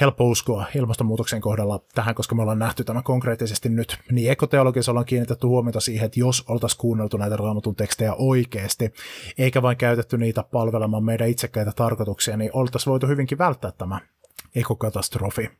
helppo 0.00 0.24
uskoa 0.24 0.66
ilmastonmuutoksen 0.74 1.40
kohdalla 1.40 1.80
tähän, 1.94 2.14
koska 2.14 2.34
me 2.34 2.42
ollaan 2.42 2.58
nähty 2.58 2.84
tämä 2.84 3.02
konkreettisesti 3.02 3.68
nyt. 3.68 3.98
Niin 4.10 4.30
ekoteologiassa 4.30 4.92
ollaan 4.92 5.06
kiinnitetty 5.06 5.46
huomiota 5.46 5.80
siihen, 5.80 6.06
että 6.06 6.20
jos 6.20 6.44
oltaisiin 6.48 6.78
kuunneltu 6.78 7.16
näitä 7.16 7.36
raamatun 7.36 7.76
tekstejä 7.76 8.14
oikeasti, 8.14 8.92
eikä 9.38 9.62
vain 9.62 9.76
käytetty 9.76 10.18
niitä 10.18 10.42
palvelemaan 10.42 11.04
meidän 11.04 11.28
itsekkäitä 11.28 11.72
tarkoituksia, 11.76 12.36
niin 12.36 12.50
oltaisiin 12.52 12.90
voitu 12.90 13.06
hyvinkin 13.06 13.38
välttää 13.38 13.70
tämä 13.70 14.00
ekokatastrofi, 14.54 15.50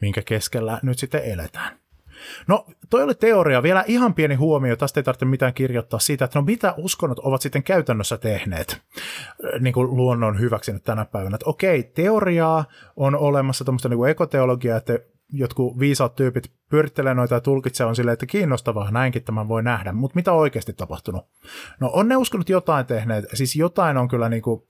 minkä 0.00 0.22
keskellä 0.22 0.80
nyt 0.82 0.98
sitten 0.98 1.24
eletään. 1.24 1.78
No, 2.46 2.66
toi 2.90 3.02
oli 3.02 3.14
teoria. 3.14 3.62
Vielä 3.62 3.84
ihan 3.86 4.14
pieni 4.14 4.34
huomio, 4.34 4.76
tästä 4.76 5.00
ei 5.00 5.04
tarvitse 5.04 5.24
mitään 5.24 5.54
kirjoittaa 5.54 6.00
siitä, 6.00 6.24
että 6.24 6.38
no 6.38 6.44
mitä 6.44 6.74
uskonnot 6.76 7.18
ovat 7.18 7.42
sitten 7.42 7.62
käytännössä 7.62 8.18
tehneet 8.18 8.82
niin 9.60 9.74
kuin 9.74 9.96
luonnon 9.96 10.40
hyväksi 10.40 10.72
nyt 10.72 10.84
tänä 10.84 11.04
päivänä. 11.04 11.34
Että 11.34 11.50
okei, 11.50 11.82
teoriaa 11.82 12.64
on 12.96 13.16
olemassa 13.16 13.64
tuommoista 13.64 13.88
niin 13.88 14.08
ekoteologiaa, 14.08 14.78
että 14.78 14.98
jotkut 15.32 15.78
viisaat 15.78 16.14
tyypit 16.14 16.52
pyörittelee 16.70 17.14
noita 17.14 17.34
ja 17.34 17.40
tulkitsee 17.40 17.86
on 17.86 17.96
silleen, 17.96 18.12
että 18.12 18.26
kiinnostavaa, 18.26 18.90
näinkin 18.90 19.24
tämän 19.24 19.48
voi 19.48 19.62
nähdä. 19.62 19.92
Mutta 19.92 20.14
mitä 20.14 20.32
on 20.32 20.38
oikeasti 20.38 20.72
tapahtunut? 20.72 21.26
No 21.80 21.90
on 21.92 22.08
ne 22.08 22.16
uskonut 22.16 22.48
jotain 22.48 22.86
tehneet, 22.86 23.24
siis 23.34 23.56
jotain 23.56 23.96
on 23.96 24.08
kyllä 24.08 24.28
niin 24.28 24.42
kuin 24.42 24.62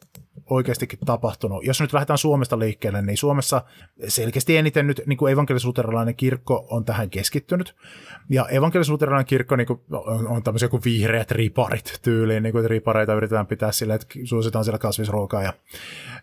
oikeastikin 0.50 0.98
tapahtunut. 1.06 1.64
Jos 1.64 1.80
nyt 1.80 1.92
lähdetään 1.92 2.18
Suomesta 2.18 2.58
liikkeelle, 2.58 3.02
niin 3.02 3.16
Suomessa 3.16 3.62
selkeästi 4.08 4.56
eniten 4.56 4.86
nyt 4.86 5.02
niin 5.06 5.16
kuin 5.16 5.32
evankelisuterilainen 5.32 6.16
kirkko 6.16 6.66
on 6.70 6.84
tähän 6.84 7.10
keskittynyt. 7.10 7.74
Ja 8.30 8.48
evankelisuterilainen 8.48 9.26
kirkko 9.26 9.56
niin 9.56 9.66
kuin, 9.66 9.80
on, 9.90 10.28
on 10.28 10.42
tämmöisiä 10.42 10.68
kuin 10.68 10.84
vihreät 10.84 11.30
riparit 11.30 11.98
tyyliin, 12.02 12.42
niin 12.42 12.52
kuin, 12.52 12.60
että 12.60 12.68
ripareita 12.68 13.14
yritetään 13.14 13.46
pitää 13.46 13.72
sille, 13.72 13.94
että 13.94 14.06
suositaan 14.24 14.64
siellä 14.64 14.78
kasvisruokaa 14.78 15.42
ja, 15.42 15.52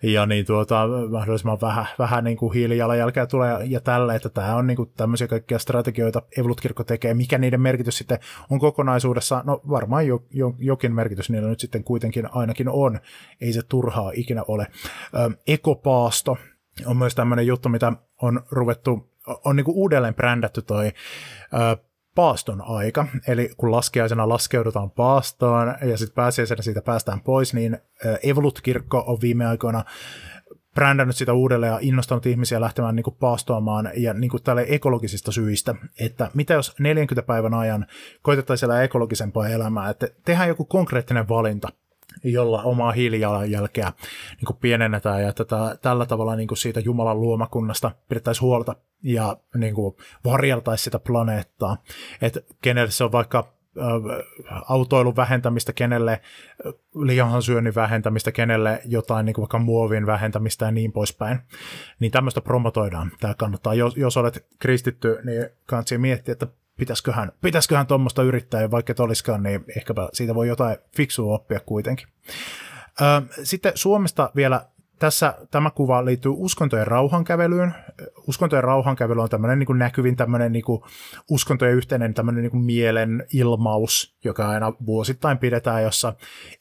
ja 0.03 0.25
niin 0.25 0.45
tuota, 0.45 0.87
mahdollisimman 1.11 1.61
vähän, 1.61 1.85
vähän 1.99 2.23
niin 2.23 2.37
kuin 2.37 2.53
hiilijalanjälkeä 2.53 3.25
tulee 3.25 3.65
ja 3.65 3.81
tällä, 3.81 4.15
että 4.15 4.29
tämä 4.29 4.55
on 4.55 4.67
niin 4.67 4.77
kuin 4.77 4.91
tämmöisiä 4.97 5.27
kaikkia 5.27 5.59
strategioita 5.59 6.21
Evolut-kirkko 6.37 6.83
tekee. 6.83 7.13
Mikä 7.13 7.37
niiden 7.37 7.61
merkitys 7.61 7.97
sitten 7.97 8.19
on 8.49 8.59
kokonaisuudessa? 8.59 9.41
No 9.45 9.61
varmaan 9.69 10.07
jo, 10.07 10.23
jo, 10.31 10.55
jokin 10.59 10.93
merkitys 10.95 11.29
niillä 11.29 11.49
nyt 11.49 11.59
sitten 11.59 11.83
kuitenkin 11.83 12.27
ainakin 12.31 12.69
on. 12.69 12.99
Ei 13.41 13.53
se 13.53 13.61
turhaa 13.61 14.04
ikinä 14.13 14.43
ole. 14.47 14.67
Ekopaasto 15.47 16.37
on 16.85 16.97
myös 16.97 17.15
tämmöinen 17.15 17.47
juttu, 17.47 17.69
mitä 17.69 17.93
on 18.21 18.41
ruvettu, 18.51 19.11
on 19.45 19.55
niin 19.55 19.65
kuin 19.65 19.77
uudelleen 19.77 20.15
brändätty 20.15 20.61
toi 20.61 20.91
paaston 22.15 22.61
aika, 22.61 23.07
eli 23.27 23.49
kun 23.57 23.71
laskiaisena 23.71 24.29
laskeudutaan 24.29 24.91
paastoon 24.91 25.75
ja 25.81 25.97
sitten 25.97 26.15
pääsiäisenä 26.15 26.61
siitä 26.61 26.81
päästään 26.81 27.21
pois, 27.21 27.53
niin 27.53 27.77
Evolut-kirkko 28.23 29.03
on 29.07 29.17
viime 29.21 29.45
aikoina 29.45 29.83
brändännyt 30.73 31.15
sitä 31.15 31.33
uudelleen 31.33 31.71
ja 31.71 31.79
innostanut 31.81 32.25
ihmisiä 32.25 32.61
lähtemään 32.61 32.95
niin 32.95 33.03
kuin 33.03 33.15
paastoamaan 33.19 33.91
ja 33.95 34.13
niin 34.13 34.29
kuin 34.31 34.43
tälle 34.43 34.65
ekologisista 34.69 35.31
syistä, 35.31 35.75
että 35.99 36.31
mitä 36.33 36.53
jos 36.53 36.75
40 36.79 37.27
päivän 37.27 37.53
ajan 37.53 37.85
koitettaisiin 38.21 38.71
elää 38.71 38.83
ekologisempaa 38.83 39.47
elämää, 39.47 39.89
että 39.89 40.07
tehdään 40.25 40.49
joku 40.49 40.65
konkreettinen 40.65 41.29
valinta, 41.29 41.69
jolla 42.23 42.63
omaa 42.63 42.91
hiilijalanjälkeä 42.91 43.91
niin 44.29 44.45
kuin 44.45 44.57
pienennetään 44.57 45.23
ja 45.23 45.33
tätä, 45.33 45.77
tällä 45.81 46.05
tavalla 46.05 46.35
niin 46.35 46.47
kuin 46.47 46.57
siitä 46.57 46.79
Jumalan 46.79 47.21
luomakunnasta 47.21 47.91
pidettäisiin 48.09 48.41
huolta 48.41 48.75
ja 49.03 49.37
niin 49.55 49.75
kuin 49.75 49.95
varjeltaisiin 50.25 50.83
sitä 50.83 50.99
planeettaa. 50.99 51.77
Että 52.21 52.41
kenelle 52.61 52.91
se 52.91 53.03
on 53.03 53.11
vaikka 53.11 53.55
autoilun 54.69 55.15
vähentämistä, 55.15 55.73
kenelle 55.73 56.21
lihansyönnin 56.95 57.75
vähentämistä, 57.75 58.31
kenelle 58.31 58.81
jotain 58.85 59.25
niin 59.25 59.33
kuin 59.33 59.43
vaikka 59.43 59.59
muovin 59.59 60.05
vähentämistä 60.05 60.65
ja 60.65 60.71
niin 60.71 60.91
poispäin. 60.91 61.39
Niin 61.99 62.11
tämmöistä 62.11 62.41
promotoidaan. 62.41 63.11
Tämä 63.19 63.33
kannattaa, 63.33 63.73
jos, 63.73 63.97
jos 63.97 64.17
olet 64.17 64.45
kristitty, 64.59 65.17
niin 65.23 65.45
kannattaa 65.65 65.97
miettiä, 65.97 66.31
että 66.31 66.47
pitäisiköhän, 66.77 67.31
pitäisiköhän 67.41 67.87
tuommoista 67.87 68.23
yrittää, 68.23 68.61
ja 68.61 68.71
vaikka 68.71 68.91
et 68.91 68.99
olisikaan, 68.99 69.43
niin 69.43 69.65
ehkäpä 69.77 70.09
siitä 70.13 70.35
voi 70.35 70.47
jotain 70.47 70.77
fiksua 70.95 71.35
oppia 71.35 71.59
kuitenkin. 71.59 72.07
Sitten 73.43 73.71
Suomesta 73.75 74.31
vielä 74.35 74.65
tässä 74.99 75.33
tämä 75.51 75.71
kuva 75.71 76.05
liittyy 76.05 76.31
uskontojen 76.35 76.87
rauhankävelyyn. 76.87 77.73
Uskontojen 78.27 78.63
rauhankävely 78.63 79.21
on 79.21 79.29
tämmöinen 79.29 79.59
niin 79.59 79.67
kuin 79.67 79.79
näkyvin 79.79 80.15
tämmöinen 80.15 80.51
niin 80.51 80.65
kuin 80.65 80.81
uskontojen 81.29 81.75
yhteinen 81.75 82.13
tämmöinen 82.13 82.43
niin 82.43 82.51
kuin 82.51 82.63
mielen 82.63 83.25
ilmaus, 83.33 84.17
joka 84.23 84.49
aina 84.49 84.73
vuosittain 84.85 85.37
pidetään, 85.37 85.83
jossa 85.83 86.13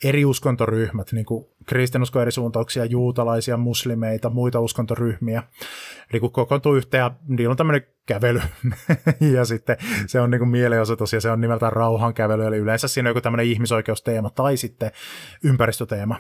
eri 0.04 0.24
uskontoryhmät, 0.24 1.12
niin 1.12 1.26
kuin 1.26 1.46
kristinusko 1.66 2.20
eri 2.20 2.32
suuntauksia, 2.32 2.84
juutalaisia, 2.84 3.56
muslimeita, 3.56 4.30
muita 4.30 4.60
uskontoryhmiä, 4.60 5.42
niin 6.12 6.20
kuin 6.20 6.32
kokoontuu 6.32 6.74
yhteen 6.74 7.00
ja 7.00 7.10
niillä 7.28 7.50
on 7.50 7.56
tämmöinen 7.56 7.86
kävely. 8.06 8.40
ja 9.34 9.44
sitten 9.44 9.76
se 10.06 10.20
on 10.20 10.30
niin 10.30 10.38
kuin 10.38 10.48
mielenosoitus 10.48 11.12
ja 11.12 11.20
se 11.20 11.30
on 11.30 11.40
nimeltään 11.40 11.72
rauhankävely, 11.72 12.46
eli 12.46 12.56
yleensä 12.56 12.88
siinä 12.88 13.08
on 13.08 13.10
joku 13.10 13.20
tämmöinen 13.20 13.46
ihmisoikeusteema 13.46 14.30
tai 14.30 14.56
sitten 14.56 14.90
ympäristöteema. 15.44 16.16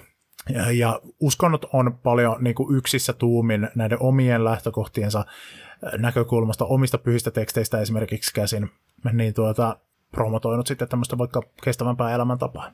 Ja, 0.72 1.00
uskonnot 1.20 1.66
on 1.72 1.98
paljon 2.02 2.36
niin 2.40 2.54
kuin 2.54 2.76
yksissä 2.76 3.12
tuumin 3.12 3.68
näiden 3.74 3.98
omien 4.00 4.44
lähtökohtiensa 4.44 5.18
äh, 5.18 5.92
näkökulmasta, 5.98 6.64
omista 6.64 6.98
pyhistä 6.98 7.30
teksteistä 7.30 7.80
esimerkiksi 7.80 8.34
käsin, 8.34 8.70
niin 9.12 9.34
tuota, 9.34 9.76
promotoinut 10.10 10.66
sitten 10.66 10.88
tämmöistä 10.88 11.18
vaikka 11.18 11.42
kestävämpää 11.64 12.14
elämäntapaa. 12.14 12.70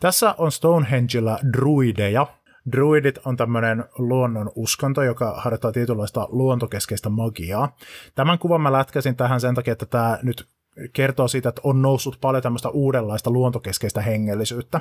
Tässä 0.00 0.34
on 0.38 0.52
Stonehengella 0.52 1.38
druideja. 1.52 2.26
Druidit 2.72 3.18
on 3.24 3.36
tämmöinen 3.36 3.84
luonnon 3.98 4.52
uskonto, 4.54 5.02
joka 5.02 5.34
harjoittaa 5.36 5.72
tietynlaista 5.72 6.28
luontokeskeistä 6.30 7.08
magiaa. 7.08 7.76
Tämän 8.14 8.38
kuvan 8.38 8.60
mä 8.60 8.72
lätkäsin 8.72 9.16
tähän 9.16 9.40
sen 9.40 9.54
takia, 9.54 9.72
että 9.72 9.86
tämä 9.86 10.18
nyt 10.22 10.46
kertoo 10.92 11.28
siitä, 11.28 11.48
että 11.48 11.60
on 11.64 11.82
noussut 11.82 12.18
paljon 12.20 12.42
tämmöistä 12.42 12.68
uudenlaista 12.68 13.30
luontokeskeistä 13.30 14.00
hengellisyyttä 14.00 14.80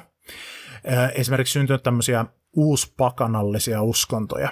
esimerkiksi 1.16 1.54
syntynyt 1.54 1.84
tämmöisiä 1.84 2.26
uuspakanallisia 2.54 3.82
uskontoja. 3.82 4.50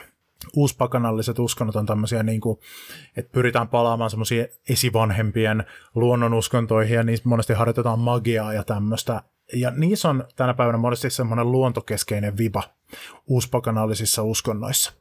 Uuspakanalliset 0.56 1.40
uskonnot 1.40 1.76
on 1.76 1.86
tämmöisiä, 1.86 2.24
niin 2.24 2.42
kuin, 2.42 2.60
että 3.18 3.32
pyritään 3.32 3.68
palaamaan 3.68 4.10
semmoisiin 4.10 4.48
esivanhempien 4.70 5.66
luonnonuskontoihin 5.96 6.96
ja 6.96 7.04
niissä 7.04 7.30
monesti 7.30 7.54
harjoitetaan 7.54 8.00
magiaa 8.00 8.54
ja 8.54 8.64
tämmöistä. 8.64 9.22
Ja 9.54 9.72
niissä 9.72 10.10
on 10.10 10.24
tänä 10.36 10.54
päivänä 10.54 10.78
monesti 10.78 11.10
semmoinen 11.10 11.52
luontokeskeinen 11.52 12.38
viba 12.38 12.64
uuspakanallisissa 13.28 14.24
uskonnoissa. 14.24 14.94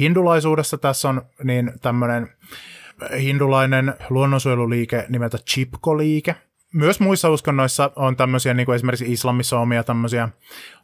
Hindulaisuudessa 0.00 0.78
tässä 0.78 1.08
on 1.08 1.22
niin 1.44 1.72
tämmöinen 1.82 2.28
hindulainen 3.20 3.94
luonnonsuojeluliike 4.10 5.06
nimeltä 5.08 5.38
Chipko-liike– 5.38 6.34
myös 6.72 7.00
muissa 7.00 7.30
uskonnoissa 7.30 7.90
on 7.96 8.16
tämmöisiä, 8.16 8.54
niin 8.54 8.66
kuin 8.66 8.76
esimerkiksi 8.76 9.12
islamissa 9.12 9.58
omia 9.58 9.84
tämmöisiä 9.84 10.28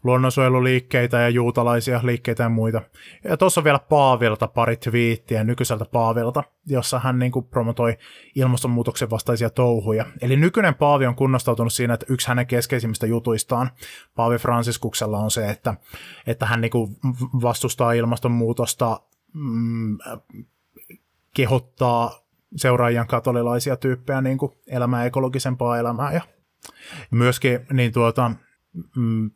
luonnonsuojeluliikkeitä 0.05 1.21
ja 1.21 1.29
juutalaisia 1.29 2.01
liikkeitä 2.03 2.43
ja 2.43 2.49
muita. 2.49 2.83
Ja 3.25 3.37
tuossa 3.37 3.61
on 3.61 3.65
vielä 3.65 3.79
Paavilta 3.79 4.49
pari 4.49 4.77
twiittiä 4.77 5.45
nykyiseltä 5.45 5.85
Paavilta, 5.85 6.45
jossa 6.67 6.99
hän 6.99 7.19
niin 7.19 7.33
kuin 7.33 7.45
promotoi 7.45 7.99
ilmastonmuutoksen 8.35 9.11
vastaisia 9.11 9.51
touhuja. 9.51 10.07
Eli 10.21 10.37
nykyinen 10.37 10.75
Paavi 10.75 11.07
on 11.07 11.15
kunnostautunut 11.15 11.73
siinä, 11.73 11.95
että 11.95 12.07
yksi 12.09 12.29
hänen 12.29 12.47
keskeisimmistä 12.47 13.07
jutuistaan 13.07 13.71
Paavi 14.17 14.37
Franciskuksella 14.37 15.19
on 15.19 15.31
se, 15.31 15.51
että, 15.51 15.75
että 16.27 16.47
hän 16.47 16.61
niin 16.61 16.71
kuin 16.71 16.97
vastustaa 17.43 17.93
ilmastonmuutosta 17.93 19.01
mm, 19.35 19.99
kehottaa 21.35 22.22
seuraajan 22.57 23.07
katolilaisia 23.07 23.77
tyyppejä 23.77 24.21
niin 24.21 24.39
kuin 24.39 24.53
elämään 24.67 25.07
ekologisempaa 25.07 25.79
elämää. 25.79 26.13
Ja 26.13 26.21
myöskin 27.11 27.67
niin 27.73 27.93
tuota, 27.93 28.31
mm, 28.97 29.31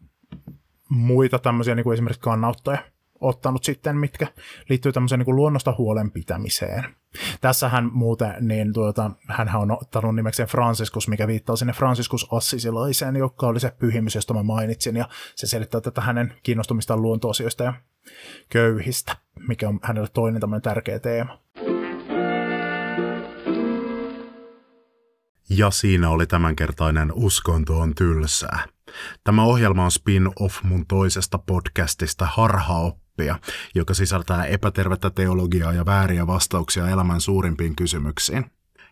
muita 0.88 1.38
tämmöisiä 1.38 1.74
niin 1.74 1.84
kuin 1.84 1.94
esimerkiksi 1.94 2.20
kannauttaja 2.20 2.78
ottanut 3.20 3.64
sitten, 3.64 3.96
mitkä 3.96 4.26
liittyy 4.68 4.92
tämmöiseen 4.92 5.18
niin 5.18 5.24
kuin 5.24 5.36
luonnosta 5.36 5.74
huolen 5.78 6.10
pitämiseen. 6.10 6.84
Tässähän 7.40 7.90
muuten, 7.92 8.34
niin 8.40 8.72
tuota, 8.72 9.10
hän 9.28 9.56
on 9.56 9.70
ottanut 9.70 10.14
nimekseen 10.14 10.48
Franciscus, 10.48 11.08
mikä 11.08 11.26
viittaa 11.26 11.56
sinne 11.56 11.72
Franciscus 11.72 12.28
Assisilaiseen, 12.32 13.16
joka 13.16 13.46
oli 13.46 13.60
se 13.60 13.72
pyhimys, 13.78 14.14
josta 14.14 14.34
mä 14.34 14.42
mainitsin, 14.42 14.96
ja 14.96 15.08
se 15.34 15.46
selittää 15.46 15.80
tätä 15.80 16.00
hänen 16.00 16.34
kiinnostumistaan 16.42 17.02
luontoasioista 17.02 17.64
ja 17.64 17.74
köyhistä, 18.48 19.16
mikä 19.48 19.68
on 19.68 19.80
hänelle 19.82 20.08
toinen 20.12 20.40
tämmöinen 20.40 20.62
tärkeä 20.62 20.98
teema. 20.98 21.38
Ja 25.50 25.70
siinä 25.70 26.10
oli 26.10 26.26
tämänkertainen 26.26 27.12
Uskonto 27.14 27.78
on 27.78 27.94
tylsää. 27.94 28.66
Tämä 29.24 29.44
ohjelma 29.44 29.84
on 29.84 29.90
spin-off 29.90 30.62
mun 30.62 30.86
toisesta 30.86 31.38
podcastista 31.38 32.26
Harhaoppia, 32.26 33.38
joka 33.74 33.94
sisältää 33.94 34.44
epätervettä 34.44 35.10
teologiaa 35.10 35.72
ja 35.72 35.86
vääriä 35.86 36.26
vastauksia 36.26 36.88
elämän 36.88 37.20
suurimpiin 37.20 37.76
kysymyksiin. 37.76 38.50